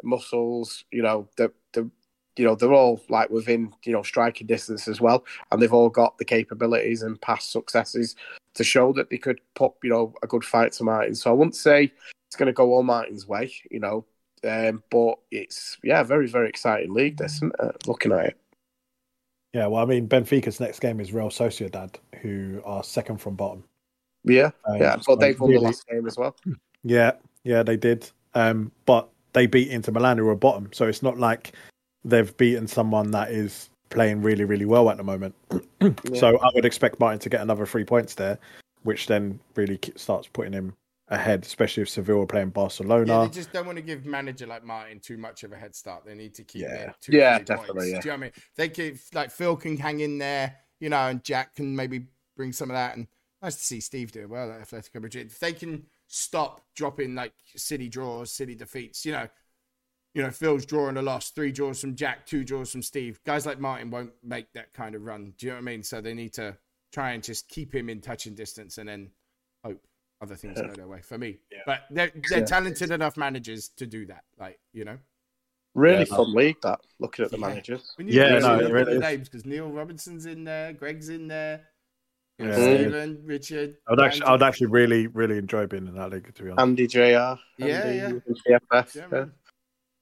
Muscles, 0.04 0.84
you 0.92 1.04
know, 1.04 1.30
the 1.38 1.52
the 1.74 1.90
you 2.40 2.46
know 2.46 2.56
they're 2.56 2.74
all 2.74 3.02
like 3.10 3.30
within 3.30 3.72
you 3.84 3.92
know 3.92 4.02
striking 4.02 4.48
distance 4.48 4.88
as 4.88 5.02
well 5.02 5.26
and 5.52 5.62
they've 5.62 5.74
all 5.74 5.90
got 5.90 6.18
the 6.18 6.26
capabilities 6.26 7.04
and 7.04 7.20
past 7.20 7.52
successes 7.52 8.16
to 8.54 8.64
show 8.64 8.94
that 8.94 9.10
they 9.10 9.18
could 9.18 9.42
put 9.56 9.74
you 9.84 9.90
know 9.90 10.14
a 10.24 10.28
good 10.28 10.44
fight 10.44 10.72
to 10.72 10.84
Martin. 10.86 11.14
So 11.14 11.30
I 11.30 11.34
wouldn't 11.34 11.56
say 11.56 11.92
it's 12.28 12.36
going 12.38 12.48
to 12.48 12.54
go 12.54 12.74
all 12.74 12.84
Martin's 12.84 13.28
way, 13.28 13.52
you 13.70 13.80
know, 13.80 14.06
um, 14.48 14.82
but 14.90 15.16
it's 15.32 15.78
yeah, 15.84 16.02
very 16.02 16.28
very 16.28 16.48
exciting 16.48 16.94
league. 16.94 17.18
This 17.18 17.36
isn't 17.36 17.54
it? 17.62 17.88
looking 17.88 18.14
at 18.14 18.26
it. 18.28 18.38
yeah 19.54 19.68
well 19.68 19.82
i 19.82 19.86
mean 19.86 20.08
benfica's 20.08 20.60
next 20.60 20.80
game 20.80 21.00
is 21.00 21.12
real 21.12 21.30
sociedad 21.30 21.96
who 22.22 22.62
are 22.66 22.84
second 22.84 23.18
from 23.18 23.36
bottom 23.36 23.64
Yeah, 24.24 24.52
Um, 24.66 24.78
yeah, 24.78 24.98
so 25.00 25.16
but 25.16 25.20
they've 25.20 25.40
won 25.40 25.52
the 25.52 25.60
last 25.60 25.88
game 25.88 26.06
as 26.08 26.18
well. 26.18 26.36
Yeah, 26.84 27.14
yeah, 27.44 27.64
they 27.64 27.78
did. 27.78 28.10
Um, 28.34 28.72
but 28.86 29.10
they 29.34 29.48
beat 29.48 29.70
Inter 29.70 29.92
Milan, 29.92 30.18
who 30.18 30.28
are 30.30 30.36
bottom. 30.36 30.70
So 30.74 30.88
it's 30.88 31.02
not 31.02 31.18
like 31.18 31.54
they've 32.04 32.36
beaten 32.38 32.68
someone 32.68 33.12
that 33.12 33.32
is 33.32 33.70
playing 33.90 34.22
really, 34.22 34.46
really 34.46 34.66
well 34.66 34.90
at 34.90 34.98
the 34.98 35.04
moment. 35.04 35.36
So 36.14 36.38
I 36.40 36.50
would 36.54 36.66
expect 36.66 37.00
Martin 37.00 37.20
to 37.20 37.30
get 37.30 37.40
another 37.42 37.66
three 37.66 37.86
points 37.86 38.14
there, 38.16 38.38
which 38.84 39.08
then 39.08 39.40
really 39.56 39.80
starts 39.96 40.28
putting 40.28 40.52
him 40.54 40.76
ahead, 41.08 41.44
especially 41.46 41.84
if 41.84 41.90
Seville 41.90 42.22
are 42.22 42.26
playing 42.26 42.50
Barcelona. 42.50 43.22
Yeah, 43.22 43.26
they 43.28 43.34
just 43.34 43.54
don't 43.54 43.66
want 43.66 43.78
to 43.78 43.82
give 43.82 44.06
manager 44.06 44.46
like 44.46 44.64
Martin 44.66 45.00
too 45.00 45.18
much 45.18 45.44
of 45.44 45.54
a 45.54 45.56
head 45.56 45.74
start. 45.76 46.06
They 46.06 46.16
need 46.16 46.34
to 46.36 46.44
keep 46.44 46.64
Yeah. 46.64 46.68
their 46.76 46.96
two, 47.02 47.12
Yeah, 47.14 47.40
definitely, 47.40 47.74
Points. 47.76 47.92
yeah. 47.92 48.02
Do 48.02 48.08
you 48.10 48.12
know 48.12 48.18
what 48.18 48.18
I 48.18 48.22
mean? 48.24 48.32
They 48.58 48.70
could 48.70 49.00
like 49.14 49.32
Phil 49.32 49.56
can 49.56 49.78
hang 49.78 50.02
in 50.02 50.18
there, 50.18 50.56
you 50.82 50.90
know, 50.90 51.08
and 51.08 51.24
Jack 51.24 51.56
can 51.56 51.76
maybe 51.76 52.08
bring 52.36 52.52
some 52.52 52.70
of 52.70 52.76
that. 52.76 52.98
And 52.98 53.08
nice 53.42 53.56
to 53.56 53.64
see 53.64 53.80
Steve 53.80 54.12
do 54.12 54.28
well 54.28 54.52
at 54.52 54.62
Atletico 54.68 55.02
Madrid. 55.02 55.28
If 55.28 55.40
they 55.40 55.54
can 55.54 55.86
stop 56.08 56.62
dropping 56.76 57.16
like 57.16 57.34
city 57.56 57.88
draws, 57.88 58.32
city 58.32 58.54
defeats, 58.56 59.06
you 59.06 59.14
know, 59.14 59.28
you 60.20 60.26
know, 60.26 60.32
Phil's 60.32 60.66
drawing 60.66 60.98
a 60.98 61.02
loss, 61.02 61.30
three 61.30 61.50
draws 61.50 61.80
from 61.80 61.96
Jack, 61.96 62.26
two 62.26 62.44
draws 62.44 62.70
from 62.74 62.82
Steve. 62.82 63.22
Guys 63.26 63.46
like 63.46 63.58
Martin 63.58 63.90
won't 63.90 64.12
make 64.22 64.52
that 64.52 64.74
kind 64.74 64.94
of 64.94 65.04
run. 65.04 65.34
Do 65.38 65.46
you 65.46 65.54
know 65.54 65.56
what 65.56 65.62
I 65.62 65.66
mean? 65.72 65.82
So 65.82 66.02
they 66.02 66.14
need 66.14 66.34
to 66.34 66.58
try 66.92 67.12
and 67.12 67.24
just 67.24 67.48
keep 67.48 67.74
him 67.74 67.90
in 67.90 68.02
touching 68.02 68.36
distance 68.36 68.80
and 68.80 68.90
then 68.90 69.12
hope 69.64 69.82
other 70.22 70.36
things 70.36 70.58
Yeah. 70.60 70.68
go 70.68 70.74
their 70.74 70.88
way 70.90 71.02
for 71.02 71.18
me. 71.18 71.40
Yeah. 71.50 71.60
But 71.66 71.84
they're 71.90 72.12
they're 72.30 72.40
Yeah. 72.40 72.46
talented 72.46 72.92
enough 72.92 73.16
managers 73.16 73.70
to 73.78 73.88
do 73.88 74.08
that. 74.08 74.26
Like, 74.38 74.60
you 74.74 74.84
know. 74.84 74.98
Really 75.74 76.00
Yeah. 76.00 76.18
fun 76.18 76.34
league 76.34 76.58
that. 76.64 76.82
Looking 77.00 77.24
at 77.24 77.32
the 77.32 77.38
Yeah. 77.38 77.48
managers. 77.48 77.96
Yeah, 77.98 78.40
no, 78.40 78.60
it 78.60 78.74
really 78.74 78.96
is. 78.96 79.00
names 79.00 79.30
because 79.30 79.46
Neil 79.46 79.72
Robinson's 79.72 80.26
in 80.26 80.44
there, 80.44 80.74
Greg's 80.74 81.08
in 81.08 81.30
there. 81.30 81.66
Yeah. 82.40 82.54
Steven, 82.54 83.22
Richard. 83.26 83.78
I 83.88 83.92
would 83.92 84.02
actually, 84.02 84.24
I 84.24 84.32
would 84.32 84.44
actually 84.44 84.68
really, 84.68 85.08
really 85.08 85.38
enjoy 85.38 85.68
being 85.68 85.88
in 85.88 85.96
that 85.96 86.10
league. 86.10 86.34
To 86.36 86.44
be 86.44 86.50
honest, 86.50 86.62
Andy 86.62 86.88
Jr. 86.88 87.00
Andy, 87.00 87.38
yeah. 87.60 88.12
CFF, 88.48 88.96
Yeah, 88.96 89.08
yeah. 89.12 89.26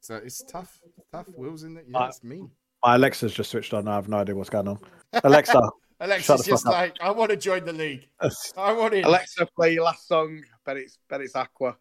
Man. 0.10 0.20
So 0.20 0.26
it's 0.26 0.44
tough, 0.44 0.80
tough. 1.12 1.28
Will's 1.36 1.64
in 1.64 1.78
it. 1.78 1.86
Yeah, 1.90 2.00
I- 2.00 2.08
it's 2.08 2.24
mean. 2.24 2.52
my 2.84 2.96
Alexa's 2.96 3.34
just 3.34 3.52
switched 3.52 3.74
on. 3.74 3.88
I 3.88 3.96
have 3.96 4.08
no 4.10 4.18
idea 4.18 4.36
what's 4.36 4.50
going 4.50 4.68
on. 4.68 4.80
Alexa, 5.24 5.62
Alexa's 6.00 6.46
just 6.46 6.66
up. 6.68 6.74
like, 6.74 6.96
I 7.02 7.12
want 7.12 7.32
to 7.32 7.38
join 7.38 7.66
the 7.66 7.74
league. 7.74 8.08
I 8.58 8.74
want 8.74 8.94
in. 8.94 9.04
Alexa, 9.04 9.48
play 9.56 9.74
your 9.74 9.84
last 9.84 10.08
song. 10.08 10.42
Bet 10.66 10.78
it's 10.78 11.00
bet 11.10 11.22
it's 11.22 11.36
Aqua. 11.36 11.76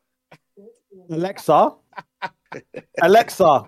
Alexa, 1.10 1.72
Alexa, 3.02 3.64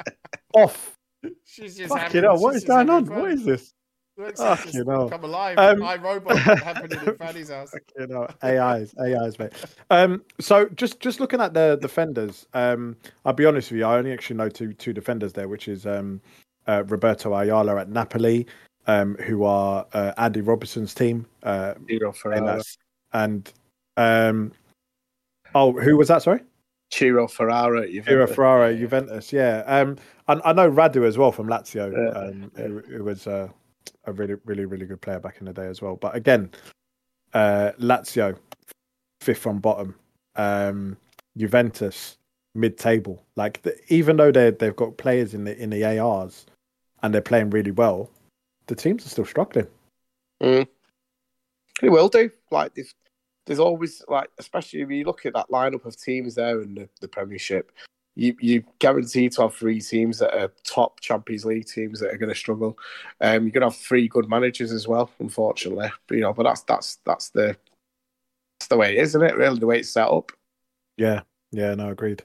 off. 0.54 0.98
She's 1.44 1.76
just 1.76 1.90
Fucking 1.90 2.02
having, 2.04 2.22
hell, 2.24 2.40
what 2.40 2.54
she's 2.54 2.64
going 2.64 2.90
on? 2.90 3.06
fun. 3.06 3.20
What 3.20 3.30
is 3.30 3.44
this? 3.44 3.72
Alexa's 4.18 4.46
Fucking 4.46 4.72
just 4.72 4.88
hell. 4.88 5.08
come 5.08 5.24
alive. 5.24 5.58
Um, 5.58 5.82
I 5.82 5.96
robot 5.96 6.38
happening 6.38 6.98
in 7.06 7.16
Fanny's 7.16 7.50
house. 7.50 7.72
You 7.98 8.06
know, 8.06 8.28
AIs, 8.42 8.94
AIs, 8.98 9.38
mate. 9.38 9.52
Um, 9.90 10.22
so 10.38 10.68
just 10.70 11.00
just 11.00 11.18
looking 11.18 11.40
at 11.40 11.54
the 11.54 11.78
defenders, 11.80 12.46
um, 12.52 12.96
I'll 13.24 13.32
be 13.32 13.46
honest 13.46 13.70
with 13.70 13.78
you, 13.80 13.86
I 13.86 13.96
only 13.96 14.12
actually 14.12 14.36
know 14.36 14.48
two 14.48 14.74
two 14.74 14.92
defenders 14.92 15.32
there, 15.32 15.48
which 15.48 15.66
is 15.68 15.86
um, 15.86 16.20
uh, 16.66 16.84
Roberto 16.86 17.32
Ayala 17.34 17.80
at 17.80 17.88
Napoli, 17.88 18.46
um, 18.86 19.16
who 19.16 19.44
are 19.44 19.86
uh, 19.94 20.12
Andy 20.18 20.42
Robertson's 20.42 20.94
team, 20.94 21.26
uh, 21.42 21.74
Ciro 21.88 22.08
and, 22.08 22.16
Ferrara. 22.16 22.62
and 23.14 23.52
um, 23.96 24.52
oh, 25.54 25.72
who 25.72 25.96
was 25.96 26.08
that? 26.08 26.22
Sorry, 26.22 26.40
Ciro 26.90 27.26
Ferrara. 27.28 27.88
You've 27.88 28.04
Ferrara, 28.04 28.76
Juventus. 28.76 29.32
Yeah, 29.32 29.62
um, 29.66 29.96
and 30.28 30.42
I 30.44 30.52
know 30.52 30.70
Radu 30.70 31.06
as 31.06 31.16
well 31.16 31.32
from 31.32 31.48
Lazio, 31.48 31.90
Yeah, 31.92 32.18
um, 32.20 32.52
Who, 32.56 32.78
who 32.98 33.04
was 33.04 33.26
uh, 33.26 33.48
a 34.04 34.12
really, 34.12 34.34
really, 34.44 34.64
really 34.64 34.86
good 34.86 35.00
player 35.00 35.18
back 35.18 35.36
in 35.40 35.46
the 35.46 35.52
day 35.52 35.66
as 35.66 35.80
well. 35.82 35.96
But 35.96 36.14
again, 36.14 36.50
uh, 37.34 37.72
Lazio 37.78 38.36
fifth 39.20 39.38
from 39.38 39.58
bottom, 39.58 39.94
um, 40.36 40.96
Juventus 41.36 42.18
mid-table. 42.54 43.22
Like 43.36 43.62
the, 43.62 43.76
even 43.88 44.16
though 44.16 44.32
they 44.32 44.50
they've 44.50 44.76
got 44.76 44.96
players 44.96 45.34
in 45.34 45.44
the 45.44 45.56
in 45.56 45.70
the 45.70 45.98
ARs 45.98 46.46
and 47.02 47.14
they're 47.14 47.20
playing 47.20 47.50
really 47.50 47.70
well, 47.70 48.10
the 48.66 48.74
teams 48.74 49.06
are 49.06 49.10
still 49.10 49.24
struggling. 49.24 49.66
Mm. 50.42 50.66
He 51.80 51.88
will 51.88 52.08
do. 52.08 52.30
Like 52.50 52.74
there's, 52.74 52.94
there's 53.46 53.58
always 53.58 54.02
like, 54.08 54.30
especially 54.38 54.82
if 54.82 54.90
you 54.90 55.04
look 55.04 55.26
at 55.26 55.34
that 55.34 55.48
lineup 55.48 55.84
of 55.84 55.96
teams 55.96 56.34
there 56.34 56.62
in 56.62 56.74
the, 56.74 56.88
the 57.00 57.08
Premiership, 57.08 57.72
you 58.14 58.36
you 58.40 58.62
guarantee 58.78 59.28
to 59.30 59.42
have 59.42 59.54
three 59.54 59.80
teams 59.80 60.18
that 60.18 60.36
are 60.36 60.52
top 60.64 61.00
Champions 61.00 61.44
League 61.44 61.66
teams 61.66 62.00
that 62.00 62.12
are 62.12 62.18
going 62.18 62.28
to 62.28 62.34
struggle. 62.34 62.76
Um, 63.20 63.44
you're 63.44 63.52
going 63.52 63.62
to 63.62 63.68
have 63.68 63.76
three 63.76 64.08
good 64.08 64.28
managers 64.28 64.72
as 64.72 64.86
well, 64.86 65.10
unfortunately. 65.18 65.90
But, 66.06 66.14
you 66.14 66.20
know, 66.20 66.32
but 66.32 66.42
that's 66.44 66.62
that's 66.62 66.98
that's 67.06 67.30
the 67.30 67.56
that's 68.60 68.68
the 68.68 68.76
way 68.76 68.96
it 68.96 69.02
is, 69.02 69.10
isn't 69.10 69.22
it? 69.22 69.36
Really, 69.36 69.58
the 69.58 69.66
way 69.66 69.78
it's 69.78 69.90
set 69.90 70.08
up. 70.08 70.32
Yeah, 70.98 71.22
yeah, 71.52 71.74
no, 71.74 71.90
agreed. 71.90 72.22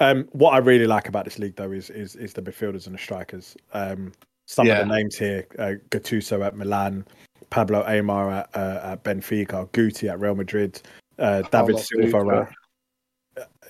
Um, 0.00 0.28
what 0.32 0.52
I 0.52 0.58
really 0.58 0.86
like 0.86 1.08
about 1.08 1.24
this 1.24 1.38
league, 1.38 1.56
though, 1.56 1.72
is 1.72 1.88
is, 1.88 2.16
is 2.16 2.34
the 2.34 2.42
midfielders 2.42 2.86
and 2.86 2.94
the 2.94 2.98
strikers. 2.98 3.56
Um, 3.72 4.12
some 4.46 4.66
Yeah. 4.66 4.82
of 4.82 4.88
the 4.88 4.94
names 4.94 5.16
here: 5.16 5.46
uh, 5.58 5.72
Gattuso 5.88 6.44
at 6.44 6.54
Milan, 6.54 7.06
Pablo 7.48 7.82
Aimar 7.84 8.30
at, 8.30 8.50
uh, 8.54 8.92
at 8.92 9.04
Benfica, 9.04 9.66
Guti 9.70 10.10
at 10.10 10.20
Real 10.20 10.34
Madrid, 10.34 10.82
uh, 11.18 11.40
David 11.50 11.78
Silva. 11.78 12.46
At, 12.48 12.54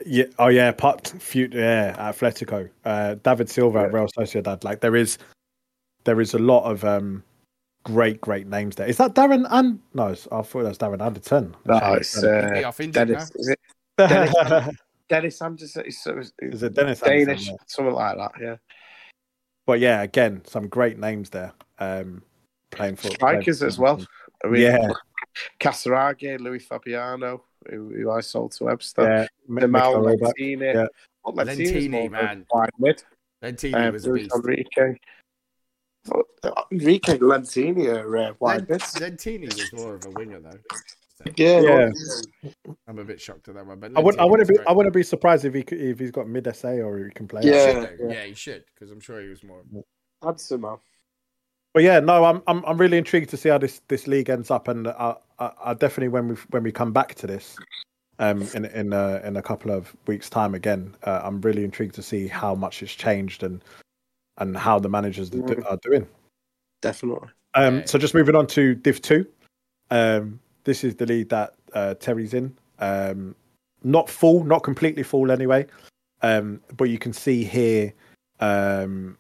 yeah, 0.04 0.24
oh 0.38 0.48
yeah, 0.48 0.72
Pot, 0.72 1.08
Fut, 1.18 1.52
yeah, 1.52 1.94
Atletico. 2.10 2.68
Uh, 2.84 3.14
David 3.14 3.48
Silva 3.48 3.80
at 3.80 3.90
Yeah. 3.90 3.96
Real 3.96 4.08
Sociedad. 4.08 4.64
Like 4.64 4.80
there 4.80 4.96
is, 4.96 5.18
there 6.04 6.20
is 6.20 6.34
a 6.34 6.38
lot 6.38 6.64
of 6.64 6.84
um, 6.84 7.22
great, 7.84 8.20
great 8.20 8.46
names 8.46 8.76
there. 8.76 8.86
Is 8.86 8.98
that 8.98 9.14
Darren? 9.14 9.46
And 9.50 9.80
no, 9.94 10.08
I 10.08 10.14
thought 10.14 10.52
that 10.52 10.68
was 10.68 10.78
Darren 10.78 11.00
Anderton. 11.00 11.54
No, 11.64 11.94
it's 11.94 12.20
Be 12.20 12.26
uh, 12.28 12.68
off 12.68 12.80
injured 12.80 13.08
now. 13.08 13.14
Dennis. 13.14 13.30
Is 13.36 13.48
it 13.48 13.60
Dennis? 13.96 14.76
Dennis 15.08 15.40
Anderson? 15.42 15.84
It's, 15.86 16.06
it's, 16.06 16.32
Is 16.40 16.62
it 16.62 16.74
Dennis 16.74 17.00
Anderson, 17.02 17.26
Danish, 17.26 17.48
yeah. 17.48 17.54
something 17.66 17.94
like 17.94 18.16
that. 18.16 18.32
Yeah. 18.40 18.56
But 19.64 19.80
yeah, 19.80 20.02
again, 20.02 20.42
some 20.46 20.68
great 20.68 20.98
names 20.98 21.30
there. 21.30 21.52
Um, 21.78 22.22
playing 22.70 22.96
for 22.96 23.08
Strikers 23.10 23.58
playing 23.58 23.68
as 23.68 23.78
well. 23.78 24.04
I 24.44 24.48
mean, 24.48 24.62
Yeah. 24.62 24.88
Casiraghi, 25.60 26.38
Luís 26.40 26.62
Fabiano, 26.62 27.44
who, 27.70 27.94
who 27.94 28.10
I 28.10 28.20
sold 28.20 28.52
to 28.52 28.64
Webster. 28.64 29.02
Yeah, 29.02 29.26
The 29.60 29.68
Mal 29.68 29.94
Lentini. 29.94 30.74
Yeah. 30.74 30.86
Well, 31.24 31.34
Lentini, 31.46 31.90
more 31.90 32.00
of 32.02 32.06
a 32.06 32.10
man. 32.10 32.46
Wide 32.50 32.70
mid. 32.78 33.02
Lentini 33.42 33.74
Um, 33.74 33.92
was 33.92 34.06
a 34.06 34.12
beast. 34.12 34.32
Enrique. 34.34 34.96
Uh, 36.42 36.62
Enrique 36.70 37.12
and 37.12 37.20
Lentini 37.20 37.88
are 37.88 38.16
uh, 38.16 38.32
wide 38.38 38.68
Lent- 38.68 38.70
mids. 38.70 38.94
Lentini 38.94 39.46
was 39.46 39.72
more 39.72 39.94
of 39.94 40.04
a 40.06 40.10
winger 40.10 40.40
though. 40.40 40.58
So 41.16 41.32
Yeah. 41.36 41.90
Yeah. 42.42 42.50
I'm 42.86 42.98
a 42.98 43.04
bit 43.04 43.20
shocked 43.20 43.48
at 43.48 43.54
that 43.54 43.66
one. 43.66 43.80
But 43.80 43.92
I 43.96 44.00
would, 44.00 44.18
I 44.18 44.24
wouldn't 44.24 44.48
be, 44.48 44.56
great. 44.56 44.68
I 44.68 44.72
wouldn't 44.72 44.94
be 44.94 45.02
surprised 45.02 45.44
if 45.44 45.54
he 45.54 45.62
could, 45.62 45.80
if 45.80 45.98
he's 45.98 46.10
got 46.10 46.28
mid 46.28 46.48
SA 46.54 46.68
or 46.68 46.98
he 46.98 47.10
can 47.10 47.26
play. 47.26 47.42
Yeah. 47.44 47.88
yeah. 48.00 48.08
yeah, 48.08 48.24
he 48.24 48.34
should 48.34 48.64
because 48.74 48.90
I'm 48.90 49.00
sure 49.00 49.20
he 49.20 49.28
was 49.28 49.42
more. 49.42 49.62
Hudson, 50.22 50.60
man. 50.60 50.76
But 51.74 51.82
yeah, 51.82 52.00
no, 52.00 52.24
I'm, 52.24 52.42
I'm, 52.46 52.64
I'm 52.64 52.78
really 52.78 52.96
intrigued 52.96 53.30
to 53.30 53.36
see 53.36 53.50
how 53.50 53.58
this, 53.58 53.82
this 53.88 54.06
league 54.06 54.30
ends 54.30 54.50
up, 54.50 54.68
and 54.68 54.88
I, 54.88 55.16
I, 55.38 55.50
I 55.64 55.74
definitely 55.74 56.08
when 56.08 56.28
we, 56.28 56.34
when 56.50 56.62
we 56.62 56.72
come 56.72 56.92
back 56.92 57.14
to 57.16 57.26
this, 57.26 57.56
um, 58.18 58.48
in, 58.54 58.64
in, 58.66 58.92
uh, 58.92 59.20
in 59.24 59.36
a 59.36 59.42
couple 59.42 59.70
of 59.70 59.94
weeks' 60.06 60.30
time 60.30 60.54
again, 60.54 60.94
uh, 61.04 61.20
I'm 61.22 61.40
really 61.42 61.64
intrigued 61.64 61.94
to 61.96 62.02
see 62.02 62.26
how 62.26 62.54
much 62.54 62.82
it's 62.82 62.94
changed 62.94 63.42
and, 63.42 63.62
and 64.38 64.56
how 64.56 64.78
the 64.78 64.88
managers 64.88 65.30
do, 65.30 65.42
are 65.68 65.78
doing. 65.82 66.06
Definitely. 66.82 67.28
Um, 67.54 67.78
Yeah. 67.78 67.84
So 67.86 67.98
just 67.98 68.14
moving 68.14 68.34
on 68.34 68.46
to 68.48 68.74
Div 68.74 69.02
Two. 69.02 69.26
Um, 69.90 70.40
this 70.64 70.84
is 70.84 70.94
the 70.96 71.06
lead 71.06 71.28
that 71.30 71.54
uh, 71.74 71.94
Terry's 71.94 72.34
in. 72.34 72.56
Um, 72.78 73.34
not 73.82 74.08
full, 74.08 74.44
not 74.44 74.62
completely 74.62 75.02
full 75.02 75.30
anyway. 75.30 75.66
Um, 76.22 76.60
but 76.76 76.84
you 76.84 76.98
can 76.98 77.12
see 77.12 77.44
here 77.44 77.92
um, 78.40 79.16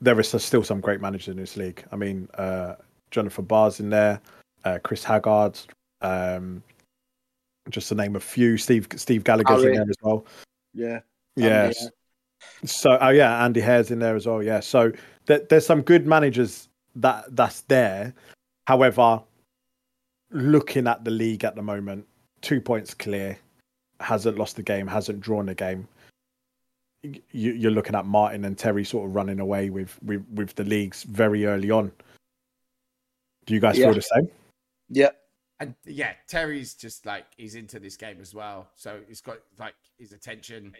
there 0.00 0.18
is 0.20 0.28
still 0.42 0.62
some 0.62 0.80
great 0.80 1.00
managers 1.00 1.28
in 1.28 1.36
this 1.36 1.56
league. 1.56 1.84
I 1.92 1.96
mean, 1.96 2.28
uh, 2.34 2.76
Jonathan 3.10 3.44
Barr's 3.44 3.80
in 3.80 3.90
there, 3.90 4.20
uh, 4.66 4.78
Chris 4.82 5.04
Haggard, 5.04 5.58
um, 6.02 6.62
just 7.70 7.88
to 7.88 7.94
name 7.94 8.16
a 8.16 8.20
few. 8.20 8.56
Steve 8.58 8.88
Steve 8.96 9.24
Gallagher's 9.24 9.62
in 9.64 9.74
there 9.74 9.82
as 9.88 9.96
well. 10.02 10.26
Yeah. 10.74 11.00
Yes. 11.36 11.80
Andy, 11.80 11.92
So, 12.64 12.98
oh 13.00 13.10
yeah, 13.10 13.44
Andy 13.44 13.60
Hare's 13.60 13.90
in 13.90 13.98
there 14.00 14.16
as 14.16 14.26
well. 14.26 14.42
Yeah. 14.42 14.60
So 14.60 14.92
there, 15.26 15.40
there's 15.48 15.66
some 15.66 15.82
good 15.82 16.06
managers 16.06 16.68
that 16.96 17.24
that's 17.36 17.60
there. 17.62 18.12
However, 18.66 19.22
looking 20.30 20.88
at 20.88 21.04
the 21.04 21.10
league 21.10 21.44
at 21.44 21.54
the 21.54 21.62
moment, 21.62 22.06
two 22.40 22.60
points 22.60 22.92
clear, 22.92 23.38
hasn't 24.00 24.36
lost 24.36 24.56
the 24.56 24.62
game, 24.62 24.86
hasn't 24.88 25.20
drawn 25.20 25.46
the 25.46 25.54
game. 25.54 25.86
You, 27.02 27.52
you're 27.52 27.70
looking 27.70 27.94
at 27.94 28.04
Martin 28.04 28.44
and 28.44 28.58
Terry 28.58 28.84
sort 28.84 29.08
of 29.08 29.14
running 29.14 29.38
away 29.38 29.70
with 29.70 29.96
with, 30.02 30.24
with 30.34 30.54
the 30.56 30.64
leagues 30.64 31.04
very 31.04 31.46
early 31.46 31.70
on. 31.70 31.92
Do 33.44 33.54
you 33.54 33.60
guys 33.60 33.78
Yeah. 33.78 33.86
feel 33.86 33.94
the 33.94 34.02
same? 34.02 34.28
Yeah. 34.88 35.10
And 35.58 35.74
yeah, 35.86 36.12
Terry's 36.28 36.74
just 36.74 37.06
like 37.06 37.24
he's 37.36 37.54
into 37.54 37.80
this 37.80 37.96
game 37.96 38.18
as 38.20 38.34
well. 38.34 38.68
So 38.74 39.00
he's 39.08 39.20
got 39.20 39.38
like 39.58 39.74
his 39.98 40.12
attention. 40.12 40.74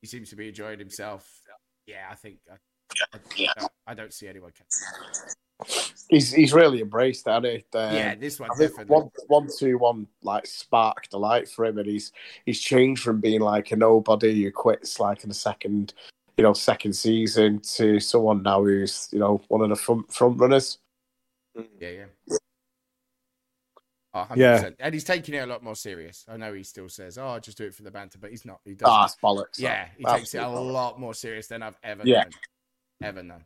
He 0.00 0.06
seems 0.06 0.30
to 0.30 0.36
be 0.36 0.48
enjoying 0.48 0.78
himself. 0.78 1.28
Yeah, 1.86 2.06
I 2.10 2.14
think 2.14 2.38
I, 2.50 2.54
I, 3.14 3.18
I, 3.38 3.52
don't, 3.58 3.72
I 3.86 3.94
don't 3.94 4.12
see 4.12 4.26
anyone. 4.26 4.50
Can. 4.56 4.66
He's 6.08 6.32
he's 6.32 6.52
really 6.52 6.80
embraced 6.80 7.24
that. 7.26 7.44
hasn't 7.44 7.64
he? 7.72 7.78
Um, 7.78 7.94
yeah, 7.94 8.14
this 8.14 8.40
one 8.40 8.50
I 8.50 8.56
think 8.56 8.70
definitely. 8.70 8.94
one 8.94 9.10
one 9.26 9.48
two 9.56 9.78
one 9.78 10.06
like 10.22 10.46
sparked 10.46 11.12
a 11.12 11.18
light 11.18 11.48
for 11.48 11.64
him, 11.64 11.78
and 11.78 11.86
he's 11.86 12.12
he's 12.46 12.60
changed 12.60 13.02
from 13.02 13.20
being 13.20 13.40
like 13.40 13.72
a 13.72 13.76
nobody 13.76 14.42
who 14.42 14.50
quits 14.50 14.98
like 14.98 15.22
in 15.22 15.28
the 15.28 15.34
second, 15.34 15.94
you 16.36 16.44
know, 16.44 16.54
second 16.54 16.94
season 16.94 17.60
to 17.60 18.00
someone 18.00 18.42
now 18.42 18.62
who's 18.62 19.08
you 19.12 19.18
know 19.18 19.40
one 19.48 19.60
of 19.60 19.68
the 19.68 19.76
front 19.76 20.12
front 20.12 20.40
runners. 20.40 20.78
Yeah, 21.80 21.90
yeah. 21.90 22.36
Oh, 24.14 24.26
100%. 24.30 24.36
Yeah. 24.36 24.70
And 24.80 24.94
he's 24.94 25.04
taking 25.04 25.34
it 25.34 25.38
a 25.38 25.46
lot 25.46 25.62
more 25.62 25.76
serious. 25.76 26.24
I 26.28 26.36
know 26.38 26.54
he 26.54 26.62
still 26.62 26.88
says, 26.88 27.18
"Oh, 27.18 27.26
I'll 27.26 27.40
just 27.40 27.58
do 27.58 27.64
it 27.66 27.74
for 27.74 27.82
the 27.82 27.90
banter," 27.90 28.18
but 28.18 28.30
he's 28.30 28.44
not. 28.46 28.60
He 28.64 28.74
doesn't. 28.74 28.90
Ah, 28.92 29.04
it's 29.04 29.16
bollocks. 29.22 29.58
yeah, 29.58 29.88
he 29.96 30.04
That's 30.04 30.20
takes 30.20 30.34
it 30.34 30.38
a 30.38 30.42
bollocks. 30.44 30.72
lot 30.72 30.98
more 31.00 31.12
serious 31.14 31.46
than 31.46 31.62
I've 31.62 31.76
ever 31.82 32.02
Yeah. 32.06 32.22
known. 32.22 32.30
Ever 33.02 33.22
known. 33.22 33.44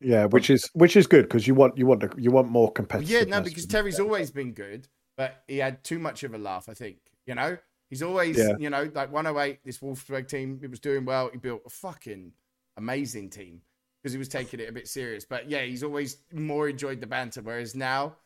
Yeah, 0.00 0.24
which 0.26 0.48
is 0.48 0.70
which 0.74 0.96
is 0.96 1.06
good 1.06 1.24
because 1.24 1.46
you 1.46 1.54
want 1.54 1.76
you 1.76 1.86
want 1.86 2.00
the, 2.00 2.14
you 2.22 2.30
want 2.30 2.48
more 2.48 2.66
Well, 2.66 2.72
competitive. 2.72 3.10
yeah, 3.10 3.24
no, 3.24 3.42
because 3.42 3.66
Terry's 3.66 4.00
always 4.00 4.30
been 4.30 4.52
good, 4.52 4.88
but 5.16 5.42
he 5.48 5.58
had 5.58 5.82
too 5.84 5.98
much 5.98 6.22
of 6.22 6.32
a 6.34 6.38
laugh. 6.38 6.68
I 6.68 6.74
think 6.74 6.98
you 7.26 7.34
know 7.34 7.58
he's 7.90 8.02
always 8.02 8.38
Yeah. 8.38 8.56
you 8.58 8.70
know 8.70 8.90
like 8.94 9.10
108. 9.12 9.58
This 9.64 9.78
Wolfsburg 9.80 10.28
team, 10.28 10.60
it 10.62 10.70
was 10.70 10.80
doing 10.80 11.04
well. 11.04 11.28
He 11.30 11.36
built 11.38 11.62
a 11.66 11.70
fucking 11.70 12.32
amazing 12.76 13.28
team 13.28 13.60
because 14.02 14.12
he 14.12 14.18
was 14.18 14.28
taking 14.28 14.60
it 14.60 14.68
a 14.68 14.72
bit 14.72 14.88
serious. 14.88 15.24
But 15.26 15.50
yeah, 15.50 15.62
he's 15.62 15.82
always 15.82 16.18
more 16.32 16.68
enjoyed 16.68 17.00
the 17.00 17.06
banter, 17.06 17.42
whereas 17.42 17.74
now 17.74 18.16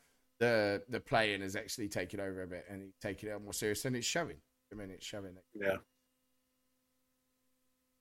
the 0.40 0.82
the 0.88 1.00
playing 1.00 1.40
has 1.42 1.56
actually 1.56 1.88
taken 1.88 2.20
over 2.20 2.42
a 2.42 2.46
bit 2.46 2.64
and 2.68 2.82
he's 2.82 2.94
taking 3.00 3.28
it 3.30 3.42
more 3.42 3.52
serious, 3.52 3.84
and 3.84 3.94
it's 3.96 4.06
showing. 4.06 4.36
I 4.72 4.76
mean, 4.76 4.90
it's 4.90 5.06
showing. 5.06 5.36
It. 5.36 5.44
Yeah. 5.54 5.76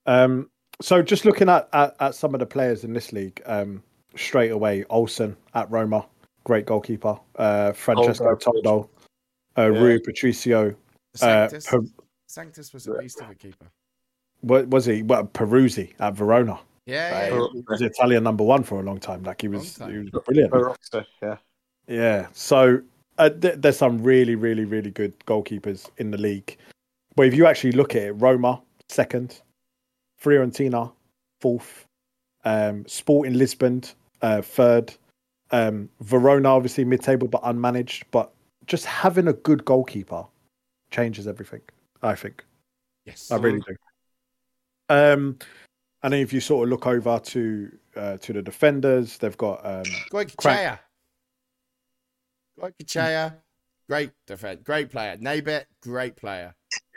Um, 0.06 0.50
so 0.80 1.02
just 1.02 1.24
looking 1.24 1.48
at, 1.48 1.68
at, 1.72 1.94
at 2.00 2.14
some 2.14 2.34
of 2.34 2.40
the 2.40 2.46
players 2.46 2.84
in 2.84 2.92
this 2.92 3.12
league, 3.12 3.40
um, 3.46 3.82
straight 4.16 4.50
away, 4.50 4.84
Olsen 4.90 5.36
at 5.54 5.70
Roma. 5.70 6.06
great 6.44 6.66
goalkeeper. 6.66 7.18
Uh, 7.36 7.72
Francesco 7.72 8.30
Oh, 8.30 8.36
Toldo, 8.36 8.88
uh, 9.56 9.70
Yeah. 9.72 9.80
Rui 9.80 9.98
Patricio. 10.00 10.70
Uh, 10.70 11.48
Sanctus, 11.48 11.66
Per- 11.66 11.80
Sanctus 12.26 12.72
was 12.74 12.86
a 12.88 12.94
beast 12.98 13.20
of 13.20 13.30
a 13.30 13.34
keeper. 13.34 13.66
what 14.42 14.68
was 14.68 14.84
he? 14.84 15.02
What 15.02 15.32
Peruzzi 15.32 15.92
at 16.00 16.14
Verona? 16.14 16.58
Yeah, 16.86 16.94
yeah, 16.94 17.12
Right. 17.14 17.32
yeah. 17.32 17.46
He 17.54 17.64
was 17.66 17.80
Italian 17.82 18.24
number 18.24 18.44
one 18.44 18.62
for 18.62 18.80
a 18.80 18.82
long 18.82 18.98
time. 19.00 19.22
Like 19.22 19.40
he 19.40 19.48
was, 19.48 19.76
he 19.78 19.98
was 19.98 20.10
brilliant. 20.26 20.52
Yeah. 21.22 21.36
Yeah. 21.86 22.28
So 22.32 22.80
uh, 23.18 23.30
th- 23.30 23.56
there's 23.58 23.76
some 23.76 24.02
really, 24.02 24.34
really, 24.34 24.64
really 24.64 24.90
good 24.90 25.12
goalkeepers 25.26 25.88
in 25.98 26.10
the 26.10 26.18
league. 26.18 26.56
But 27.16 27.26
if 27.26 27.34
you 27.34 27.46
actually 27.46 27.72
look 27.72 27.94
at 27.94 28.02
it, 28.02 28.12
Roma 28.12 28.60
second, 28.88 29.40
Fiorentina 30.22 30.92
fourth, 31.40 31.86
um, 32.44 32.84
Sporting 32.86 33.34
Lisbon 33.34 33.82
uh, 34.22 34.42
third, 34.42 34.94
um, 35.50 35.88
Verona 36.00 36.48
obviously 36.48 36.84
mid-table 36.84 37.28
but 37.28 37.42
unmanaged. 37.42 38.04
But 38.10 38.32
just 38.66 38.86
having 38.86 39.28
a 39.28 39.32
good 39.32 39.64
goalkeeper 39.64 40.24
changes 40.90 41.26
everything. 41.26 41.60
I 42.02 42.14
think. 42.14 42.44
Yes. 43.06 43.30
I 43.30 43.36
really 43.36 43.60
do. 43.60 43.76
Um, 44.88 45.38
and 46.02 46.12
then 46.12 46.20
if 46.20 46.32
you 46.32 46.40
sort 46.40 46.64
of 46.64 46.70
look 46.70 46.86
over 46.86 47.18
to 47.18 47.72
uh, 47.96 48.16
to 48.18 48.32
the 48.32 48.42
defenders, 48.42 49.18
they've 49.18 49.36
got 49.38 49.64
um, 49.64 49.84
Goikachaya. 50.10 50.36
Goikachaya, 50.36 50.78
great 52.58 54.10
defense, 54.26 54.60
great 54.64 54.90
player. 54.90 55.16
Nabet, 55.16 55.64
great 55.82 56.16
player. 56.16 56.54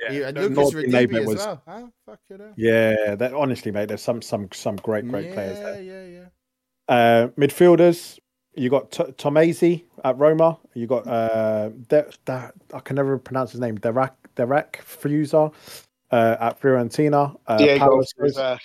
Yeah, 0.09 0.27
and 0.29 0.37
Lucas 0.37 0.73
Nordi 0.73 0.85
Radibi 0.85 0.91
Nabet 1.09 1.19
as 1.21 1.25
was- 1.27 1.35
well. 1.37 1.61
Huh? 1.67 1.87
Fuck 2.05 2.19
it 2.29 2.41
up. 2.41 2.53
Yeah, 2.55 3.15
that 3.15 3.33
honestly, 3.33 3.71
mate, 3.71 3.87
there's 3.87 4.01
some 4.01 4.21
some 4.21 4.47
some 4.53 4.75
great 4.77 5.07
great 5.07 5.27
yeah, 5.27 5.33
players 5.33 5.59
there. 5.59 5.81
Yeah, 5.81 6.05
yeah, 6.05 6.25
Uh, 6.95 7.27
midfielders, 7.29 8.19
you 8.55 8.69
got 8.69 8.91
T- 8.91 9.03
Tommasi 9.03 9.83
at 10.03 10.17
Roma. 10.17 10.57
You 10.73 10.87
got 10.87 11.07
uh, 11.07 11.69
De- 11.69 12.09
De- 12.25 12.53
I 12.73 12.79
can 12.79 12.95
never 12.95 13.17
pronounce 13.17 13.51
his 13.51 13.59
name. 13.59 13.75
Derek 13.75 14.13
Derek 14.35 14.81
Fuser 14.85 15.53
uh, 16.11 16.37
at 16.39 16.61
Fiorentina. 16.61 17.37
Uh, 17.47 17.57
Diego 17.57 17.79
Paolo 17.79 17.97
was 17.97 18.13
Sousa- 18.17 18.41
uh, 18.43 18.57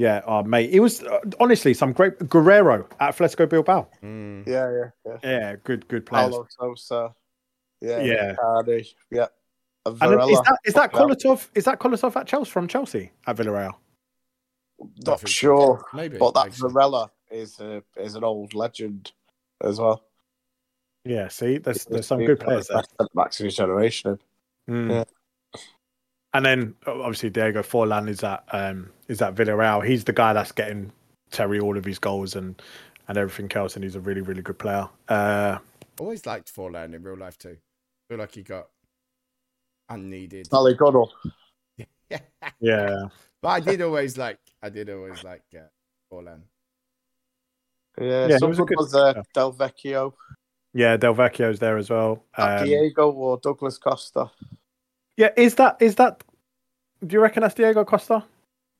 yeah, 0.00 0.22
oh, 0.26 0.42
mate, 0.42 0.70
it 0.72 0.80
was 0.80 1.02
uh, 1.02 1.20
honestly 1.38 1.74
some 1.74 1.92
great 1.92 2.28
Guerrero 2.28 2.88
at 2.98 3.14
Atletico 3.16 3.48
Bilbao. 3.48 3.86
Mm. 4.02 4.46
yeah, 4.46 4.70
yeah, 4.72 4.90
yeah. 5.06 5.18
Yeah, 5.22 5.56
good 5.62 5.86
good 5.88 6.06
players. 6.06 6.30
Paulo 6.30 6.46
Sousa. 6.58 7.14
Yeah, 7.82 8.00
Yeah. 8.02 8.34
Cardi, 8.34 8.88
yeah. 9.10 9.26
And 9.86 9.94
is 9.94 9.98
Varela. 10.00 10.42
that 10.44 10.58
is 10.64 10.74
that 10.74 10.90
Yeah. 10.92 10.98
Kolatov? 11.00 11.48
Is 11.54 11.64
that 11.64 11.78
Kolatov 11.78 12.16
at 12.16 12.26
Chelsea 12.26 12.50
from 12.50 12.68
Chelsea 12.68 13.12
at 13.26 13.36
Villarreal? 13.36 13.74
Not 15.06 15.28
sure, 15.28 15.84
Maybe. 15.94 16.16
but 16.18 16.32
that 16.34 16.46
actually. 16.46 16.72
Varela 16.72 17.10
is 17.30 17.60
a, 17.60 17.82
is 17.96 18.14
an 18.14 18.24
old 18.24 18.54
legend 18.54 19.12
as 19.62 19.78
well. 19.78 20.04
Yeah, 21.04 21.28
see, 21.28 21.58
there's 21.58 21.84
there's 21.86 22.06
some 22.06 22.24
good 22.24 22.40
players 22.40 22.66
the 22.66 22.74
there. 22.74 22.82
best 22.82 22.90
centre-backs 22.98 23.38
his 23.38 23.56
generation. 23.56 24.18
Mm. 24.68 24.90
Yeah. 24.90 25.04
And 26.32 26.44
then 26.44 26.74
obviously 26.86 27.30
Diego 27.30 27.62
Forlan 27.62 28.08
is 28.08 28.22
at 28.22 28.44
um 28.52 28.90
is 29.08 29.20
at 29.20 29.34
Villarreal. 29.34 29.84
He's 29.84 30.04
the 30.04 30.12
guy 30.12 30.32
that's 30.32 30.52
getting 30.52 30.92
Terry 31.30 31.58
all 31.60 31.76
of 31.76 31.84
his 31.84 31.98
goals 31.98 32.36
and 32.36 32.60
and 33.08 33.18
everything 33.18 33.50
else, 33.56 33.74
and 33.74 33.82
he's 33.84 33.96
a 33.96 34.00
really 34.00 34.20
really 34.20 34.42
good 34.42 34.58
player. 34.58 34.88
Uh, 35.08 35.58
Always 35.98 36.24
liked 36.26 36.54
Forlan 36.54 36.94
in 36.94 37.02
real 37.02 37.16
life 37.16 37.36
too. 37.36 37.56
Feel 38.08 38.18
like 38.18 38.34
he 38.34 38.42
got 38.42 38.68
unneeded. 39.88 40.46
Sally 40.46 40.74
Gunnell. 40.74 41.10
yeah, 42.60 43.06
But 43.42 43.48
I 43.48 43.60
did 43.60 43.82
always 43.82 44.16
like. 44.16 44.38
I 44.62 44.68
did 44.68 44.88
always 44.90 45.22
like 45.24 45.42
uh, 45.54 45.62
Forlan. 46.12 46.42
Yeah, 48.00 48.28
Yeah, 48.28 48.38
he 48.40 48.46
was 48.46 48.58
good 48.58 48.68
good- 48.68 48.78
was 48.78 48.94
uh, 48.94 49.12
yeah. 49.16 49.22
Del 49.34 49.52
Vecchio, 49.52 50.14
yeah, 50.72 50.96
Del 50.96 51.14
Vecchio's 51.14 51.58
there 51.58 51.76
as 51.76 51.90
well. 51.90 52.24
Not 52.38 52.60
Um, 52.60 52.66
Diego 52.66 53.10
or 53.10 53.38
Douglas 53.38 53.76
Costa. 53.78 54.30
Yeah, 55.16 55.30
is 55.36 55.54
that 55.56 55.76
is 55.80 55.96
that? 55.96 56.22
Do 57.06 57.14
you 57.14 57.20
reckon 57.20 57.42
that's 57.42 57.54
Diego 57.54 57.84
Costa? 57.84 58.24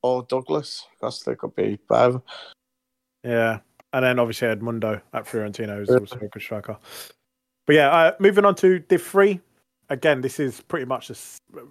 Or 0.03 0.23
Douglas 0.25 0.87
Costa 1.01 1.37
could 1.37 1.55
be 1.55 1.79
either. 1.91 2.23
Yeah, 3.25 3.59
and 3.93 4.05
then 4.05 4.19
obviously 4.19 4.49
Edmundo 4.49 5.01
at 5.13 5.25
Fiorentina, 5.27 5.77
who's 5.77 5.89
Yeah. 5.91 5.97
also 5.99 6.17
a 6.17 6.29
good 6.29 6.43
striker. 6.43 6.77
But 7.67 7.77
yeah, 7.77 7.91
uh, 7.91 8.13
moving 8.19 8.45
on 8.45 8.55
to 8.57 8.79
Div 8.79 9.03
Three. 9.03 9.41
Again, 9.91 10.21
this 10.21 10.39
is 10.41 10.61
pretty 10.63 10.87
much 10.87 11.11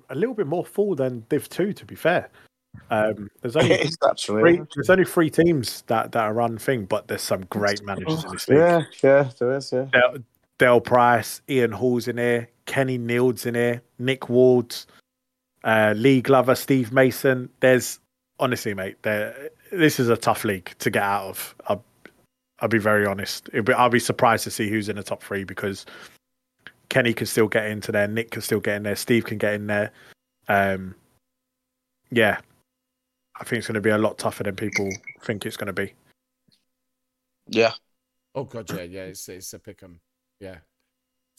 a 0.10 0.16
little 0.16 0.36
bit 0.36 0.46
more 0.48 0.66
full 0.66 0.94
than 0.96 1.26
Div 1.30 1.50
Two. 1.50 1.74
To 1.74 1.86
be 1.86 1.96
fair, 1.96 2.30
um, 2.92 3.30
there's 3.42 3.56
only 3.58 3.72
It 3.72 3.86
is 3.88 3.98
actually. 4.08 4.42
three, 4.42 4.62
there's 4.76 4.90
only 4.90 5.06
three 5.06 5.30
teams 5.30 5.82
that 5.88 6.12
that 6.12 6.24
are 6.24 6.34
run 6.34 6.58
thing, 6.58 6.86
but 6.86 7.08
there's 7.08 7.22
some 7.22 7.46
great 7.46 7.84
managers 7.84 8.24
in 8.26 8.32
this 8.32 8.48
league. 8.48 8.58
Yeah, 8.60 8.82
yeah, 9.04 9.30
there 9.40 9.56
is, 9.56 9.72
yeah. 9.72 9.86
Del, 9.92 10.18
Del 10.60 10.82
Price, 10.82 11.42
Ian 11.50 11.72
Hall's 11.72 12.08
in 12.08 12.18
here, 12.18 12.50
Kenny 12.70 13.00
Nild's 13.00 13.48
in 13.48 13.56
here, 13.56 13.82
Nick 13.98 14.30
Ward, 14.30 14.76
uh, 15.64 15.96
Lee 15.98 16.22
Glover, 16.22 16.54
Steve 16.54 16.94
Mason. 16.94 17.50
There's 17.62 18.00
honestly, 18.40 18.76
mate, 18.76 19.02
there. 19.02 19.50
This 19.72 20.00
is 20.00 20.08
a 20.08 20.16
tough 20.16 20.44
league 20.44 20.76
to 20.78 20.92
get 20.92 21.02
out 21.02 21.30
of. 21.30 21.56
I'll, 21.66 21.84
I'll 22.60 22.70
be 22.70 22.78
very 22.78 23.08
honest. 23.08 23.50
It'll 23.50 23.64
be, 23.64 23.74
I'll 23.74 23.90
be 23.90 24.00
surprised 24.00 24.44
to 24.44 24.52
see 24.52 24.70
who's 24.70 24.88
in 24.88 24.98
the 24.98 25.04
top 25.04 25.24
three 25.24 25.44
because 25.44 25.88
Kenny 26.90 27.12
can 27.12 27.26
still 27.26 27.48
get 27.48 27.66
into 27.66 27.92
there, 27.92 28.08
Nick 28.08 28.30
can 28.30 28.44
still 28.44 28.60
get 28.60 28.76
in 28.76 28.84
there, 28.84 28.96
Steve 28.96 29.26
can 29.26 29.40
get 29.40 29.56
in 29.56 29.66
there. 29.66 29.92
Um, 30.48 30.94
yeah, 32.12 32.38
I 33.40 33.46
think 33.46 33.58
it's 33.58 33.68
going 33.68 33.74
to 33.74 33.82
be 33.82 33.90
a 33.90 33.98
lot 33.98 34.20
tougher 34.20 34.44
than 34.44 34.56
people 34.56 34.92
think 35.24 35.48
it's 35.48 35.58
going 35.58 35.68
to 35.68 35.74
be. 35.74 35.92
Yeah. 37.48 37.74
Oh 38.36 38.44
god, 38.44 38.70
yeah, 38.70 38.84
yeah. 38.84 39.04
It's 39.06 39.28
it's 39.28 39.54
a 39.54 39.60
pick 39.60 39.82
'em. 39.82 40.00
Yeah, 40.40 40.58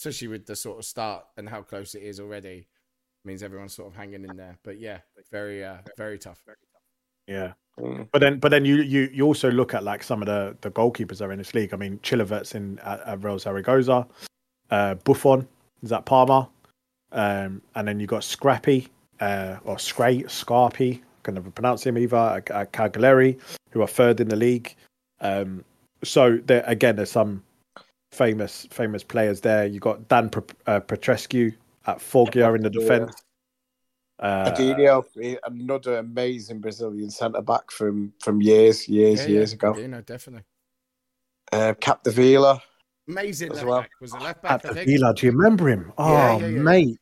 especially 0.01 0.29
with 0.29 0.47
the 0.47 0.57
sort 0.57 0.79
of 0.79 0.85
start 0.87 1.25
and 1.37 1.47
how 1.47 1.61
close 1.61 1.95
it 1.95 2.03
is 2.03 2.21
already. 2.21 2.67
Means 3.27 3.43
everyone's 3.43 3.75
sort 3.75 3.89
of 3.89 3.95
hanging 3.95 4.25
in 4.25 4.35
there. 4.35 4.59
But 4.65 4.81
yeah, 4.81 5.01
very 5.31 5.63
uh, 5.63 5.79
very 5.99 6.19
tough. 6.19 6.43
Yeah. 7.27 7.53
Mm. 7.79 8.09
But 8.11 8.21
then, 8.21 8.39
but 8.39 8.51
then 8.51 8.65
you, 8.65 8.77
you, 8.77 9.11
you 9.13 9.27
also 9.27 9.51
look 9.51 9.75
at 9.75 9.85
like 9.85 10.03
some 10.03 10.23
of 10.23 10.27
the, 10.27 10.57
the 10.63 10.71
goalkeepers 10.71 11.19
that 11.19 11.25
are 11.25 11.33
in 11.33 11.39
this 11.39 11.55
league. 11.55 11.75
I 11.75 11.77
mean, 11.77 11.99
Chilavert's 12.03 12.55
in 12.55 12.79
at, 12.79 13.01
at 13.07 13.23
Real 13.23 13.39
Zaragoza, 13.39 14.07
uh, 14.71 14.95
Buffon 14.95 15.47
is 15.83 15.93
at 15.93 16.07
Parma, 16.07 16.49
um, 17.13 17.61
and 17.75 17.87
then 17.87 18.01
you 18.01 18.07
got 18.07 18.25
Scrappy 18.25 18.89
uh, 19.21 19.57
or 19.65 19.77
Scray 19.77 20.25
Scarpy, 20.25 21.03
can 21.23 21.35
never 21.35 21.51
pronounce 21.51 21.85
him 21.85 21.99
either. 21.99 22.17
At, 22.17 22.51
at 22.51 22.73
Cagliari, 22.73 23.39
who 23.71 23.83
are 23.83 23.87
third 23.87 24.21
in 24.21 24.29
the 24.29 24.37
league. 24.37 24.75
Um, 25.21 25.63
so 26.03 26.39
there 26.47 26.65
again, 26.67 26.97
there's 26.97 27.11
some 27.11 27.43
famous 28.13 28.67
famous 28.71 29.03
players 29.05 29.41
there. 29.41 29.67
You 29.67 29.81
got 29.81 30.09
Dan 30.09 30.31
P- 30.31 30.41
uh, 30.67 30.81
Petrescu 30.81 31.55
at 31.87 32.01
Foggia 32.01 32.55
in 32.55 32.63
the 32.63 32.71
Yeah. 32.71 32.81
defence. 32.81 33.23
Uh, 34.19 34.51
Adinho, 34.51 35.39
another 35.45 35.99
amazing 35.99 36.61
Brazilian 36.61 37.11
centre 37.11 37.41
back 37.41 37.71
from 37.71 38.13
from 38.23 38.43
years, 38.43 38.87
years, 38.89 39.21
Yeah, 39.21 39.27
years 39.29 39.53
yeah. 39.53 39.55
ago. 39.55 39.79
You 39.79 39.89
know, 39.89 40.01
definitely 40.03 40.45
Uh, 41.53 41.75
Capdevila, 41.81 42.61
amazing 43.09 43.51
As 43.51 43.57
left 43.57 43.67
well. 43.67 43.81
back. 43.81 43.91
Was 44.01 44.13
a 44.13 44.19
left 44.19 44.43
back, 44.43 44.53
I 44.65 44.69
the 44.69 44.75
think. 44.75 45.17
Do 45.17 45.27
you 45.27 45.33
remember 45.33 45.69
him? 45.69 45.93
Oh, 45.99 46.13
Yeah, 46.13 46.39
yeah, 46.39 46.47
yeah. 46.47 46.63
mate. 46.63 46.99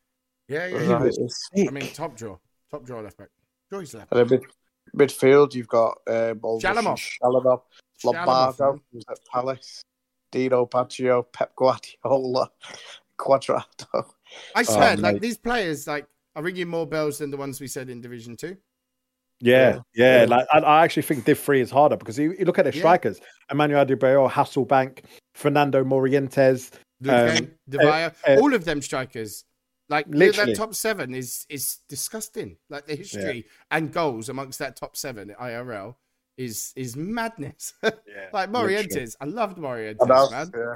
Yeah, 0.48 0.66
yeah. 0.66 0.82
He 0.82 0.94
was. 0.94 1.50
I 1.56 1.70
mean, 1.70 1.88
top 1.92 2.16
draw, 2.16 2.38
top 2.70 2.84
draw 2.86 3.00
left 3.00 3.18
back. 3.18 3.28
Sure, 3.70 3.80
he's 3.80 3.92
left. 3.94 4.12
and 4.12 4.30
mid, 4.30 4.42
midfield, 4.96 5.54
you've 5.54 5.68
got 5.68 5.98
uh, 6.06 6.32
Shalimov. 6.34 7.18
Shalimov, 7.22 7.60
Lombardo, 8.04 8.52
Shalimov, 8.56 8.80
who's 8.92 9.04
at 9.10 9.18
Palace, 9.30 9.82
Dino 10.30 10.66
Baggio, 10.66 11.24
Pep 11.32 11.54
Guardiola, 11.56 12.50
Cuadrado. 13.18 14.04
I 14.54 14.62
swear, 14.62 14.96
like 14.96 15.20
these 15.20 15.38
players, 15.38 15.86
like 15.86 16.06
are 16.36 16.42
ringing 16.42 16.68
more 16.68 16.86
bells 16.86 17.18
than 17.18 17.30
the 17.30 17.36
ones 17.36 17.60
we 17.60 17.66
said 17.66 17.90
in 17.90 18.00
Division 18.00 18.36
Two. 18.36 18.56
Yeah, 19.40 19.78
yeah. 19.94 20.20
Yeah. 20.22 20.26
Like 20.26 20.46
I, 20.52 20.58
I 20.58 20.84
actually 20.84 21.02
think 21.04 21.24
Div 21.24 21.38
Three 21.38 21.60
is 21.60 21.70
harder 21.70 21.96
because 21.96 22.18
you, 22.18 22.34
you 22.38 22.44
look 22.44 22.58
at 22.58 22.64
the 22.64 22.72
Yeah. 22.72 22.80
strikers: 22.80 23.20
Emmanuel 23.50 23.84
Adebayor, 23.84 24.30
Hasselbaink, 24.30 25.04
Fernando 25.34 25.84
Morientes. 25.84 26.70
Lupin, 27.00 27.54
Di 27.68 27.78
Vaio, 27.78 28.12
uh, 28.26 28.40
all 28.40 28.52
of 28.54 28.64
them 28.64 28.82
strikers. 28.82 29.44
Like 29.88 30.06
Literally. 30.08 30.52
that 30.52 30.58
top 30.58 30.74
seven 30.74 31.14
is 31.14 31.46
is 31.48 31.78
disgusting. 31.88 32.56
Like 32.68 32.86
the 32.86 32.96
history 32.96 33.46
and 33.70 33.92
goals 33.92 34.28
amongst 34.28 34.58
that 34.58 34.76
top 34.76 34.96
seven 34.96 35.30
at 35.30 35.38
IRL 35.38 35.94
is 36.38 36.72
is 36.76 36.96
madness. 36.96 37.74
Yeah, 37.82 37.90
like 38.32 38.50
literally. 38.50 38.76
Morientes, 38.86 39.16
I 39.20 39.26
loved 39.26 39.58
Morientes, 39.58 39.96
And 40.00 40.10
that's- 40.10 40.30
man. 40.30 40.50
yeah. 40.54 40.74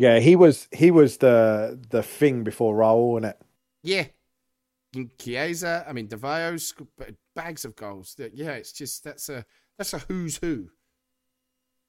Yeah, 0.00 0.20
he 0.20 0.36
was 0.36 0.68
he 0.72 0.90
was 0.92 1.16
the 1.18 1.78
the 1.90 2.02
thing 2.04 2.44
before 2.44 2.74
Raul, 2.76 3.16
and 3.16 3.26
it. 3.26 3.40
Yeah. 3.82 4.06
And 4.94 5.10
Chiesa, 5.18 5.84
I 5.88 5.92
mean 5.92 6.06
Di 6.06 6.16
Vaio's 6.16 6.72
bags 7.34 7.64
of 7.64 7.74
goals. 7.76 8.14
Yeah, 8.32 8.52
it's 8.52 8.72
just 8.72 9.02
that's 9.04 9.28
a 9.28 9.44
that's 9.76 9.92
a 9.94 9.98
who's 9.98 10.36
who. 10.38 10.68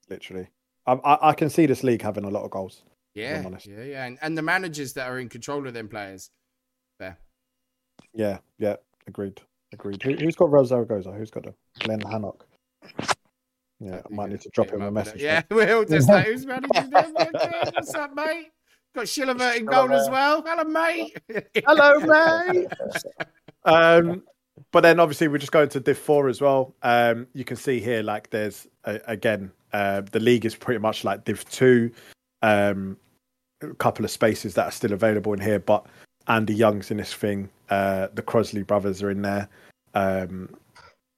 Literally, 0.10 0.47
I, 0.88 0.93
I 0.93 1.30
I 1.30 1.34
can 1.34 1.49
see 1.51 1.68
this 1.68 1.84
league 1.84 2.01
having 2.01 2.26
a 2.26 2.30
lot 2.32 2.43
of 2.43 2.49
goals. 2.51 2.82
Yeah, 3.14 3.47
yeah, 3.66 3.84
yeah, 3.84 4.05
and 4.05 4.18
and 4.22 4.38
the 4.38 4.41
managers 4.41 4.93
that 4.93 5.07
are 5.10 5.20
in 5.20 5.30
control 5.30 5.68
of 5.68 5.74
them 5.76 5.88
players. 5.88 6.32
There, 6.99 7.18
Yeah, 8.14 8.39
yeah, 8.57 8.78
agreed, 9.07 9.39
agreed. 9.74 10.01
Who, 10.03 10.13
who's 10.15 10.36
got 10.36 10.51
Real 10.51 10.65
Zaragoza? 10.65 11.11
Who's 11.11 11.32
got 11.32 11.43
them? 11.43 11.53
Glenn 11.80 12.01
Hannock. 12.01 12.45
Yeah, 13.80 14.01
I 14.05 14.13
might 14.13 14.30
need 14.30 14.41
to 14.41 14.49
drop 14.49 14.70
him 14.70 14.82
a 14.82 14.91
message. 14.91 15.15
it. 15.15 15.22
Yeah, 15.22 15.41
we'll 15.49 15.86
just 15.86 16.09
like, 16.09 16.26
who's 16.26 16.45
managing 16.45 16.89
them? 16.89 17.13
What's 17.74 17.93
up, 17.95 18.13
mate? 18.13 18.51
Got 18.95 19.05
Chilavert 19.05 19.57
in 19.57 19.65
goal 19.65 19.91
as 19.93 20.09
well. 20.09 20.43
Hello, 20.45 20.63
mate. 20.63 21.15
Hello, 21.65 21.99
mate. 21.99 22.67
um, 23.63 24.24
but 24.72 24.82
then 24.82 24.99
obviously 24.99 25.28
we're 25.28 25.38
just 25.38 25.51
going 25.51 25.70
to 25.70 25.80
Div 25.80 25.97
Four 25.97 26.28
as 26.28 26.41
well. 26.41 26.76
Um, 26.82 27.28
you 27.34 27.45
can 27.45 27.55
see 27.55 27.80
here 27.80 28.01
like 28.01 28.30
there's 28.32 28.67
uh, 28.86 28.99
again 29.05 29.51
uh, 29.74 30.01
the 30.11 30.20
league 30.20 30.45
is 30.45 30.55
pretty 30.55 30.80
much 30.80 31.03
like 31.03 31.24
Div 31.24 31.47
Two. 31.49 31.91
Um, 32.41 32.97
a 33.61 33.74
couple 33.76 34.03
of 34.03 34.11
spaces 34.11 34.53
that 34.55 34.65
are 34.65 34.72
still 34.72 34.93
available 34.93 35.34
in 35.34 35.39
here, 35.39 35.59
but 35.59 35.86
Andy 36.30 36.53
Young's 36.53 36.91
in 36.91 36.97
this 36.97 37.13
thing. 37.13 37.49
Uh, 37.69 38.07
the 38.13 38.21
Crosley 38.21 38.65
brothers 38.65 39.01
are 39.03 39.09
in 39.11 39.21
there. 39.21 39.49
Um, 39.93 40.55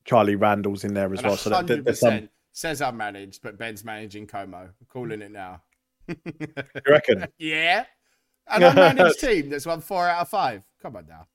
Charlie 0.06 0.36
Randall's 0.36 0.84
in 0.84 0.94
there 0.94 1.12
as 1.14 1.20
And 1.20 1.28
well. 1.28 1.38
So 1.38 1.50
there- 1.50 1.62
there- 1.64 1.68
hundred 1.76 1.86
there's 1.86 2.00
some. 2.00 2.30
says 2.54 2.82
I'm 2.82 2.98
managed, 2.98 3.42
but 3.44 3.58
Ben's 3.58 3.84
managing 3.86 4.26
Como. 4.28 4.58
I'm 4.58 4.74
calling 4.90 5.22
it 5.22 5.32
now. 5.32 5.62
You 6.08 6.16
reckon? 6.88 7.26
yeah. 7.38 7.86
An 8.48 8.62
unmanaged 8.62 9.20
team 9.20 9.50
that's 9.50 9.66
won 9.66 9.82
four 9.82 10.08
out 10.08 10.22
of 10.22 10.30
five. 10.30 10.64
Come 10.82 10.96
on 10.96 11.06
now. 11.08 11.28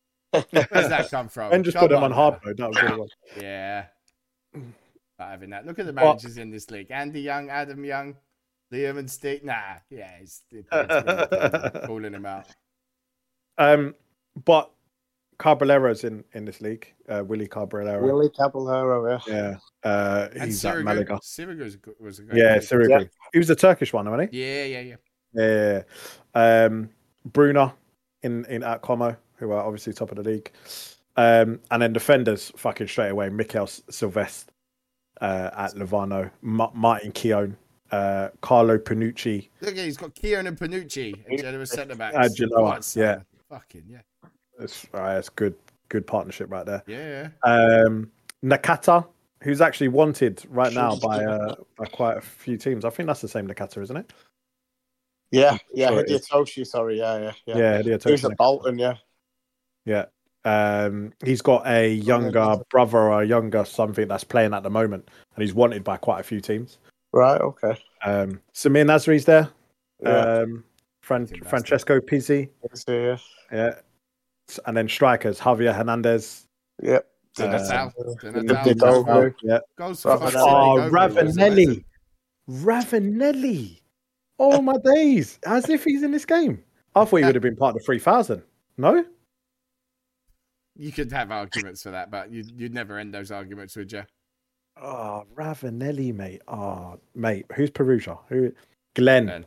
Where's 0.51 0.89
that 0.89 1.09
come 1.11 1.29
from? 1.29 1.53
And 1.53 1.65
just 1.65 1.77
Come 1.77 1.85
put 1.89 1.95
them 1.95 2.03
on 2.03 2.11
now. 2.11 2.17
hard 2.17 2.41
mode. 2.45 2.57
That 2.59 2.69
was 2.69 2.83
really 2.83 2.97
well. 2.99 3.09
Yeah. 3.41 3.87
Not 4.55 5.31
having 5.31 5.51
that. 5.51 5.65
Look 5.67 5.79
at 5.79 5.87
the 5.87 5.93
Well- 5.93 6.07
managers 6.07 6.37
in 6.39 6.51
this 6.51 6.71
league. 6.71 6.91
Andy 6.91 7.21
Young, 7.23 7.49
Adam 7.49 7.85
Young, 7.85 8.17
Liam 8.73 8.99
and 8.99 9.11
Steve. 9.11 9.45
Nah, 9.45 9.77
yeah, 9.89 10.11
he's 10.21 10.43
it's 10.51 10.69
calling 11.87 12.13
him 12.13 12.27
out. 12.27 12.47
Um, 13.59 13.95
but 14.45 14.71
Caballero's 15.39 16.05
in 16.05 16.25
in 16.33 16.45
this 16.45 16.61
league. 16.61 16.93
Uh, 17.09 17.23
Willie 17.27 17.47
Caballero. 17.47 18.03
Willie 18.03 18.31
Caballero, 18.31 19.21
yeah. 19.29 19.59
Yeah. 19.83 19.91
Uh, 19.91 20.29
he's 20.45 20.65
at 20.65 20.83
Malaga. 20.83 21.19
Sirigu 21.23 21.59
was 21.61 21.75
a 21.75 21.79
good- 21.79 21.95
was 22.01 22.19
a 22.19 22.23
great 22.23 22.39
Yeah, 22.43 22.55
pick. 22.59 22.63
Sirigu. 22.69 22.89
Yeah. 22.89 23.05
He 23.33 23.39
was 23.39 23.49
the 23.49 23.57
Turkish 23.57 23.93
one, 23.93 24.11
wasn't 24.11 24.33
he? 24.33 24.43
Yeah, 24.43 24.65
yeah, 24.65 24.97
yeah. 25.35 25.83
Yeah. 26.35 26.65
Um, 26.65 26.91
Bruna 27.25 27.75
in 28.23 28.45
in 28.47 28.63
at 28.63 28.83
Como, 28.83 29.17
who 29.37 29.51
are 29.53 29.63
obviously 29.65 29.93
top 29.93 30.11
of 30.11 30.17
the 30.17 30.23
league. 30.29 30.51
Um, 31.19 31.61
and 31.71 31.81
then 31.83 31.93
defenders 31.93 32.53
fucking 32.57 32.89
straight 32.89 33.11
away. 33.11 33.29
Mikel 33.31 33.67
Silvestre 33.67 34.53
uh, 35.21 35.51
at 35.57 35.75
Levano, 35.75 36.31
Ma- 36.43 36.71
Martin 36.75 37.11
Keown, 37.13 37.57
uh, 37.91 38.29
Carlo 38.43 38.77
Panucci. 38.79 39.49
Look, 39.63 39.77
he's 39.77 39.97
got 39.97 40.15
Kieran 40.15 40.47
and 40.47 40.59
Panucci 40.59 41.15
instead 41.29 41.55
of 41.55 41.61
a 41.61 41.67
centre 41.67 41.95
back. 41.95 42.15
Uh, 42.15 42.29
Genoa, 42.35 42.81
yeah. 42.95 43.21
Fucking 43.51 43.85
yeah. 43.89 44.01
That's, 44.59 44.85
uh, 44.95 45.15
that's 45.15 45.29
good, 45.29 45.55
good 45.89 46.07
partnership 46.07 46.51
right 46.51 46.67
there. 46.67 46.83
Yeah. 46.87 47.29
Um, 47.43 48.11
Nakata, 48.45 49.07
who's 49.43 49.61
actually 49.61 49.89
wanted 49.89 50.43
right 50.49 50.73
now 50.73 50.97
by 50.97 51.25
uh, 51.25 51.55
by 51.77 51.87
quite 51.87 52.17
a 52.17 52.21
few 52.21 52.57
teams. 52.57 52.85
I 52.85 52.91
think 52.91 53.07
that's 53.07 53.21
the 53.21 53.29
same 53.29 53.47
Nakata, 53.47 53.83
isn't 53.83 53.97
it? 53.97 54.13
Yeah, 55.31 55.59
yeah, 55.75 55.89
Sure 55.89 56.01
it 56.01 56.11
is. 56.11 56.71
Sorry, 56.71 56.99
yeah, 56.99 57.19
yeah, 57.19 57.33
yeah. 57.47 57.57
Yeah, 57.57 57.83
yeah. 57.85 57.97
He 58.03 58.13
was 58.13 58.25
at 58.25 58.37
Bolton, 58.37 58.79
yeah. 58.79 58.95
Yeah. 59.85 60.07
Um, 60.45 61.13
he's 61.25 61.43
got 61.43 61.67
a 61.67 61.93
younger 61.93 62.57
brother 62.71 62.99
or 62.99 63.23
a 63.23 63.27
younger 63.27 63.65
something 63.65 64.07
that's 64.07 64.23
playing 64.23 64.55
at 64.55 64.63
the 64.63 64.71
moment, 64.71 65.09
and 65.35 65.43
he's 65.43 65.55
wanted 65.55 65.83
by 65.83 65.97
quite 65.97 66.21
a 66.21 66.23
few 66.23 66.41
teams. 66.41 66.79
Right, 67.13 67.41
okay. 67.41 67.77
Um, 68.05 68.41
Samir 68.55 68.85
Nasri's 68.85 69.25
there. 69.25 69.49
Yeah, 70.01 70.43
Um, 70.43 70.65
Fran- 71.03 71.27
Francesco 71.27 71.99
Pizzi. 71.99 72.49
I 72.65 72.93
yeah. 72.93 73.17
Yeah. 73.53 73.75
And 74.67 74.77
then 74.77 74.89
strikers, 74.89 75.41
Javier 75.41 75.75
Hernandez. 75.75 76.47
Yep. 76.83 77.07
So 77.37 77.49
that's 77.51 77.69
Uh, 77.71 77.77
how. 77.77 77.93
Did 78.31 78.49
they 78.49 78.75
go 78.75 79.05
for- 79.05 79.35
Yeah. 79.43 79.59
Goals 79.77 80.03
for 80.03 80.11
Ravanelli. 80.17 80.33
Oh, 80.37 80.77
sake, 80.83 80.93
Gogo 80.93 81.25
was 81.25 81.37
Ravanelli. 81.37 81.53
amazing. 81.65 81.85
Ravanelli. 82.49 83.81
Oh, 84.39 84.61
my 84.63 84.77
days. 84.95 85.39
As 85.45 85.69
if 85.69 85.85
he's 85.85 86.03
in 86.03 86.13
this 86.13 86.25
game. 86.25 86.63
I 86.95 87.05
thought 87.05 87.17
he 87.17 87.25
would 87.25 87.35
have 87.35 87.43
been 87.43 87.57
part 87.57 87.75
of 87.77 87.83
the 87.83 87.85
3000. 87.85 88.43
No? 88.79 89.05
You 90.77 90.93
could 90.93 91.11
have 91.13 91.31
arguments 91.31 91.83
for 91.83 91.91
that, 91.91 92.11
but 92.11 92.31
you'd, 92.31 92.51
you'd 92.59 92.75
never 92.75 92.99
end 92.99 93.13
those 93.15 93.31
arguments, 93.31 93.77
would 93.77 93.91
you? 93.93 94.03
Oh, 94.81 95.25
Ravanelli, 95.35 96.15
mate. 96.15 96.43
Oh, 96.49 96.99
mate. 97.15 97.47
Who's 97.55 97.71
Perugia? 97.71 98.19
Who? 98.29 98.53
Glenn. 98.95 99.25
Glenn. 99.27 99.47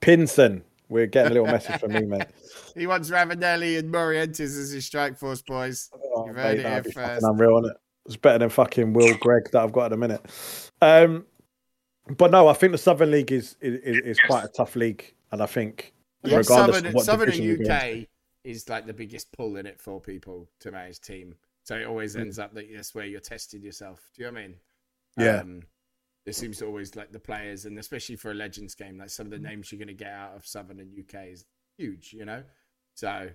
Pinson. 0.00 0.64
We're 0.88 1.06
getting 1.06 1.32
a 1.32 1.34
little 1.34 1.46
message 1.48 1.80
from 1.80 1.92
me, 1.92 2.02
mate. 2.02 2.26
He 2.74 2.86
wants 2.86 3.10
Ravanelli 3.10 3.78
and 3.78 3.92
Morientes 3.92 4.40
as 4.40 4.70
his 4.70 4.86
strike 4.86 5.18
force, 5.18 5.42
boys. 5.42 5.90
Oh, 5.92 6.26
You've 6.26 6.36
mate, 6.36 6.60
heard 6.60 6.82
it 6.82 6.84
here 6.84 6.92
first. 6.92 7.24
unreal, 7.24 7.58
is 7.64 7.70
it? 7.70 7.76
It's 8.06 8.16
better 8.16 8.38
than 8.38 8.48
fucking 8.50 8.92
Will 8.92 9.14
Greg 9.14 9.50
that 9.52 9.62
I've 9.62 9.72
got 9.72 9.86
at 9.86 9.90
the 9.90 9.96
minute. 9.96 10.24
Um, 10.80 11.26
but 12.16 12.30
no, 12.30 12.46
I 12.48 12.52
think 12.52 12.72
the 12.72 12.78
Southern 12.78 13.10
League 13.10 13.32
is 13.32 13.56
is, 13.60 13.80
is 14.00 14.20
quite 14.20 14.44
a 14.44 14.48
tough 14.48 14.76
league, 14.76 15.12
and 15.32 15.42
I 15.42 15.46
think 15.46 15.92
Yeah, 16.24 16.36
regardless 16.38 16.76
Southern, 16.78 16.98
Southern 17.00 17.26
division 17.26 17.44
you 17.44 17.54
and 17.56 17.66
go 17.66 17.74
UK 17.74 18.08
is 18.44 18.68
like 18.68 18.86
the 18.86 18.94
biggest 18.94 19.30
pull 19.32 19.56
in 19.56 19.66
it 19.66 19.80
for 19.80 20.00
people 20.00 20.48
to 20.60 20.70
manage 20.70 21.00
team. 21.00 21.34
So 21.64 21.76
it 21.76 21.86
always 21.86 22.16
Mm. 22.16 22.20
ends 22.20 22.38
up 22.38 22.54
that 22.54 22.66
that's 22.74 22.94
where 22.94 23.04
you're 23.04 23.20
testing 23.20 23.62
yourself. 23.62 24.08
Do 24.16 24.22
you 24.22 24.28
know 24.28 24.34
what 24.34 24.40
I 24.40 24.46
mean? 24.46 24.56
Yeah. 25.18 25.40
Um, 25.40 25.62
there 26.28 26.34
seems 26.34 26.58
to 26.58 26.66
always 26.66 26.94
like 26.94 27.10
the 27.10 27.18
players, 27.18 27.64
and 27.64 27.78
especially 27.78 28.14
for 28.14 28.32
a 28.32 28.34
Legends 28.34 28.74
game, 28.74 28.98
like 28.98 29.08
some 29.08 29.24
of 29.24 29.30
the 29.30 29.38
names 29.38 29.72
you're 29.72 29.78
going 29.78 29.88
to 29.88 29.94
get 29.94 30.12
out 30.12 30.36
of 30.36 30.46
Southern 30.46 30.78
and 30.78 30.92
UK 30.92 31.28
is 31.28 31.46
huge. 31.78 32.12
You 32.12 32.26
know, 32.26 32.42
so 32.92 33.30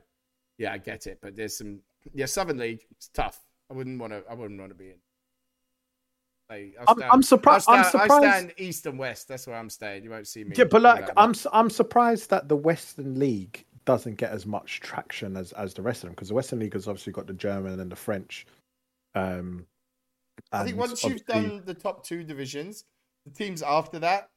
yeah, 0.59 0.73
I 0.73 0.77
get 0.77 1.07
it. 1.07 1.17
But 1.19 1.35
there's 1.35 1.57
some 1.57 1.79
yeah, 2.13 2.27
Southern 2.27 2.57
League. 2.57 2.85
It's 2.91 3.07
tough. 3.07 3.39
I 3.71 3.73
wouldn't 3.73 3.99
want 3.99 4.13
to. 4.13 4.21
I 4.29 4.35
wouldn't 4.35 4.59
want 4.59 4.69
to 4.69 4.75
be 4.75 4.91
in. 4.91 4.97
Like, 6.51 6.75
I'm, 6.87 6.97
stand- 6.97 7.11
I'm 7.11 7.23
surprised. 7.23 7.67
I'll 7.67 7.77
I'm 7.77 7.83
stand, 7.83 8.01
I 8.01 8.05
surprised. 8.05 8.35
stand 8.35 8.53
east 8.57 8.85
and 8.85 8.99
west. 8.99 9.27
That's 9.27 9.47
where 9.47 9.55
I'm 9.55 9.71
staying. 9.71 10.03
You 10.03 10.11
won't 10.11 10.27
see 10.27 10.43
me. 10.43 10.53
Yeah, 10.55 10.65
but 10.65 10.83
like, 10.83 11.09
I'm 11.17 11.33
I'm 11.51 11.71
surprised 11.71 12.29
that 12.29 12.47
the 12.47 12.55
Western 12.55 13.17
League 13.17 13.65
doesn't 13.85 14.17
get 14.17 14.31
as 14.31 14.45
much 14.45 14.81
traction 14.81 15.35
as 15.35 15.51
as 15.53 15.73
the 15.73 15.81
rest 15.81 16.03
of 16.03 16.09
them 16.09 16.13
because 16.13 16.27
the 16.27 16.35
Western 16.35 16.59
League 16.59 16.73
has 16.73 16.87
obviously 16.87 17.11
got 17.11 17.25
the 17.25 17.33
German 17.33 17.79
and 17.79 17.91
the 17.91 17.95
French. 17.95 18.45
Um, 19.15 19.65
I 20.51 20.59
think 20.63 20.71
and 20.71 20.79
once 20.79 21.03
you've 21.03 21.25
done 21.25 21.63
the 21.65 21.73
top 21.73 22.05
two 22.05 22.23
divisions, 22.23 22.85
the 23.25 23.31
teams 23.31 23.61
after 23.61 23.99
that, 23.99 24.29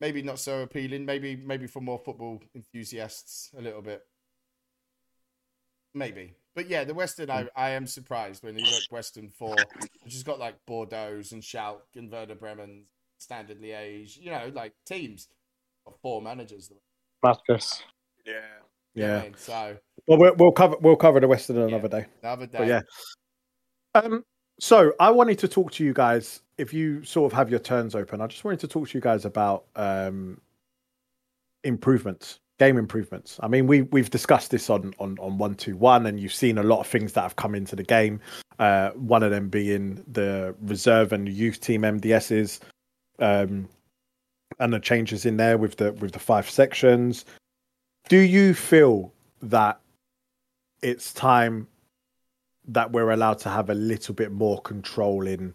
maybe 0.00 0.22
not 0.22 0.38
so 0.38 0.62
appealing. 0.62 1.04
Maybe 1.04 1.36
maybe 1.36 1.66
for 1.66 1.80
more 1.80 1.98
football 1.98 2.42
enthusiasts, 2.54 3.50
a 3.56 3.62
little 3.62 3.82
bit. 3.82 4.02
Maybe, 5.94 6.34
but 6.54 6.68
yeah, 6.68 6.84
the 6.84 6.92
Western. 6.94 7.30
I, 7.30 7.48
I 7.56 7.70
am 7.70 7.86
surprised 7.86 8.42
when 8.44 8.58
you 8.58 8.64
look 8.64 8.82
Western 8.90 9.30
four, 9.30 9.56
which 10.02 10.12
has 10.12 10.22
got 10.22 10.38
like 10.38 10.56
Bordeaux 10.66 11.22
and 11.32 11.42
Schalke 11.42 11.96
and 11.96 12.10
Werder 12.12 12.34
Bremen, 12.34 12.84
Standard 13.18 13.60
Liège. 13.62 14.18
You 14.18 14.30
know, 14.30 14.50
like 14.54 14.74
teams 14.86 15.28
of 15.86 15.94
four 16.02 16.20
managers. 16.20 16.70
Madness. 17.22 17.82
yeah, 18.26 18.34
You 18.94 19.04
yeah. 19.04 19.18
I 19.18 19.22
mean? 19.22 19.34
So 19.38 19.76
Well, 20.06 20.18
we'll, 20.18 20.34
we'll 20.36 20.52
cover 20.52 20.76
we'll 20.80 20.96
cover 20.96 21.18
the 21.20 21.28
Western 21.28 21.56
Yeah. 21.56 21.64
another 21.76 21.88
day. 21.88 22.06
the 22.20 22.28
other 22.28 22.46
day, 22.46 22.58
But 22.58 22.68
yeah. 22.68 22.80
Um, 23.94 24.22
so 24.58 24.92
I 25.00 25.10
wanted 25.10 25.38
to 25.40 25.48
talk 25.48 25.72
to 25.72 25.84
you 25.84 25.92
guys. 25.92 26.40
If 26.58 26.72
you 26.72 27.04
sort 27.04 27.30
of 27.30 27.36
have 27.36 27.50
your 27.50 27.58
turns 27.58 27.94
open, 27.94 28.20
I 28.20 28.26
just 28.26 28.44
wanted 28.44 28.60
to 28.60 28.68
talk 28.68 28.88
to 28.88 28.98
you 28.98 29.02
guys 29.02 29.24
about 29.24 29.64
um, 29.76 30.40
improvements, 31.64 32.40
game 32.58 32.78
improvements. 32.78 33.38
I 33.42 33.48
mean, 33.48 33.66
we 33.66 33.82
we've 33.82 34.10
discussed 34.10 34.50
this 34.50 34.70
on 34.70 34.94
on 34.98 35.18
on 35.18 35.36
one 35.36 35.54
two 35.54 35.76
one, 35.76 36.06
and 36.06 36.18
you've 36.18 36.32
seen 36.32 36.56
a 36.56 36.62
lot 36.62 36.80
of 36.80 36.86
things 36.86 37.12
that 37.12 37.22
have 37.22 37.36
come 37.36 37.54
into 37.54 37.76
the 37.76 37.82
game. 37.82 38.20
Uh, 38.58 38.90
one 38.92 39.22
of 39.22 39.30
them 39.30 39.48
being 39.48 40.02
the 40.10 40.54
reserve 40.62 41.12
and 41.12 41.28
youth 41.28 41.60
team 41.60 41.82
MDSs, 41.82 42.60
um, 43.18 43.68
and 44.58 44.72
the 44.72 44.80
changes 44.80 45.26
in 45.26 45.36
there 45.36 45.58
with 45.58 45.76
the 45.76 45.92
with 45.94 46.12
the 46.12 46.18
five 46.18 46.48
sections. 46.48 47.26
Do 48.08 48.18
you 48.18 48.54
feel 48.54 49.12
that 49.42 49.80
it's 50.80 51.12
time 51.12 51.66
that 52.68 52.92
we're 52.92 53.10
allowed 53.10 53.38
to 53.40 53.48
have 53.48 53.70
a 53.70 53.74
little 53.74 54.14
bit 54.14 54.32
more 54.32 54.60
control 54.62 55.26
in 55.26 55.54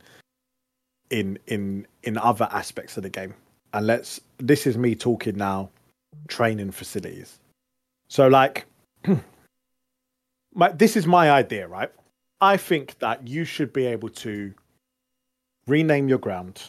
in 1.09 1.37
in 1.47 1.85
in 2.03 2.17
other 2.17 2.47
aspects 2.51 2.97
of 2.97 3.03
the 3.03 3.09
game. 3.09 3.33
And 3.73 3.87
let's 3.87 4.21
this 4.37 4.65
is 4.65 4.77
me 4.77 4.95
talking 4.95 5.37
now 5.37 5.69
training 6.27 6.71
facilities. 6.71 7.39
So 8.07 8.27
like 8.27 8.65
my 10.53 10.71
this 10.71 10.95
is 10.95 11.05
my 11.05 11.31
idea 11.31 11.67
right? 11.67 11.91
I 12.39 12.57
think 12.57 12.97
that 12.99 13.27
you 13.27 13.45
should 13.45 13.71
be 13.71 13.85
able 13.85 14.09
to 14.09 14.53
rename 15.67 16.07
your 16.07 16.17
ground 16.17 16.61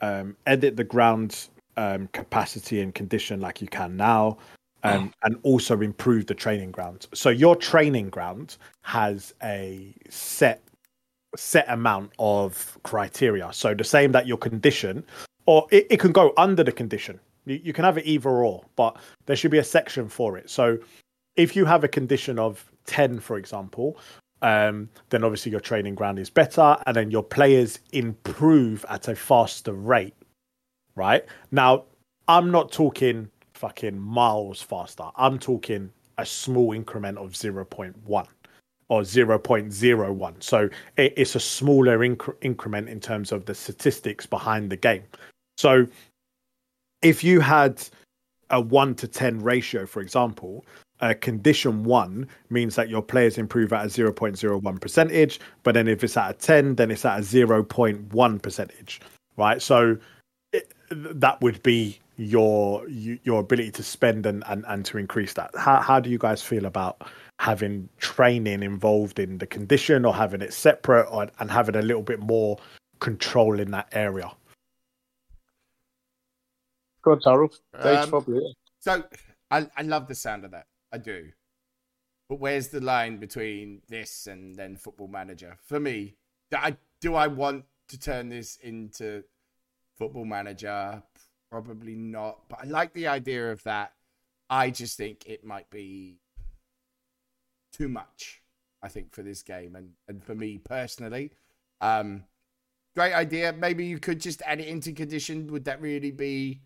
um 0.00 0.36
edit 0.46 0.76
the 0.76 0.84
ground 0.84 1.48
um 1.76 2.08
capacity 2.12 2.80
and 2.80 2.94
condition 2.94 3.40
like 3.40 3.60
you 3.60 3.68
can 3.68 3.96
now 3.96 4.36
um, 4.84 5.12
and 5.22 5.36
also 5.42 5.80
improve 5.80 6.26
the 6.26 6.34
training 6.34 6.70
ground. 6.70 7.06
So 7.14 7.30
your 7.30 7.56
training 7.56 8.10
ground 8.10 8.58
has 8.82 9.34
a 9.42 9.94
set 10.08 10.62
set 11.36 11.64
amount 11.68 12.12
of 12.18 12.78
criteria. 12.84 13.52
So 13.52 13.74
the 13.74 13.82
same 13.82 14.12
that 14.12 14.26
your 14.26 14.38
condition, 14.38 15.04
or 15.46 15.66
it, 15.72 15.86
it 15.90 16.00
can 16.00 16.12
go 16.12 16.32
under 16.36 16.62
the 16.62 16.70
condition. 16.70 17.18
You, 17.44 17.60
you 17.62 17.72
can 17.72 17.84
have 17.84 17.98
it 17.98 18.06
either 18.06 18.30
or, 18.30 18.64
but 18.76 18.96
there 19.26 19.34
should 19.34 19.50
be 19.50 19.58
a 19.58 19.64
section 19.64 20.08
for 20.08 20.36
it. 20.38 20.48
So 20.48 20.78
if 21.34 21.56
you 21.56 21.64
have 21.64 21.82
a 21.82 21.88
condition 21.88 22.38
of 22.38 22.64
10, 22.86 23.18
for 23.18 23.36
example, 23.36 23.98
um, 24.42 24.88
then 25.08 25.24
obviously 25.24 25.50
your 25.50 25.60
training 25.60 25.94
ground 25.94 26.18
is 26.18 26.30
better, 26.30 26.76
and 26.86 26.94
then 26.94 27.10
your 27.10 27.22
players 27.22 27.80
improve 27.92 28.84
at 28.88 29.08
a 29.08 29.16
faster 29.16 29.72
rate. 29.72 30.14
Right 30.94 31.24
now, 31.50 31.84
I'm 32.28 32.50
not 32.50 32.70
talking 32.70 33.30
fucking 33.64 33.98
miles 33.98 34.60
faster. 34.60 35.04
I'm 35.16 35.38
talking 35.38 35.90
a 36.18 36.26
small 36.26 36.74
increment 36.74 37.16
of 37.16 37.30
0.1 37.30 38.26
or 38.90 39.00
0.01. 39.00 40.42
So 40.42 40.68
it, 40.98 41.14
it's 41.16 41.34
a 41.34 41.40
smaller 41.40 42.00
incre- 42.00 42.36
increment 42.42 42.90
in 42.90 43.00
terms 43.00 43.32
of 43.32 43.46
the 43.46 43.54
statistics 43.54 44.26
behind 44.26 44.68
the 44.68 44.76
game. 44.76 45.04
So 45.56 45.86
if 47.00 47.24
you 47.24 47.40
had 47.40 47.82
a 48.50 48.60
1 48.60 48.96
to 48.96 49.08
10 49.08 49.40
ratio, 49.40 49.86
for 49.86 50.02
example, 50.02 50.66
uh, 51.00 51.14
condition 51.22 51.84
one 51.84 52.28
means 52.50 52.76
that 52.76 52.90
your 52.90 53.00
players 53.00 53.38
improve 53.38 53.72
at 53.72 53.86
a 53.86 53.88
0.01 53.88 54.78
percentage, 54.78 55.40
but 55.62 55.72
then 55.72 55.88
if 55.88 56.04
it's 56.04 56.18
at 56.18 56.30
a 56.30 56.34
10, 56.34 56.74
then 56.74 56.90
it's 56.90 57.06
at 57.06 57.18
a 57.18 57.22
0.1 57.22 58.42
percentage, 58.42 59.00
right? 59.38 59.62
So 59.62 59.96
it, 60.52 60.70
that 60.90 61.40
would 61.40 61.62
be 61.62 61.98
your 62.16 62.88
your 62.88 63.40
ability 63.40 63.72
to 63.72 63.82
spend 63.82 64.26
and, 64.26 64.44
and, 64.46 64.64
and 64.68 64.84
to 64.84 64.98
increase 64.98 65.32
that. 65.34 65.50
How, 65.56 65.80
how 65.80 66.00
do 66.00 66.10
you 66.10 66.18
guys 66.18 66.42
feel 66.42 66.66
about 66.66 67.02
having 67.40 67.88
training 67.98 68.62
involved 68.62 69.18
in 69.18 69.38
the 69.38 69.46
condition 69.46 70.04
or 70.04 70.14
having 70.14 70.40
it 70.40 70.52
separate 70.52 71.06
or, 71.10 71.28
and 71.40 71.50
having 71.50 71.74
a 71.74 71.82
little 71.82 72.02
bit 72.02 72.20
more 72.20 72.58
control 73.00 73.58
in 73.58 73.70
that 73.72 73.88
area? 73.92 74.30
Good, 77.02 77.20
Daryl. 77.20 77.52
Um, 77.74 78.54
so 78.80 79.04
I, 79.50 79.68
I 79.76 79.82
love 79.82 80.08
the 80.08 80.14
sound 80.14 80.44
of 80.44 80.52
that. 80.52 80.66
I 80.92 80.98
do. 80.98 81.30
But 82.28 82.40
where's 82.40 82.68
the 82.68 82.80
line 82.80 83.18
between 83.18 83.82
this 83.88 84.26
and 84.26 84.56
then 84.56 84.76
Football 84.76 85.08
Manager? 85.08 85.58
For 85.66 85.78
me, 85.78 86.14
do 86.50 86.56
I, 86.56 86.76
do 87.00 87.14
I 87.14 87.26
want 87.26 87.64
to 87.88 87.98
turn 87.98 88.30
this 88.30 88.56
into 88.62 89.24
Football 89.98 90.24
Manager? 90.24 91.02
Probably 91.54 91.94
not. 91.94 92.40
But 92.48 92.62
I 92.62 92.66
like 92.66 92.92
the 92.94 93.06
idea 93.06 93.52
of 93.52 93.62
that. 93.62 93.92
I 94.50 94.70
just 94.70 94.96
think 94.96 95.24
it 95.24 95.44
might 95.44 95.70
be 95.70 96.18
too 97.72 97.88
much. 97.88 98.42
I 98.82 98.88
think 98.88 99.14
for 99.14 99.22
this 99.22 99.44
game 99.44 99.76
and 99.76 99.90
and 100.08 100.20
for 100.24 100.34
me 100.34 100.58
personally, 100.58 101.30
um, 101.80 102.24
great 102.96 103.12
idea. 103.12 103.52
Maybe 103.52 103.86
you 103.86 104.00
could 104.00 104.20
just 104.20 104.42
add 104.42 104.58
it 104.58 104.66
into 104.66 104.90
condition. 104.92 105.46
Would 105.52 105.66
that 105.66 105.80
really 105.80 106.10
be 106.10 106.62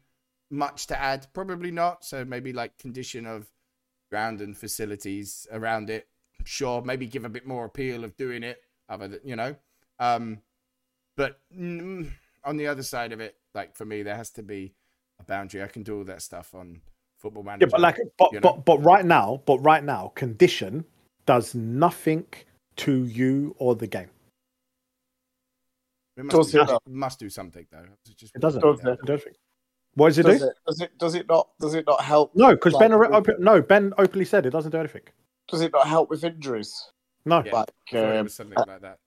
much 0.50 0.86
to 0.86 0.98
add? 0.98 1.26
Probably 1.34 1.70
not. 1.70 2.02
So 2.02 2.24
maybe 2.24 2.54
like 2.54 2.78
condition 2.78 3.26
of 3.26 3.46
ground 4.10 4.40
and 4.40 4.56
facilities 4.56 5.46
around 5.52 5.90
it. 5.90 6.08
Sure, 6.44 6.80
maybe 6.80 7.06
give 7.06 7.26
a 7.26 7.28
bit 7.28 7.46
more 7.46 7.66
appeal 7.66 8.04
of 8.04 8.16
doing 8.16 8.42
it, 8.42 8.62
other 8.88 9.06
than 9.06 9.20
you 9.22 9.36
know. 9.36 9.54
Um, 9.98 10.40
but 11.14 11.40
on 11.52 12.56
the 12.56 12.68
other 12.68 12.82
side 12.82 13.12
of 13.12 13.20
it, 13.20 13.36
like 13.54 13.76
for 13.76 13.84
me, 13.84 14.02
there 14.02 14.16
has 14.16 14.30
to 14.30 14.42
be 14.42 14.72
a 15.20 15.24
boundary. 15.24 15.62
I 15.62 15.66
can 15.66 15.82
do 15.82 15.98
all 15.98 16.04
that 16.04 16.22
stuff 16.22 16.54
on 16.54 16.80
Football 17.18 17.42
Manager. 17.42 17.66
Yeah, 17.66 17.70
but 17.70 17.80
like, 17.80 17.96
but 18.18 18.32
you 18.32 18.40
know? 18.40 18.40
but 18.40 18.64
but 18.64 18.84
right 18.84 19.04
now, 19.04 19.42
but 19.46 19.58
right 19.58 19.82
now, 19.82 20.12
condition 20.14 20.84
does 21.26 21.54
nothing 21.54 22.26
to 22.76 23.04
you 23.06 23.54
or 23.58 23.74
the 23.74 23.86
game. 23.86 24.10
It 26.16 26.24
must, 26.24 26.50
do, 26.50 26.62
it 26.62 26.80
must 26.88 27.18
do 27.20 27.30
something 27.30 27.66
though. 27.70 27.78
It, 27.78 28.16
just 28.16 28.34
it 28.34 28.40
doesn't. 28.40 28.60
Does 28.60 28.80
it? 28.80 28.98
Does 29.04 29.22
it? 29.22 29.36
What 29.94 30.08
does 30.08 30.18
it 30.18 30.22
does 30.24 30.40
do? 30.40 30.46
It, 30.46 30.54
does 30.66 30.80
it 30.80 30.98
does 30.98 31.14
it 31.14 31.28
not 31.28 31.48
does 31.60 31.74
it 31.74 31.86
not 31.86 32.00
help? 32.02 32.34
No, 32.34 32.50
because 32.50 32.72
like, 32.74 32.90
Ben 32.90 32.92
open, 32.92 33.36
no 33.38 33.62
Ben 33.62 33.92
openly 33.98 34.24
said 34.24 34.46
it 34.46 34.50
doesn't 34.50 34.70
do 34.70 34.78
anything. 34.78 35.02
Does 35.48 35.60
it 35.60 35.72
not 35.72 35.86
help 35.86 36.10
with 36.10 36.24
injuries? 36.24 36.90
No, 37.24 37.42
yeah, 37.44 37.52
like 37.52 37.94
um, 37.94 38.28
something 38.28 38.56
like 38.66 38.80
that. 38.80 38.98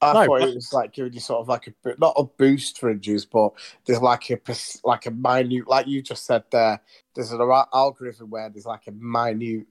I 0.00 0.12
no, 0.12 0.26
thought 0.26 0.42
it 0.42 0.54
was 0.54 0.72
like 0.72 0.92
giving 0.92 1.14
you 1.14 1.20
sort 1.20 1.40
of 1.40 1.48
like 1.48 1.68
a 1.68 1.94
not 1.98 2.14
a 2.16 2.24
boost 2.24 2.78
for 2.78 2.90
injuries, 2.90 3.24
but 3.24 3.52
there's 3.86 4.02
like 4.02 4.30
a 4.30 4.38
like 4.84 5.06
a 5.06 5.10
minute, 5.10 5.68
like 5.68 5.86
you 5.86 6.02
just 6.02 6.26
said 6.26 6.44
there. 6.50 6.80
There's 7.14 7.32
an 7.32 7.40
algorithm 7.72 8.30
where 8.30 8.50
there's 8.50 8.66
like 8.66 8.86
a 8.88 8.92
minute 8.92 9.66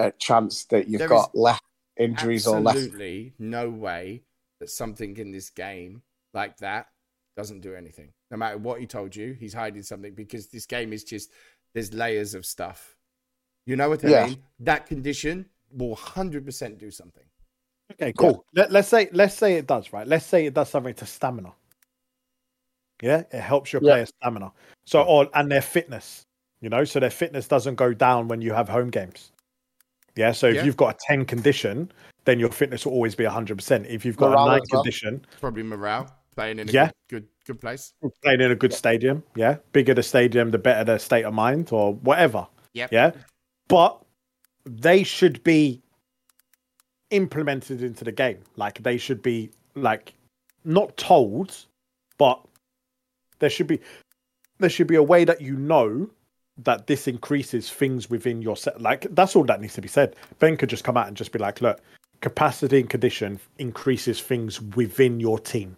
uh, 0.00 0.10
chance 0.18 0.64
that 0.66 0.88
you've 0.88 1.00
there 1.00 1.08
got 1.08 1.34
less 1.34 1.60
injuries 1.98 2.46
or 2.46 2.60
less. 2.60 2.76
Absolutely 2.76 3.34
no 3.38 3.68
way 3.68 4.22
that 4.60 4.70
something 4.70 5.16
in 5.18 5.30
this 5.30 5.50
game 5.50 6.02
like 6.32 6.56
that 6.58 6.86
doesn't 7.36 7.60
do 7.60 7.74
anything. 7.74 8.12
No 8.30 8.38
matter 8.38 8.56
what 8.56 8.80
he 8.80 8.86
told 8.86 9.14
you, 9.14 9.36
he's 9.38 9.52
hiding 9.52 9.82
something 9.82 10.14
because 10.14 10.48
this 10.48 10.64
game 10.64 10.92
is 10.92 11.04
just 11.04 11.30
there's 11.74 11.92
layers 11.92 12.34
of 12.34 12.46
stuff. 12.46 12.96
You 13.66 13.76
know 13.76 13.90
what 13.90 14.04
I 14.04 14.08
yeah. 14.08 14.26
mean? 14.26 14.38
That 14.60 14.86
condition 14.86 15.46
will 15.70 15.94
hundred 15.94 16.46
percent 16.46 16.78
do 16.78 16.90
something. 16.90 17.24
Okay, 17.92 18.12
cool. 18.12 18.44
Yeah. 18.52 18.62
Let, 18.62 18.72
let's 18.72 18.88
say 18.88 19.08
let's 19.12 19.34
say 19.34 19.54
it 19.54 19.66
does, 19.66 19.92
right? 19.92 20.06
Let's 20.06 20.26
say 20.26 20.46
it 20.46 20.54
does 20.54 20.68
something 20.68 20.94
to 20.94 21.06
stamina. 21.06 21.52
Yeah, 23.02 23.24
it 23.30 23.40
helps 23.40 23.72
your 23.72 23.82
yeah. 23.82 23.92
player 23.92 24.06
stamina. 24.06 24.52
So 24.84 25.02
or 25.02 25.28
and 25.34 25.50
their 25.50 25.62
fitness, 25.62 26.24
you 26.60 26.68
know, 26.68 26.84
so 26.84 27.00
their 27.00 27.10
fitness 27.10 27.46
doesn't 27.46 27.76
go 27.76 27.92
down 27.94 28.28
when 28.28 28.40
you 28.40 28.52
have 28.52 28.68
home 28.68 28.90
games. 28.90 29.32
Yeah, 30.16 30.32
so 30.32 30.46
if 30.46 30.64
you've 30.64 30.78
got 30.78 30.94
a 30.94 30.98
10 31.08 31.26
condition, 31.26 31.92
then 32.24 32.40
your 32.40 32.48
fitness 32.48 32.86
will 32.86 32.94
always 32.94 33.14
be 33.14 33.24
100%. 33.24 33.86
If 33.86 34.02
you've 34.02 34.16
got 34.16 34.30
morale 34.30 34.46
a 34.46 34.50
9 34.52 34.60
well. 34.72 34.82
condition, 34.82 35.26
probably 35.42 35.62
morale 35.62 36.10
playing 36.34 36.58
in 36.58 36.70
a 36.70 36.72
yeah. 36.72 36.90
good, 37.10 37.20
good 37.20 37.28
good 37.46 37.60
place. 37.60 37.92
Playing 38.22 38.40
in 38.40 38.50
a 38.50 38.54
good 38.54 38.72
stadium, 38.72 39.22
yeah. 39.34 39.56
Bigger 39.72 39.94
the 39.94 40.02
stadium, 40.02 40.50
the 40.50 40.58
better 40.58 40.84
the 40.84 40.98
state 40.98 41.24
of 41.24 41.32
mind 41.32 41.68
or 41.72 41.94
whatever. 41.94 42.46
Yeah, 42.74 42.88
Yeah. 42.90 43.12
But 43.68 44.02
they 44.64 45.02
should 45.02 45.42
be 45.42 45.82
implemented 47.10 47.82
into 47.82 48.04
the 48.04 48.12
game. 48.12 48.38
Like 48.56 48.82
they 48.82 48.98
should 48.98 49.22
be 49.22 49.50
like 49.74 50.14
not 50.64 50.96
told, 50.96 51.56
but 52.18 52.40
there 53.38 53.50
should 53.50 53.66
be 53.66 53.80
there 54.58 54.70
should 54.70 54.86
be 54.86 54.96
a 54.96 55.02
way 55.02 55.24
that 55.24 55.40
you 55.40 55.56
know 55.56 56.08
that 56.58 56.86
this 56.86 57.06
increases 57.06 57.70
things 57.70 58.08
within 58.08 58.40
your 58.40 58.56
set. 58.56 58.80
Like 58.80 59.06
that's 59.14 59.36
all 59.36 59.44
that 59.44 59.60
needs 59.60 59.74
to 59.74 59.82
be 59.82 59.88
said. 59.88 60.16
Ben 60.38 60.56
could 60.56 60.70
just 60.70 60.84
come 60.84 60.96
out 60.96 61.08
and 61.08 61.16
just 61.16 61.32
be 61.32 61.38
like, 61.38 61.60
look, 61.60 61.80
capacity 62.20 62.80
and 62.80 62.88
condition 62.88 63.38
increases 63.58 64.20
things 64.20 64.60
within 64.60 65.20
your 65.20 65.38
team. 65.38 65.76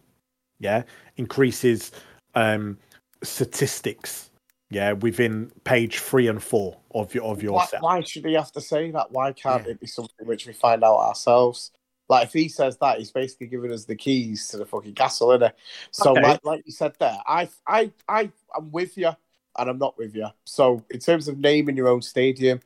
Yeah, 0.60 0.84
increases 1.16 1.92
um 2.34 2.78
statistics. 3.22 4.30
Yeah, 4.70 4.92
within 4.92 5.50
page 5.64 5.98
three 5.98 6.28
and 6.28 6.42
four 6.42 6.76
of 6.94 7.14
your 7.14 7.24
of 7.24 7.42
your 7.42 7.54
why, 7.54 7.66
set. 7.66 7.82
Why 7.82 8.00
should 8.02 8.26
he 8.26 8.34
have 8.34 8.52
to 8.52 8.60
say 8.60 8.90
that? 8.90 9.10
Why 9.10 9.32
can't 9.32 9.64
yeah. 9.64 9.72
it 9.72 9.80
be 9.80 9.86
something 9.86 10.26
which 10.26 10.46
we 10.46 10.52
find 10.52 10.84
out 10.84 10.98
ourselves? 10.98 11.70
Like 12.08 12.26
if 12.26 12.32
he 12.32 12.48
says 12.48 12.76
that, 12.78 12.98
he's 12.98 13.10
basically 13.10 13.46
giving 13.46 13.72
us 13.72 13.84
the 13.84 13.96
keys 13.96 14.48
to 14.48 14.58
the 14.58 14.66
fucking 14.66 14.94
castle, 14.94 15.32
isn't 15.32 15.42
it? 15.42 15.56
So 15.90 16.12
okay. 16.12 16.22
like, 16.22 16.44
like 16.44 16.62
you 16.66 16.72
said 16.72 16.92
there, 16.98 17.18
I 17.26 17.48
I 17.66 17.92
I 18.08 18.30
I'm 18.54 18.70
with 18.70 18.96
you 18.98 19.10
and 19.58 19.70
I'm 19.70 19.78
not 19.78 19.96
with 19.98 20.14
you. 20.14 20.28
So 20.44 20.84
in 20.90 21.00
terms 21.00 21.28
of 21.28 21.38
naming 21.38 21.76
your 21.76 21.88
own 21.88 22.02
stadium, 22.02 22.60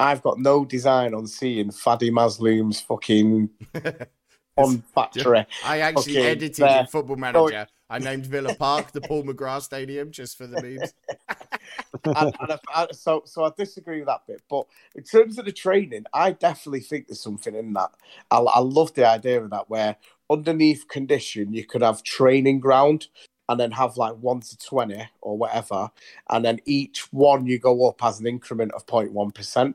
I've 0.00 0.22
got 0.22 0.38
no 0.38 0.64
design 0.64 1.14
on 1.14 1.26
seeing 1.26 1.70
Fadi 1.70 2.10
Mazloum's 2.10 2.80
fucking 2.80 3.50
on 4.56 4.82
factory. 4.94 5.44
I 5.64 5.80
actually 5.80 6.18
edited 6.18 6.54
there. 6.56 6.86
Football 6.86 7.16
Manager. 7.16 7.66
I 7.90 7.98
named 7.98 8.26
Villa 8.26 8.54
Park 8.54 8.92
the 8.92 9.00
Paul 9.00 9.24
McGrath 9.24 9.62
Stadium 9.62 10.10
just 10.10 10.36
for 10.36 10.46
the 10.46 10.62
memes. 10.62 10.92
and, 12.04 12.34
and 12.40 12.60
I, 12.74 12.86
so, 12.92 13.22
so 13.24 13.44
I 13.44 13.50
disagree 13.56 13.98
with 13.98 14.08
that 14.08 14.26
bit. 14.26 14.42
But 14.48 14.66
in 14.94 15.04
terms 15.04 15.38
of 15.38 15.46
the 15.46 15.52
training, 15.52 16.04
I 16.12 16.32
definitely 16.32 16.80
think 16.80 17.08
there's 17.08 17.20
something 17.20 17.54
in 17.54 17.72
that. 17.74 17.90
I, 18.30 18.38
I 18.38 18.60
love 18.60 18.94
the 18.94 19.06
idea 19.06 19.42
of 19.42 19.50
that, 19.50 19.70
where 19.70 19.96
underneath 20.30 20.88
condition 20.88 21.54
you 21.54 21.64
could 21.64 21.82
have 21.82 22.02
training 22.02 22.60
ground 22.60 23.08
and 23.48 23.58
then 23.58 23.70
have 23.70 23.96
like 23.96 24.14
one 24.16 24.40
to 24.40 24.58
20 24.58 25.08
or 25.22 25.38
whatever. 25.38 25.90
And 26.28 26.44
then 26.44 26.60
each 26.66 27.10
one 27.12 27.46
you 27.46 27.58
go 27.58 27.88
up 27.88 28.04
as 28.04 28.20
an 28.20 28.26
increment 28.26 28.72
of 28.72 28.86
0.1% 28.86 29.74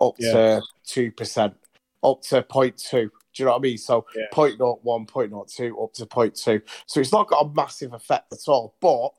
up 0.00 0.14
yeah. 0.18 0.60
to 0.86 1.12
2%, 1.12 1.54
up 2.02 2.22
to 2.22 2.42
0.2. 2.42 3.10
Do 3.34 3.42
you 3.42 3.46
know 3.46 3.52
what 3.52 3.58
I 3.58 3.62
mean? 3.62 3.78
So 3.78 4.06
yeah. 4.16 4.24
0.01, 4.32 4.82
0.02, 4.82 5.82
up 5.84 5.92
to 5.94 6.06
0.2. 6.06 6.62
So 6.86 7.00
it's 7.00 7.12
not 7.12 7.28
got 7.28 7.44
a 7.44 7.54
massive 7.54 7.92
effect 7.92 8.32
at 8.32 8.48
all, 8.48 8.76
but 8.80 9.10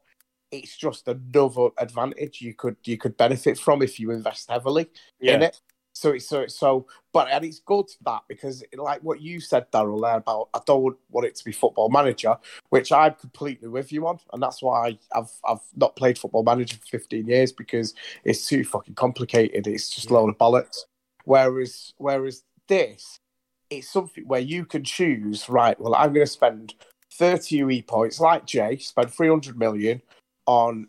it's 0.51 0.77
just 0.77 1.07
another 1.07 1.69
advantage 1.77 2.41
you 2.41 2.53
could 2.53 2.77
you 2.85 2.97
could 2.97 3.17
benefit 3.17 3.57
from 3.57 3.81
if 3.81 3.99
you 3.99 4.11
invest 4.11 4.49
heavily 4.49 4.87
yeah. 5.19 5.35
in 5.35 5.41
it. 5.43 5.59
So 5.93 6.11
it's 6.11 6.27
so 6.27 6.45
so, 6.47 6.87
but 7.13 7.29
and 7.31 7.45
it's 7.45 7.59
good 7.59 7.85
that 8.03 8.23
because 8.27 8.63
like 8.75 9.01
what 9.01 9.21
you 9.21 9.39
said, 9.39 9.71
Daryl, 9.71 10.01
there 10.01 10.17
about 10.17 10.49
I 10.53 10.59
don't 10.65 10.97
want 11.09 11.25
it 11.25 11.35
to 11.35 11.45
be 11.45 11.53
football 11.53 11.89
manager, 11.89 12.37
which 12.69 12.91
I'm 12.91 13.13
completely 13.13 13.69
with 13.69 13.93
you 13.93 14.05
on, 14.05 14.19
and 14.33 14.43
that's 14.43 14.61
why 14.61 14.97
I've 15.13 15.31
I've 15.47 15.61
not 15.75 15.95
played 15.95 16.17
football 16.17 16.43
manager 16.43 16.77
for 16.77 16.85
15 16.85 17.27
years 17.27 17.53
because 17.53 17.93
it's 18.25 18.45
too 18.45 18.65
fucking 18.65 18.95
complicated. 18.95 19.67
It's 19.67 19.89
just 19.89 20.09
yeah. 20.09 20.17
load 20.17 20.29
of 20.29 20.37
bollocks. 20.37 20.79
Whereas 21.23 21.93
whereas 21.97 22.43
this, 22.67 23.21
it's 23.69 23.89
something 23.89 24.27
where 24.27 24.41
you 24.41 24.65
can 24.65 24.83
choose. 24.83 25.49
Right, 25.49 25.79
well, 25.79 25.95
I'm 25.95 26.13
going 26.13 26.25
to 26.25 26.31
spend 26.31 26.75
30 27.13 27.55
UE 27.57 27.83
points, 27.83 28.19
like 28.19 28.45
Jay, 28.45 28.77
spend 28.77 29.11
300 29.11 29.57
million 29.57 30.01
on 30.45 30.87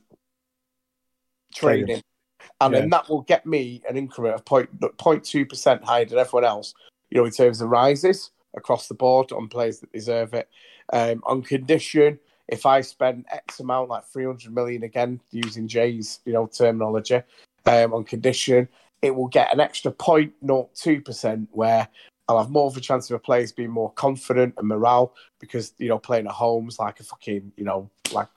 training 1.54 2.02
and 2.60 2.72
yeah. 2.72 2.80
then 2.80 2.90
that 2.90 3.08
will 3.08 3.22
get 3.22 3.46
me 3.46 3.82
an 3.88 3.96
increment 3.96 4.34
of 4.34 4.44
0.2 4.44 5.48
percent 5.48 5.84
higher 5.84 6.04
than 6.04 6.18
everyone 6.18 6.44
else. 6.44 6.74
You 7.10 7.18
know, 7.18 7.24
in 7.24 7.32
terms 7.32 7.60
of 7.60 7.68
rises 7.68 8.30
across 8.56 8.88
the 8.88 8.94
board 8.94 9.32
on 9.32 9.48
players 9.48 9.80
that 9.80 9.92
deserve 9.92 10.34
it. 10.34 10.48
Um, 10.92 11.22
on 11.24 11.42
condition, 11.42 12.18
if 12.48 12.64
I 12.64 12.80
spend 12.80 13.26
X 13.30 13.60
amount, 13.60 13.90
like 13.90 14.04
300 14.06 14.52
million 14.52 14.82
again, 14.82 15.20
using 15.30 15.68
Jay's 15.68 16.20
you 16.24 16.32
know 16.32 16.46
terminology, 16.46 17.22
um, 17.66 17.92
on 17.92 18.04
condition, 18.04 18.68
it 19.02 19.14
will 19.14 19.28
get 19.28 19.52
an 19.52 19.60
extra 19.60 19.92
0.02% 19.92 21.46
where 21.52 21.88
I'll 22.28 22.38
have 22.38 22.50
more 22.50 22.66
of 22.66 22.76
a 22.76 22.80
chance 22.80 23.08
of 23.10 23.16
a 23.16 23.18
players 23.18 23.52
being 23.52 23.70
more 23.70 23.92
confident 23.92 24.54
and 24.58 24.68
morale 24.68 25.14
because 25.38 25.72
you 25.78 25.88
know 25.88 25.98
playing 25.98 26.26
at 26.26 26.32
home's 26.32 26.78
like 26.78 27.00
a 27.00 27.04
fucking 27.04 27.52
you 27.56 27.64
know 27.64 27.90
like 28.12 28.28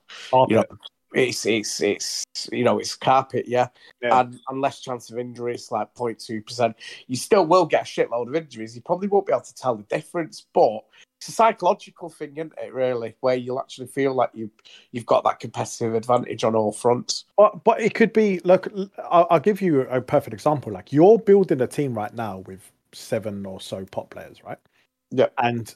you 0.48 0.56
know 0.56 0.66
it's 1.14 1.46
it's 1.46 1.82
it's 1.82 2.24
you 2.52 2.64
know 2.64 2.78
it's 2.78 2.96
carpet 2.96 3.48
yeah, 3.48 3.68
Yeah. 4.02 4.20
And, 4.20 4.40
and 4.48 4.62
less 4.62 4.80
chance 4.80 5.10
of 5.10 5.18
injuries 5.18 5.72
like 5.72 5.94
0.2 5.96 6.46
percent 6.46 6.76
you 7.08 7.16
still 7.16 7.46
will 7.46 7.66
get 7.66 7.82
a 7.82 7.86
shitload 7.86 8.28
of 8.28 8.36
injuries 8.36 8.76
you 8.76 8.82
probably 8.82 9.08
won't 9.08 9.26
be 9.26 9.34
able 9.34 9.42
to 9.42 9.56
tell 9.56 9.76
the 9.76 9.84
difference 9.84 10.46
but 10.54 10.84
it's 11.18 11.28
a 11.28 11.32
psychological 11.32 12.10
thing 12.10 12.38
isn't 12.38 12.54
it 12.62 12.74
really 12.74 13.16
where 13.22 13.36
you'll 13.36 13.60
actually 13.60 13.88
feel 13.88 14.14
like 14.14 14.30
you 14.34 14.52
you've 14.92 15.08
got 15.08 15.24
that 15.24 15.40
competitive 15.40 15.96
advantage 15.96 16.44
on 16.44 16.54
all 16.56 16.72
fronts 16.72 17.26
But 17.38 17.64
but 17.64 17.82
it 17.82 17.96
could 17.96 18.14
be 18.14 18.40
look. 18.44 18.72
I'll, 19.10 19.28
I'll 19.32 19.40
give 19.40 19.62
you 19.62 19.82
a 19.82 20.02
perfect 20.02 20.34
example. 20.34 20.72
Like 20.72 20.94
you're 20.94 21.18
building 21.18 21.60
a 21.62 21.68
team 21.68 21.94
right 21.94 22.14
now 22.14 22.40
with 22.40 22.72
seven 22.94 23.46
or 23.46 23.62
so 23.62 23.86
pot 23.86 24.10
players, 24.10 24.44
right? 24.44 24.58
Yeah. 25.12 25.28
And 25.38 25.74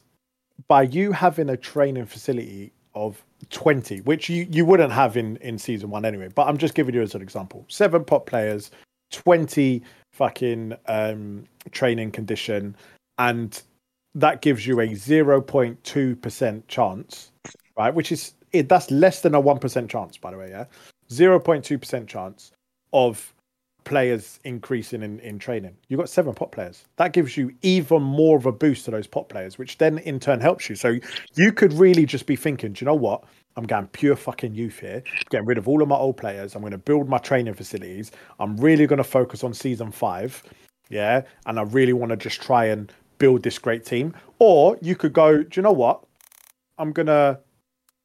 by 0.68 0.84
you 0.84 1.12
having 1.12 1.50
a 1.50 1.58
training 1.58 2.06
facility 2.06 2.72
of 2.96 3.24
twenty, 3.50 4.02
which 4.02 4.30
you 4.30 4.48
you 4.50 4.66
wouldn't 4.66 4.94
have 4.94 5.18
in 5.18 5.38
in 5.38 5.58
season 5.58 5.90
one 5.90 6.06
anyway, 6.06 6.30
but 6.34 6.48
I'm 6.48 6.58
just 6.58 6.76
giving 6.76 6.94
you 6.94 7.02
as 7.02 7.16
an 7.16 7.22
example. 7.22 7.66
Seven 7.68 8.04
pot 8.04 8.26
players, 8.26 8.72
twenty 9.12 9.84
fucking 10.12 10.74
um 10.88 11.46
training 11.72 12.12
condition, 12.12 12.76
and 13.18 13.62
that 14.16 14.42
gives 14.42 14.68
you 14.68 14.80
a 14.80 14.94
zero 14.94 15.42
point 15.42 15.84
two 15.84 16.16
percent 16.18 16.68
chance, 16.68 17.32
right? 17.78 17.94
Which 17.94 18.12
is 18.12 18.34
it, 18.52 18.70
that's 18.70 18.92
less 18.92 19.22
than 19.22 19.34
a 19.34 19.40
one 19.40 19.60
percent 19.60 19.90
chance, 19.90 20.18
by 20.18 20.32
the 20.32 20.38
way. 20.38 20.50
Yeah. 20.50 20.66
0.2% 21.10 22.08
chance 22.08 22.52
of 22.92 23.33
players 23.84 24.40
increasing 24.44 25.04
in, 25.04 25.20
in 25.20 25.40
training. 25.40 25.76
You've 25.88 26.00
got 26.00 26.10
seven 26.10 26.34
pot 26.34 26.52
players. 26.52 26.86
That 26.98 27.14
gives 27.14 27.38
you 27.38 27.54
even 27.62 28.02
more 28.02 28.38
of 28.38 28.46
a 28.46 28.52
boost 28.52 28.86
to 28.86 28.92
those 28.92 29.08
pot 29.08 29.30
players, 29.30 29.58
which 29.58 29.78
then 29.78 30.00
in 30.00 30.20
turn 30.20 30.40
helps 30.40 30.70
you. 30.70 30.76
So 30.76 31.00
you 31.36 31.52
could 31.52 31.74
really 31.74 32.06
just 32.06 32.26
be 32.26 32.36
thinking, 32.36 32.74
do 32.74 32.84
you 32.84 32.86
know 32.86 32.96
what? 32.96 33.24
I'm 33.56 33.66
going 33.66 33.88
pure 33.88 34.16
fucking 34.16 34.56
youth 34.56 34.80
here, 34.80 35.04
getting 35.30 35.46
rid 35.46 35.58
of 35.58 35.68
all 35.68 35.82
of 35.82 35.88
my 35.88 35.96
old 35.96 36.18
players. 36.18 36.56
I'm 36.56 36.62
going 36.62 36.72
to 36.72 36.78
build 36.78 37.08
my 37.08 37.20
training 37.20 37.54
facilities. 37.54 38.12
I'm 38.40 38.58
really 38.58 38.88
going 38.88 38.98
to 38.98 39.04
focus 39.04 39.44
on 39.44 39.54
season 39.54 39.92
five. 39.92 40.42
Yeah. 40.90 41.22
And 41.46 41.60
I 41.60 41.64
really 41.64 41.94
want 41.94 42.10
to 42.10 42.18
just 42.18 42.42
try 42.42 42.66
and 42.66 42.92
build 43.20 43.44
this 43.44 43.60
great 43.60 43.86
team. 43.86 44.16
Or 44.40 44.78
you 44.82 44.96
could 44.96 45.14
go, 45.14 45.44
do 45.44 45.50
you 45.54 45.62
know 45.62 45.72
what? 45.72 46.04
I'm 46.80 46.92
going 46.92 47.08
to, 47.08 47.40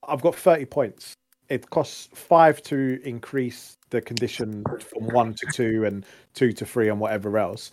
I've 0.07 0.21
got 0.21 0.35
30 0.35 0.67
points 0.67 1.15
it 1.49 1.71
costs 1.71 2.09
five 2.15 2.63
to 2.63 3.01
increase 3.05 3.78
the 3.91 4.01
condition 4.01 4.65
from 4.81 5.07
one 5.09 5.35
to 5.35 5.47
two 5.53 5.85
and 5.85 6.05
two 6.35 6.53
to 6.53 6.67
three 6.67 6.89
and 6.89 7.01
whatever 7.01 7.39
else. 7.39 7.71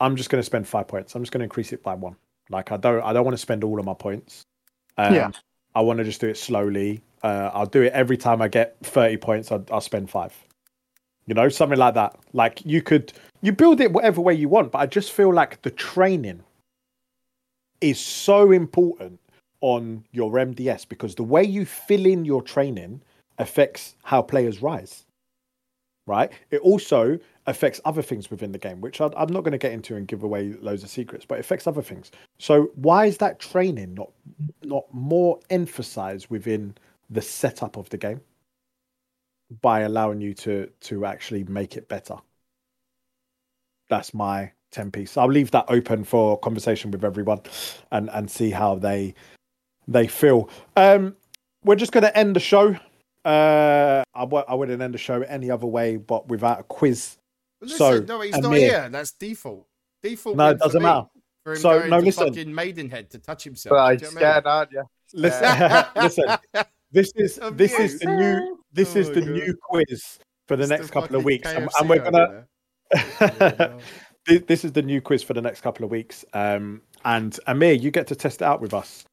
I'm 0.00 0.16
just 0.16 0.30
going 0.30 0.40
to 0.40 0.46
spend 0.46 0.66
five 0.66 0.88
points. 0.88 1.14
I'm 1.14 1.22
just 1.22 1.32
going 1.32 1.40
to 1.40 1.44
increase 1.44 1.72
it 1.72 1.82
by 1.82 1.94
one. 1.94 2.16
Like 2.50 2.72
I 2.72 2.76
don't, 2.76 3.02
I 3.02 3.12
don't 3.12 3.24
want 3.24 3.34
to 3.34 3.40
spend 3.40 3.64
all 3.64 3.78
of 3.78 3.84
my 3.84 3.94
points. 3.94 4.42
Um, 4.96 5.14
Yeah. 5.14 5.30
I 5.74 5.80
want 5.80 5.98
to 5.98 6.04
just 6.04 6.20
do 6.20 6.28
it 6.28 6.36
slowly. 6.36 7.02
Uh, 7.22 7.50
I'll 7.52 7.66
do 7.66 7.82
it 7.82 7.92
every 7.92 8.16
time 8.16 8.40
I 8.40 8.48
get 8.48 8.76
30 8.82 9.16
points. 9.18 9.52
I'll, 9.52 9.64
I'll 9.70 9.80
spend 9.80 10.10
five. 10.10 10.34
You 11.26 11.34
know, 11.34 11.48
something 11.48 11.78
like 11.78 11.94
that. 11.94 12.16
Like 12.32 12.64
you 12.64 12.80
could, 12.80 13.12
you 13.42 13.52
build 13.52 13.80
it 13.80 13.92
whatever 13.92 14.20
way 14.20 14.34
you 14.34 14.48
want, 14.48 14.72
but 14.72 14.78
I 14.78 14.86
just 14.86 15.12
feel 15.12 15.32
like 15.32 15.60
the 15.62 15.70
training 15.70 16.42
is 17.80 18.00
so 18.00 18.50
important 18.50 19.20
on 19.60 20.04
your 20.12 20.32
MDS 20.32 20.88
because 20.88 21.14
the 21.14 21.22
way 21.22 21.44
you 21.44 21.64
fill 21.64 22.06
in 22.06 22.24
your 22.24 22.42
training 22.42 23.02
affects 23.38 23.94
how 24.02 24.22
players 24.22 24.62
rise. 24.62 25.04
Right? 26.08 26.32
It 26.50 26.62
also 26.62 27.18
affects 27.46 27.82
other 27.84 28.00
things 28.00 28.30
within 28.30 28.50
the 28.50 28.58
game, 28.58 28.80
which 28.80 29.00
I, 29.00 29.10
I'm 29.14 29.28
not 29.28 29.44
going 29.44 29.52
to 29.52 29.58
get 29.58 29.72
into 29.72 29.94
and 29.94 30.08
give 30.08 30.22
away 30.22 30.54
loads 30.60 30.82
of 30.82 30.88
secrets, 30.88 31.26
but 31.26 31.36
it 31.36 31.40
affects 31.40 31.66
other 31.66 31.82
things. 31.82 32.10
So 32.38 32.70
why 32.76 33.04
is 33.04 33.18
that 33.18 33.38
training 33.38 33.94
not 33.94 34.10
not 34.62 34.84
more 34.92 35.38
emphasized 35.50 36.28
within 36.30 36.74
the 37.10 37.20
setup 37.20 37.76
of 37.76 37.90
the 37.90 37.98
game 37.98 38.22
by 39.60 39.80
allowing 39.80 40.22
you 40.22 40.32
to 40.34 40.70
to 40.80 41.04
actually 41.04 41.44
make 41.44 41.76
it 41.76 41.88
better? 41.88 42.16
That's 43.90 44.14
my 44.14 44.52
10 44.70 44.90
piece. 44.90 45.16
I'll 45.18 45.28
leave 45.28 45.50
that 45.50 45.66
open 45.68 46.04
for 46.04 46.38
conversation 46.38 46.90
with 46.90 47.04
everyone 47.04 47.40
and 47.90 48.08
and 48.10 48.30
see 48.30 48.50
how 48.50 48.76
they 48.76 49.14
they 49.86 50.06
feel. 50.06 50.48
Um, 50.74 51.16
we're 51.64 51.76
just 51.76 51.92
going 51.92 52.04
to 52.04 52.16
end 52.16 52.34
the 52.34 52.40
show. 52.40 52.76
Uh, 53.28 54.02
I 54.14 54.20
w- 54.20 54.44
I 54.48 54.54
wouldn't 54.54 54.80
end 54.80 54.94
the 54.94 54.98
show 54.98 55.22
any 55.22 55.50
other 55.50 55.66
way, 55.66 55.96
but 55.96 56.28
without 56.28 56.60
a 56.60 56.62
quiz. 56.62 57.18
Listen, 57.60 57.76
So, 57.78 57.98
no, 58.00 58.20
he's 58.20 58.34
and 58.34 58.42
not 58.42 58.52
here. 58.54 58.88
That's 58.88 59.12
default. 59.12 59.66
Default. 60.02 60.36
No, 60.36 60.50
it 60.50 60.58
doesn't 60.58 60.80
matter. 60.82 61.06
For 61.44 61.52
him 61.52 61.58
So, 61.58 61.78
going 61.78 61.90
no, 61.90 61.98
to 62.00 62.06
listen. 62.06 62.28
fucking 62.28 62.54
Maidenhead 62.54 63.10
to 63.10 63.18
touch 63.18 63.44
himself. 63.44 63.74
right 63.74 63.98
Do 63.98 64.06
you 64.06 64.12
know 64.12 64.20
I 64.20 64.22
mean? 64.22 64.30
scared 64.32 64.46
aren't 64.46 64.72
you 64.72 64.82
Listen, 65.12 65.84
listen. 65.96 66.24
This 66.90 67.12
is 67.16 67.38
this 67.52 67.78
is 67.78 67.98
the 68.00 68.06
new 68.06 68.58
this 68.72 68.96
Oh 68.96 69.00
is 69.00 69.08
the 69.10 69.20
God. 69.20 69.30
new 69.30 69.54
quiz 69.62 70.18
for 70.46 70.56
the 70.56 70.62
It's 70.62 70.70
next 70.70 70.90
couple 70.90 71.16
of 71.16 71.24
weeks, 71.24 71.46
and, 71.46 71.68
and 71.78 71.88
we're 71.90 71.98
gonna. 71.98 72.46
this 74.46 74.64
is 74.64 74.72
the 74.72 74.80
new 74.82 75.00
quiz 75.02 75.22
for 75.22 75.34
the 75.34 75.42
next 75.42 75.60
couple 75.60 75.84
of 75.84 75.90
weeks. 75.90 76.24
Um, 76.32 76.80
and 77.04 77.38
Amir, 77.46 77.72
you 77.74 77.90
get 77.90 78.06
to 78.06 78.14
test 78.16 78.40
it 78.40 78.44
out 78.46 78.60
with 78.62 78.72
us. 78.72 79.04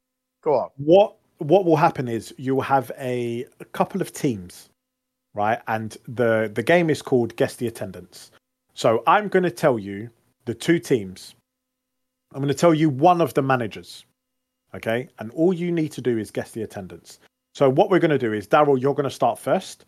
go 0.42 0.54
on 0.56 0.70
what 0.78 1.16
what 1.38 1.66
will 1.66 1.76
happen 1.76 2.08
is 2.08 2.34
you'll 2.38 2.62
have 2.62 2.92
a, 2.98 3.46
a 3.60 3.66
couple 3.66 4.02
of 4.02 4.12
teams 4.14 4.70
right? 5.36 5.60
And 5.68 5.96
the 6.08 6.50
the 6.52 6.64
game 6.64 6.90
is 6.90 7.02
called 7.02 7.36
guess 7.36 7.58
the 7.58 7.68
attendance. 7.68 8.32
So 8.74 9.04
i'm 9.06 9.28
going 9.28 9.44
to 9.44 9.52
tell 9.52 9.78
you 9.78 10.10
the 10.46 10.54
two 10.54 10.80
teams. 10.80 11.36
I'm 12.34 12.42
going 12.42 12.54
to 12.54 12.60
tell 12.60 12.74
you 12.74 12.90
one 12.90 13.22
of 13.22 13.34
the 13.36 13.42
managers 13.42 14.06
okay? 14.74 15.08
And 15.20 15.32
all 15.32 15.54
you 15.54 15.72
need 15.72 15.94
to 15.94 16.02
do 16.02 16.18
is 16.18 16.32
guess 16.32 16.52
the 16.52 16.64
attendance. 16.64 17.20
So 17.54 17.70
what 17.70 17.90
we're 17.90 18.00
going 18.00 18.12
to 18.12 18.18
do 18.18 18.34
is 18.34 18.48
daryl 18.48 18.80
you're 18.80 18.96
going 18.96 19.10
to 19.10 19.16
start 19.16 19.40
first 19.40 19.86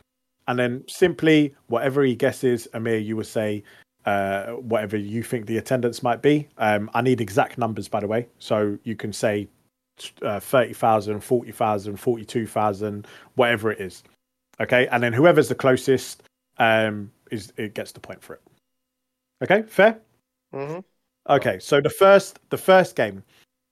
and 0.47 0.57
then 0.57 0.83
simply 0.87 1.53
whatever 1.67 2.03
he 2.03 2.15
guesses 2.15 2.67
amir 2.73 2.97
you 2.97 3.17
will 3.17 3.25
say 3.25 3.63
uh, 4.05 4.51
whatever 4.53 4.95
you 4.95 5.21
think 5.21 5.45
the 5.45 5.57
attendance 5.57 6.01
might 6.01 6.21
be. 6.21 6.47
Um, 6.57 6.89
i 6.93 7.01
need 7.01 7.19
exact 7.19 7.57
numbers 7.57 7.87
by 7.89 7.99
the 7.99 8.07
way 8.07 8.27
so 8.39 8.77
you 8.83 8.95
can 8.95 9.11
say 9.11 9.47
uh, 10.21 10.39
30,000, 10.39 11.19
40,000, 11.19 11.97
42,000, 11.97 13.07
whatever 13.35 13.71
it 13.71 13.79
is. 13.79 14.03
Okay. 14.59 14.87
And 14.87 15.03
then 15.03 15.13
whoever's 15.13 15.49
the 15.49 15.55
closest 15.55 16.23
um, 16.57 17.11
is 17.31 17.53
it 17.57 17.73
gets 17.73 17.91
the 17.91 17.99
point 17.99 18.21
for 18.23 18.33
it. 18.33 18.41
Okay. 19.43 19.63
Fair. 19.63 19.99
mm-hmm. 20.53 20.79
Okay. 21.29 21.59
So 21.59 21.81
the 21.81 21.89
first 21.89 22.39
the 22.49 22.57
first 22.57 22.95
game 22.95 23.23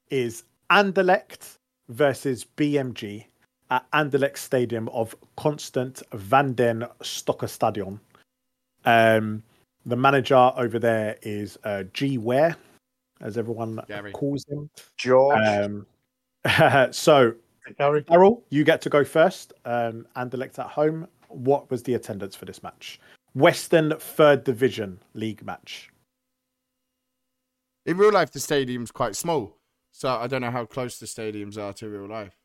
is 0.10 0.44
Anderlecht 0.70 1.58
versus 1.90 2.46
BMG 2.58 3.26
at 3.72 3.90
Anderlecht 3.92 4.38
Stadium 4.38 4.88
of 4.90 5.16
Constant 5.38 6.04
van 6.14 6.54
den 6.54 6.86
Stocker 7.02 7.50
Stadion. 7.50 8.00
Um, 8.86 9.42
the 9.86 9.96
manager 9.96 10.52
over 10.56 10.80
there 10.80 11.18
is 11.22 11.58
uh, 11.64 11.84
G 11.94 12.18
Ware, 12.18 12.56
as 13.22 13.38
everyone 13.38 13.80
Gary. 13.88 14.12
calls 14.12 14.46
him. 14.48 14.70
george 14.98 15.38
Um, 15.38 15.86
so, 16.92 17.34
Gary. 17.78 18.06
Errol, 18.10 18.44
you 18.50 18.64
get 18.64 18.82
to 18.82 18.90
go 18.90 19.04
first. 19.04 19.54
Um, 19.66 20.08
elect 20.16 20.60
at 20.60 20.68
home. 20.68 21.08
What 21.30 21.70
was 21.72 21.84
the 21.84 21.96
attendance 21.96 22.36
for 22.36 22.46
this 22.46 22.62
match? 22.62 23.00
Western 23.34 23.94
Third 23.98 24.44
Division 24.44 25.00
League 25.14 25.44
match. 25.46 25.90
In 27.86 27.98
real 27.98 28.12
life, 28.12 28.32
the 28.32 28.40
stadium's 28.40 28.92
quite 28.92 29.16
small, 29.16 29.58
so 29.92 30.10
I 30.10 30.28
don't 30.28 30.42
know 30.42 30.52
how 30.52 30.66
close 30.66 30.98
the 30.98 31.06
stadiums 31.06 31.58
are 31.58 31.74
to 31.74 31.90
real 31.90 32.08
life. 32.08 32.36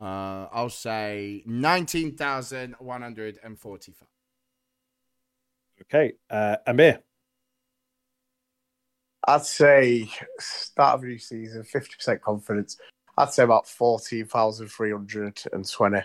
Uh, 0.00 0.48
I'll 0.52 0.70
say 0.70 1.42
nineteen 1.46 2.16
thousand 2.16 2.74
one 2.78 3.02
hundred 3.02 3.38
and 3.42 3.58
forty-five. 3.58 4.08
Okay, 5.82 6.14
uh, 6.28 6.56
Amir. 6.66 7.00
I'd 9.26 9.46
say 9.46 10.10
start 10.38 10.96
of 10.96 11.00
the 11.02 11.06
new 11.06 11.18
season, 11.18 11.62
fifty 11.62 11.94
percent 11.96 12.20
confidence. 12.20 12.76
I'd 13.16 13.32
say 13.32 13.44
about 13.44 13.68
fourteen 13.68 14.26
thousand 14.26 14.68
three 14.68 14.90
hundred 14.92 15.40
and 15.52 15.68
twenty. 15.70 16.00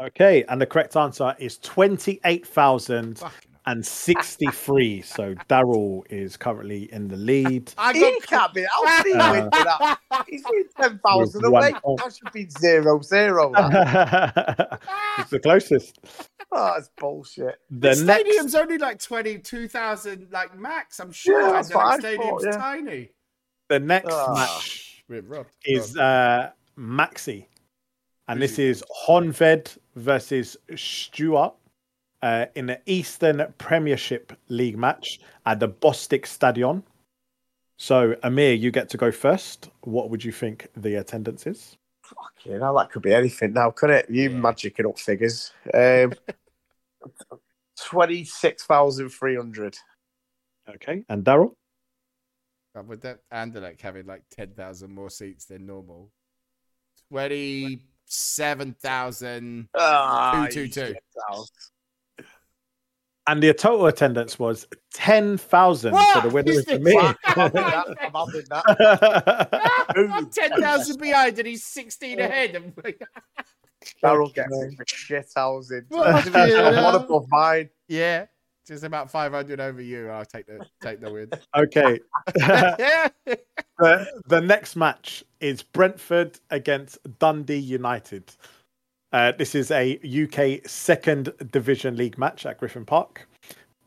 Okay, 0.00 0.44
and 0.48 0.60
the 0.60 0.66
correct 0.66 0.96
answer 0.96 1.34
is 1.38 1.58
twenty-eight 1.58 2.46
thousand 2.46 3.18
Fucking 3.18 3.50
and 3.66 3.86
sixty-three. 3.86 5.00
so 5.06 5.34
Daryl 5.48 6.02
is 6.10 6.36
currently 6.36 6.92
in 6.92 7.06
the 7.08 7.16
lead. 7.16 7.72
I 7.78 7.92
He 7.92 8.00
got 8.00 8.22
can't 8.26 8.54
be. 8.54 8.66
How 8.70 9.02
did 9.02 9.12
he 9.14 9.18
Uh, 9.18 9.32
win 9.32 9.44
for 9.44 9.64
that? 9.64 9.98
He's 10.28 10.42
winning 10.50 10.68
ten 10.80 10.98
thousand 11.06 11.44
away. 11.44 11.72
point. 11.82 12.00
That 12.02 12.14
should 12.16 12.32
be 12.32 12.48
zero 12.58 13.00
zero. 13.02 13.52
that. 13.54 14.80
it's 15.18 15.30
the 15.30 15.38
closest. 15.38 15.98
Oh, 16.50 16.72
that's 16.74 16.90
bullshit. 16.98 17.56
The 17.70 17.94
the 17.94 18.04
next 18.04 18.20
stadium's 18.22 18.54
only 18.56 18.78
like 18.78 19.00
twenty-two 19.00 19.68
thousand, 19.68 20.28
like 20.32 20.58
max. 20.58 20.98
I'm 20.98 21.12
sure 21.12 21.40
Yeah, 21.40 21.46
yeah, 21.46 21.52
that's 21.62 22.00
stadium's 22.00 22.42
thought, 22.42 22.44
yeah. 22.44 22.56
tiny. 22.58 23.10
The 23.68 23.78
next 23.78 24.08
Ah. 24.12 24.34
match 24.34 24.93
We're 25.08 25.20
robbed. 25.22 25.50
is 25.64 25.94
Robbed. 25.96 25.98
uh, 25.98 26.50
Maxi, 26.78 27.46
and 28.28 28.40
this 28.40 28.58
is 28.58 28.82
Honved 29.06 29.78
versus 29.96 30.56
Stuart 30.76 31.52
uh, 32.22 32.46
in 32.54 32.66
the 32.66 32.80
Eastern 32.86 33.52
Premiership 33.58 34.32
League 34.48 34.78
match 34.78 35.20
at 35.46 35.60
the 35.60 35.68
Bostik 35.68 36.26
Stadion. 36.26 36.82
So, 37.76 38.16
Amir, 38.22 38.54
you 38.54 38.70
get 38.70 38.88
to 38.90 38.96
go 38.96 39.10
first. 39.10 39.68
What 39.82 40.08
would 40.10 40.24
you 40.24 40.32
think 40.32 40.68
the 40.76 40.94
attendance 40.96 41.46
is? 41.46 41.76
You 42.44 42.58
know, 42.58 42.76
that 42.78 42.90
could 42.90 43.02
be 43.02 43.12
anything 43.12 43.52
now, 43.52 43.70
could 43.70 43.90
it? 43.90 44.08
You 44.08 44.30
Yeah. 44.30 44.36
magicking 44.36 44.88
up 44.88 44.98
figures. 44.98 45.52
Um, 45.72 46.12
26,300. 47.80 49.76
Okay, 50.68 51.04
and 51.08 51.24
Daryl. 51.24 51.54
Uh, 52.76 52.82
with 52.82 53.02
that 53.02 53.20
Anderlecht 53.32 53.80
having 53.80 54.06
like 54.06 54.22
ten 54.30 54.50
thousand 54.50 54.92
more 54.92 55.10
seats 55.10 55.44
than 55.46 55.64
normal. 55.66 56.10
Twenty-seven 57.10 58.74
thousand. 58.82 59.68
Ah, 59.76 60.46
Two, 60.50 60.52
two, 60.54 60.60
you 60.62 60.68
two. 60.68 60.86
shit 60.86 61.04
house. 61.28 61.50
And 63.26 63.42
the 63.42 63.54
total 63.54 63.86
attendance 63.86 64.38
was 64.38 64.66
10,000. 64.92 65.92
for 65.94 65.96
the 65.96 66.28
What? 66.28 66.32
winner 66.34 66.50
is 66.50 66.58
Is 66.58 66.64
this- 66.66 66.76
Amir. 66.76 67.00
I'm 67.00 67.14
having 67.24 68.44
that. 68.50 69.86
I'm. 69.96 70.12
I'm 70.12 70.30
ten 70.30 70.60
thousand 70.60 71.00
behind, 71.00 71.38
and 71.38 71.48
he's 71.48 71.64
sixteen 71.64 72.20
ahead. 72.20 72.54
I'm 72.54 72.74
like, 72.84 73.00
Daryl 74.02 74.34
gets 74.34 74.54
it 74.54 74.74
for 74.76 74.84
shit 74.86 75.26
housing. 75.34 75.86
Fuck 75.90 76.34
One 76.34 76.94
above 76.96 77.24
mine. 77.30 77.70
yeah, 77.88 78.26
just 78.66 78.84
about 78.84 79.10
five 79.10 79.32
hundred 79.32 79.60
over 79.60 79.80
you. 79.80 80.08
I'll 80.08 80.24
take 80.24 80.46
the 80.46 80.64
take 80.80 81.00
the 81.00 81.12
win. 81.12 81.30
okay. 81.56 82.00
the, 82.34 84.06
the 84.26 84.40
next 84.40 84.76
match 84.76 85.24
is 85.40 85.62
Brentford 85.62 86.38
against 86.50 86.98
Dundee 87.18 87.56
United. 87.56 88.32
Uh, 89.12 89.32
this 89.32 89.54
is 89.54 89.70
a 89.70 89.98
UK 90.02 90.68
second 90.68 91.32
division 91.52 91.96
league 91.96 92.18
match 92.18 92.46
at 92.46 92.58
Griffin 92.58 92.84
Park. 92.84 93.28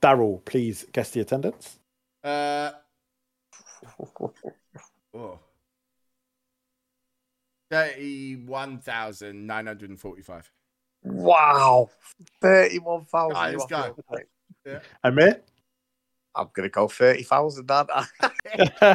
Daryl, 0.01 0.43
please 0.45 0.85
guess 0.93 1.11
the 1.11 1.21
attendance. 1.21 1.79
Uh, 2.23 2.71
oh. 5.13 5.39
Thirty-one 7.69 8.79
thousand 8.79 9.45
nine 9.45 9.67
hundred 9.67 9.89
and 9.89 9.99
forty-five. 9.99 10.49
Wow. 11.03 11.89
31,000. 12.41 13.33
Right, 13.33 13.51
let's 13.51 13.65
go. 13.65 13.95
Your- 14.67 14.81
Amir? 15.03 15.41
I'm 16.35 16.47
going 16.53 16.69
to 16.69 16.71
go 16.71 16.87
30,000, 16.87 17.71
aren't 17.71 17.89
I? 17.91 18.05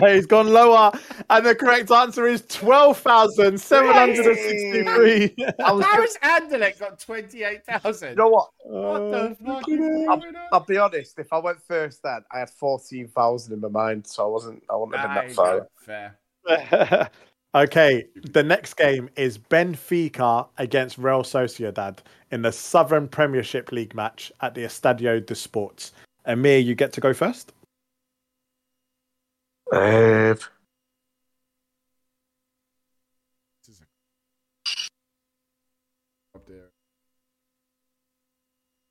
He's 0.14 0.27
gone 0.27 0.47
lower. 0.49 0.93
And 1.29 1.45
the 1.45 1.55
correct 1.57 1.91
answer 1.91 2.25
is 2.27 2.43
12,763. 2.49 5.35
I 5.64 5.73
was 5.73 5.85
How 6.20 6.39
Anderlecht 6.41 6.79
got 6.79 7.01
twenty-eight 7.01 7.64
thousand? 7.66 8.11
you 8.11 8.16
know 8.16 8.29
what? 8.29 8.49
What 8.64 8.99
the 9.11 9.37
fuck 9.45 9.68
is 9.68 10.07
fuck? 10.07 10.20
going 10.20 10.37
on? 10.37 10.49
I'll 10.53 10.61
be 10.61 10.79
honest. 10.79 11.18
If 11.18 11.33
I 11.33 11.39
went 11.39 11.61
first, 11.61 12.01
then 12.05 12.23
I 12.31 12.39
had 12.41 12.51
14,000 12.51 13.53
in 13.53 13.61
my 13.61 13.68
mind, 13.68 14.07
so 14.07 14.25
I 14.25 14.29
wasn't. 14.29 14.62
I 14.70 14.77
wouldn't 14.77 14.97
have 14.97 15.27
been 15.27 15.35
that 15.35 15.37
far. 15.37 15.66
Fair. 15.75 16.16
Okay, 17.55 18.07
the 18.14 18.42
next 18.42 18.74
game 18.74 19.09
is 19.16 19.38
Benfica 19.38 20.48
against 20.59 20.98
Real 20.98 21.22
Sociedad 21.22 21.98
in 22.30 22.42
the 22.42 22.53
Southern 22.53 23.09
Premiership 23.09 23.72
League 23.72 23.94
match 23.94 24.32
at 24.40 24.55
the 24.55 24.62
Estadio 24.62 25.24
de 25.24 25.34
Sports. 25.34 25.92
Amir, 26.24 26.59
you 26.59 26.74
get 26.74 26.92
to 26.94 27.00
go 27.00 27.12
first. 27.12 27.53
This 33.66 33.68
is 33.68 33.80
a- 33.80 33.86
Up 36.36 36.46
there. 36.46 36.70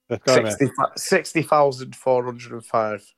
Let's 0.10 0.24
go, 0.24 0.38
Amir. 0.38 0.52
60 0.52 0.76
60,405. 0.98 3.14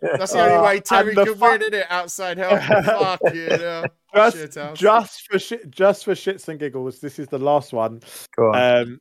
That's 0.00 0.32
the 0.32 0.40
only 0.40 0.54
Uh, 0.54 0.62
way 0.64 0.80
Terry 0.80 1.08
and 1.10 1.18
the 1.18 1.24
could 1.26 1.38
fu- 1.38 1.42
win, 1.50 1.60
isn't 1.62 1.74
it? 1.74 1.86
Outside 1.90 2.38
help. 2.38 2.60
Fuck 2.84 3.34
you 3.34 3.48
know. 3.48 3.84
Just, 4.14 4.36
Shit 4.36 4.74
just 4.74 5.28
for 5.30 5.38
shit, 5.38 5.70
just 5.70 6.04
for 6.04 6.12
shits 6.12 6.48
and 6.48 6.58
giggles, 6.58 7.00
this 7.00 7.18
is 7.18 7.28
the 7.28 7.38
last 7.38 7.72
one. 7.72 8.00
Go 8.36 8.52
on. 8.52 8.76
Um, 8.78 9.00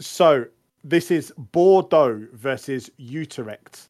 so 0.00 0.44
this 0.84 1.10
is 1.10 1.32
Bordeaux 1.36 2.26
versus 2.32 2.88
Utrecht 2.98 3.88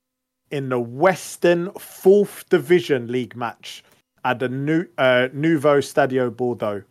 in 0.50 0.68
the 0.70 0.80
Western 0.80 1.70
Fourth 1.72 2.48
Division 2.48 3.08
League 3.08 3.36
match 3.36 3.84
at 4.24 4.38
the 4.38 4.48
new 4.48 4.86
uh, 4.96 5.28
Nouveau 5.34 5.78
Stadio 5.80 6.34
Bordeaux. 6.34 6.82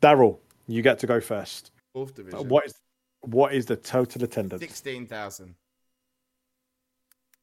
Daryl, 0.00 0.38
you 0.68 0.82
get 0.82 0.98
to 1.00 1.06
go 1.06 1.20
first. 1.20 1.72
Fourth 1.94 2.14
division. 2.14 2.48
What 2.48 2.66
is 2.66 2.74
what 3.22 3.52
is 3.52 3.66
the 3.66 3.74
total 3.76 4.22
attendance? 4.22 4.60
Sixteen 4.62 5.06
thousand. 5.06 5.54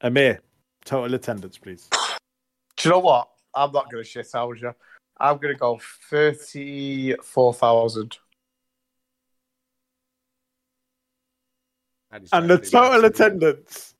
Amir, 0.05 0.39
total 0.85 1.13
attendance, 1.15 1.57
please. 1.57 1.89
Do 2.77 2.83
you 2.83 2.91
know 2.91 2.99
what? 2.99 3.27
I'm 3.55 3.71
not 3.71 3.89
going 3.89 4.03
to 4.03 4.09
shit 4.09 4.27
out 4.35 4.61
you. 4.61 4.71
I'm 5.19 5.37
going 5.37 5.55
to 5.55 5.59
go 5.59 5.79
34,000. 6.11 8.17
And 12.31 12.47
the 12.47 12.59
total 12.59 13.05
attendance 13.05 13.95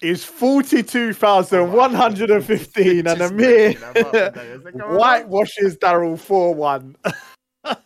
is 0.00 0.24
forty-two 0.24 1.12
thousand 1.12 1.72
one 1.72 1.92
hundred 1.92 2.30
and 2.30 2.42
fifteen, 2.44 3.06
and 3.06 3.20
Amir 3.20 3.74
whitewashes 3.74 5.76
Daryl 5.76 6.18
four 6.18 6.54
one. 6.54 6.96
They're 7.64 7.76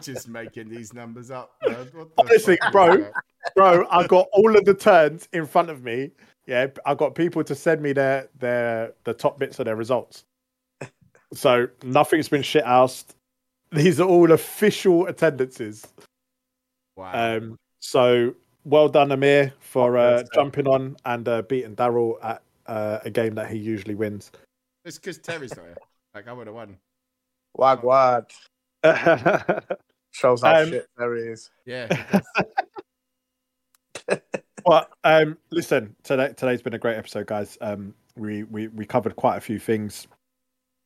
just 0.00 0.28
making 0.28 0.70
these 0.70 0.92
numbers 0.92 1.30
up. 1.30 1.52
Man. 1.66 1.86
What 1.92 2.16
the 2.16 2.22
Honestly, 2.22 2.58
bro. 2.72 3.12
Bro, 3.54 3.86
I've 3.90 4.08
got 4.08 4.26
all 4.32 4.56
of 4.56 4.64
the 4.64 4.74
turns 4.74 5.28
in 5.32 5.46
front 5.46 5.70
of 5.70 5.84
me. 5.84 6.10
Yeah, 6.50 6.66
I 6.84 6.96
got 6.96 7.14
people 7.14 7.44
to 7.44 7.54
send 7.54 7.80
me 7.80 7.92
their 7.92 8.28
their 8.40 8.92
the 9.04 9.14
top 9.14 9.38
bits 9.38 9.60
of 9.60 9.64
their 9.66 9.76
results. 9.76 10.24
So 11.32 11.68
nothing's 11.84 12.28
been 12.28 12.42
shit 12.42 12.64
housed. 12.64 13.14
These 13.70 14.00
are 14.00 14.08
all 14.08 14.32
official 14.32 15.06
attendances. 15.06 15.86
Wow. 16.96 17.12
Um, 17.36 17.56
so 17.78 18.34
well 18.64 18.88
done, 18.88 19.12
Amir, 19.12 19.52
for 19.60 19.96
uh, 19.96 20.24
jumping 20.34 20.66
on 20.66 20.96
and 21.04 21.28
uh, 21.28 21.42
beating 21.42 21.76
Daryl 21.76 22.14
at 22.24 22.42
uh, 22.66 22.98
a 23.04 23.10
game 23.10 23.36
that 23.36 23.48
he 23.48 23.58
usually 23.58 23.94
wins. 23.94 24.32
it's 24.84 24.98
because 24.98 25.18
Terry's 25.18 25.54
not 25.56 25.66
here. 25.66 25.76
Like 26.16 26.26
I 26.26 26.32
would 26.32 26.48
have 26.48 26.56
won. 26.56 26.76
Wag 27.54 27.84
wag. 27.84 28.24
Shows 30.10 30.42
how 30.42 30.62
Um, 30.62 30.68
shit 30.70 30.88
there 30.98 31.14
is. 31.14 31.48
Yeah. 31.64 31.86
But 34.64 34.90
um, 35.04 35.38
listen, 35.50 35.94
today 36.02 36.32
today's 36.36 36.62
been 36.62 36.74
a 36.74 36.78
great 36.78 36.96
episode, 36.96 37.26
guys. 37.26 37.58
Um, 37.60 37.94
we 38.16 38.44
we 38.44 38.68
we 38.68 38.84
covered 38.84 39.16
quite 39.16 39.36
a 39.36 39.40
few 39.40 39.58
things. 39.58 40.06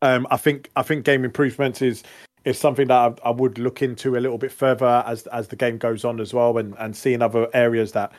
Um, 0.03 0.27
I 0.31 0.37
think 0.37 0.71
I 0.77 0.83
think 0.83 1.05
game 1.05 1.25
improvements 1.25 1.83
is 1.83 2.03
is 2.45 2.59
something 2.59 2.89
that 2.89 3.21
I, 3.25 3.29
I 3.29 3.31
would 3.31 3.59
look 3.59 3.83
into 3.83 4.17
a 4.17 4.21
little 4.21 4.39
bit 4.39 4.53
further 4.53 5.03
as 5.07 5.27
as 5.29 5.49
the 5.49 5.57
game 5.57 5.79
goes 5.79 6.05
on 6.05 6.21
as 6.21 6.35
well, 6.35 6.59
and 6.59 6.75
and 6.79 6.97
seeing 6.97 7.23
other 7.23 7.49
areas 7.55 7.93
that 7.93 8.13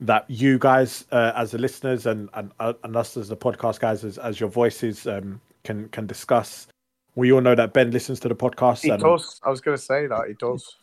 that 0.00 0.24
you 0.28 0.58
guys 0.58 1.04
uh, 1.12 1.32
as 1.34 1.50
the 1.50 1.58
listeners 1.58 2.06
and 2.06 2.28
and 2.34 2.52
uh, 2.60 2.72
and 2.84 2.96
us 2.96 3.16
as 3.16 3.28
the 3.28 3.36
podcast 3.36 3.80
guys 3.80 4.04
as 4.04 4.18
as 4.18 4.40
your 4.40 4.48
voices 4.48 5.06
um 5.06 5.40
can 5.64 5.88
can 5.88 6.06
discuss. 6.06 6.66
We 7.16 7.32
all 7.32 7.40
know 7.40 7.54
that 7.54 7.72
Ben 7.72 7.90
listens 7.90 8.20
to 8.20 8.28
the 8.28 8.36
podcast. 8.36 8.82
He 8.82 8.90
and, 8.90 9.02
does. 9.02 9.40
I 9.42 9.50
was 9.50 9.60
going 9.60 9.76
to 9.76 9.82
say 9.82 10.06
that. 10.06 10.28
He 10.28 10.34
does. 10.34 10.76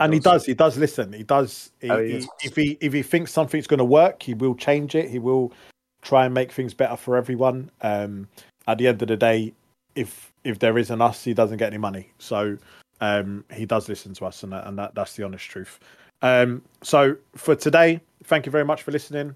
And 0.00 0.12
he 0.12 0.20
does. 0.20 0.44
he 0.44 0.54
does 0.54 0.76
listen. 0.76 1.12
He 1.12 1.22
does 1.22 1.70
he, 1.80 1.90
Oh, 1.90 2.02
he 2.02 2.26
if 2.42 2.56
he 2.56 2.78
if 2.80 2.92
he 2.92 3.02
thinks 3.02 3.32
something's 3.32 3.66
going 3.66 3.78
to 3.78 3.84
work 3.84 4.22
he 4.22 4.34
will 4.34 4.54
change 4.54 4.94
it. 4.94 5.08
He 5.10 5.18
will 5.18 5.52
try 6.02 6.24
and 6.24 6.34
make 6.34 6.52
things 6.52 6.74
better 6.74 6.96
for 6.96 7.16
everyone. 7.16 7.70
Um 7.82 8.28
at 8.66 8.78
the 8.78 8.88
end 8.88 9.02
of 9.02 9.08
the 9.08 9.16
day 9.16 9.52
if 9.94 10.32
if 10.42 10.58
there 10.58 10.76
isn't 10.78 11.00
us 11.00 11.24
he 11.24 11.34
doesn't 11.34 11.58
get 11.58 11.68
any 11.68 11.78
money. 11.78 12.10
So 12.18 12.58
um 13.00 13.44
he 13.52 13.66
does 13.66 13.88
listen 13.88 14.14
to 14.14 14.26
us 14.26 14.42
and 14.42 14.52
that, 14.52 14.66
and 14.66 14.78
that 14.78 14.94
that's 14.94 15.14
the 15.16 15.24
honest 15.24 15.44
truth. 15.48 15.78
Um 16.22 16.62
so 16.82 17.16
for 17.36 17.54
today 17.54 18.00
thank 18.24 18.46
you 18.46 18.52
very 18.52 18.64
much 18.64 18.82
for 18.82 18.90
listening. 18.90 19.34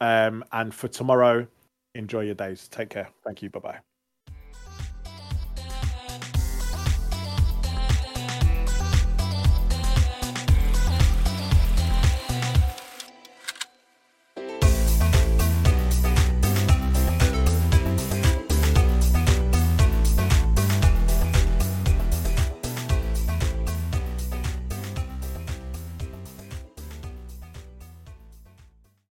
Um 0.00 0.44
and 0.52 0.74
for 0.74 0.88
tomorrow 0.88 1.46
enjoy 1.94 2.20
your 2.20 2.34
days. 2.34 2.68
Take 2.68 2.90
care. 2.90 3.08
Thank 3.24 3.42
you. 3.42 3.50
Bye 3.50 3.60
bye 3.60 3.95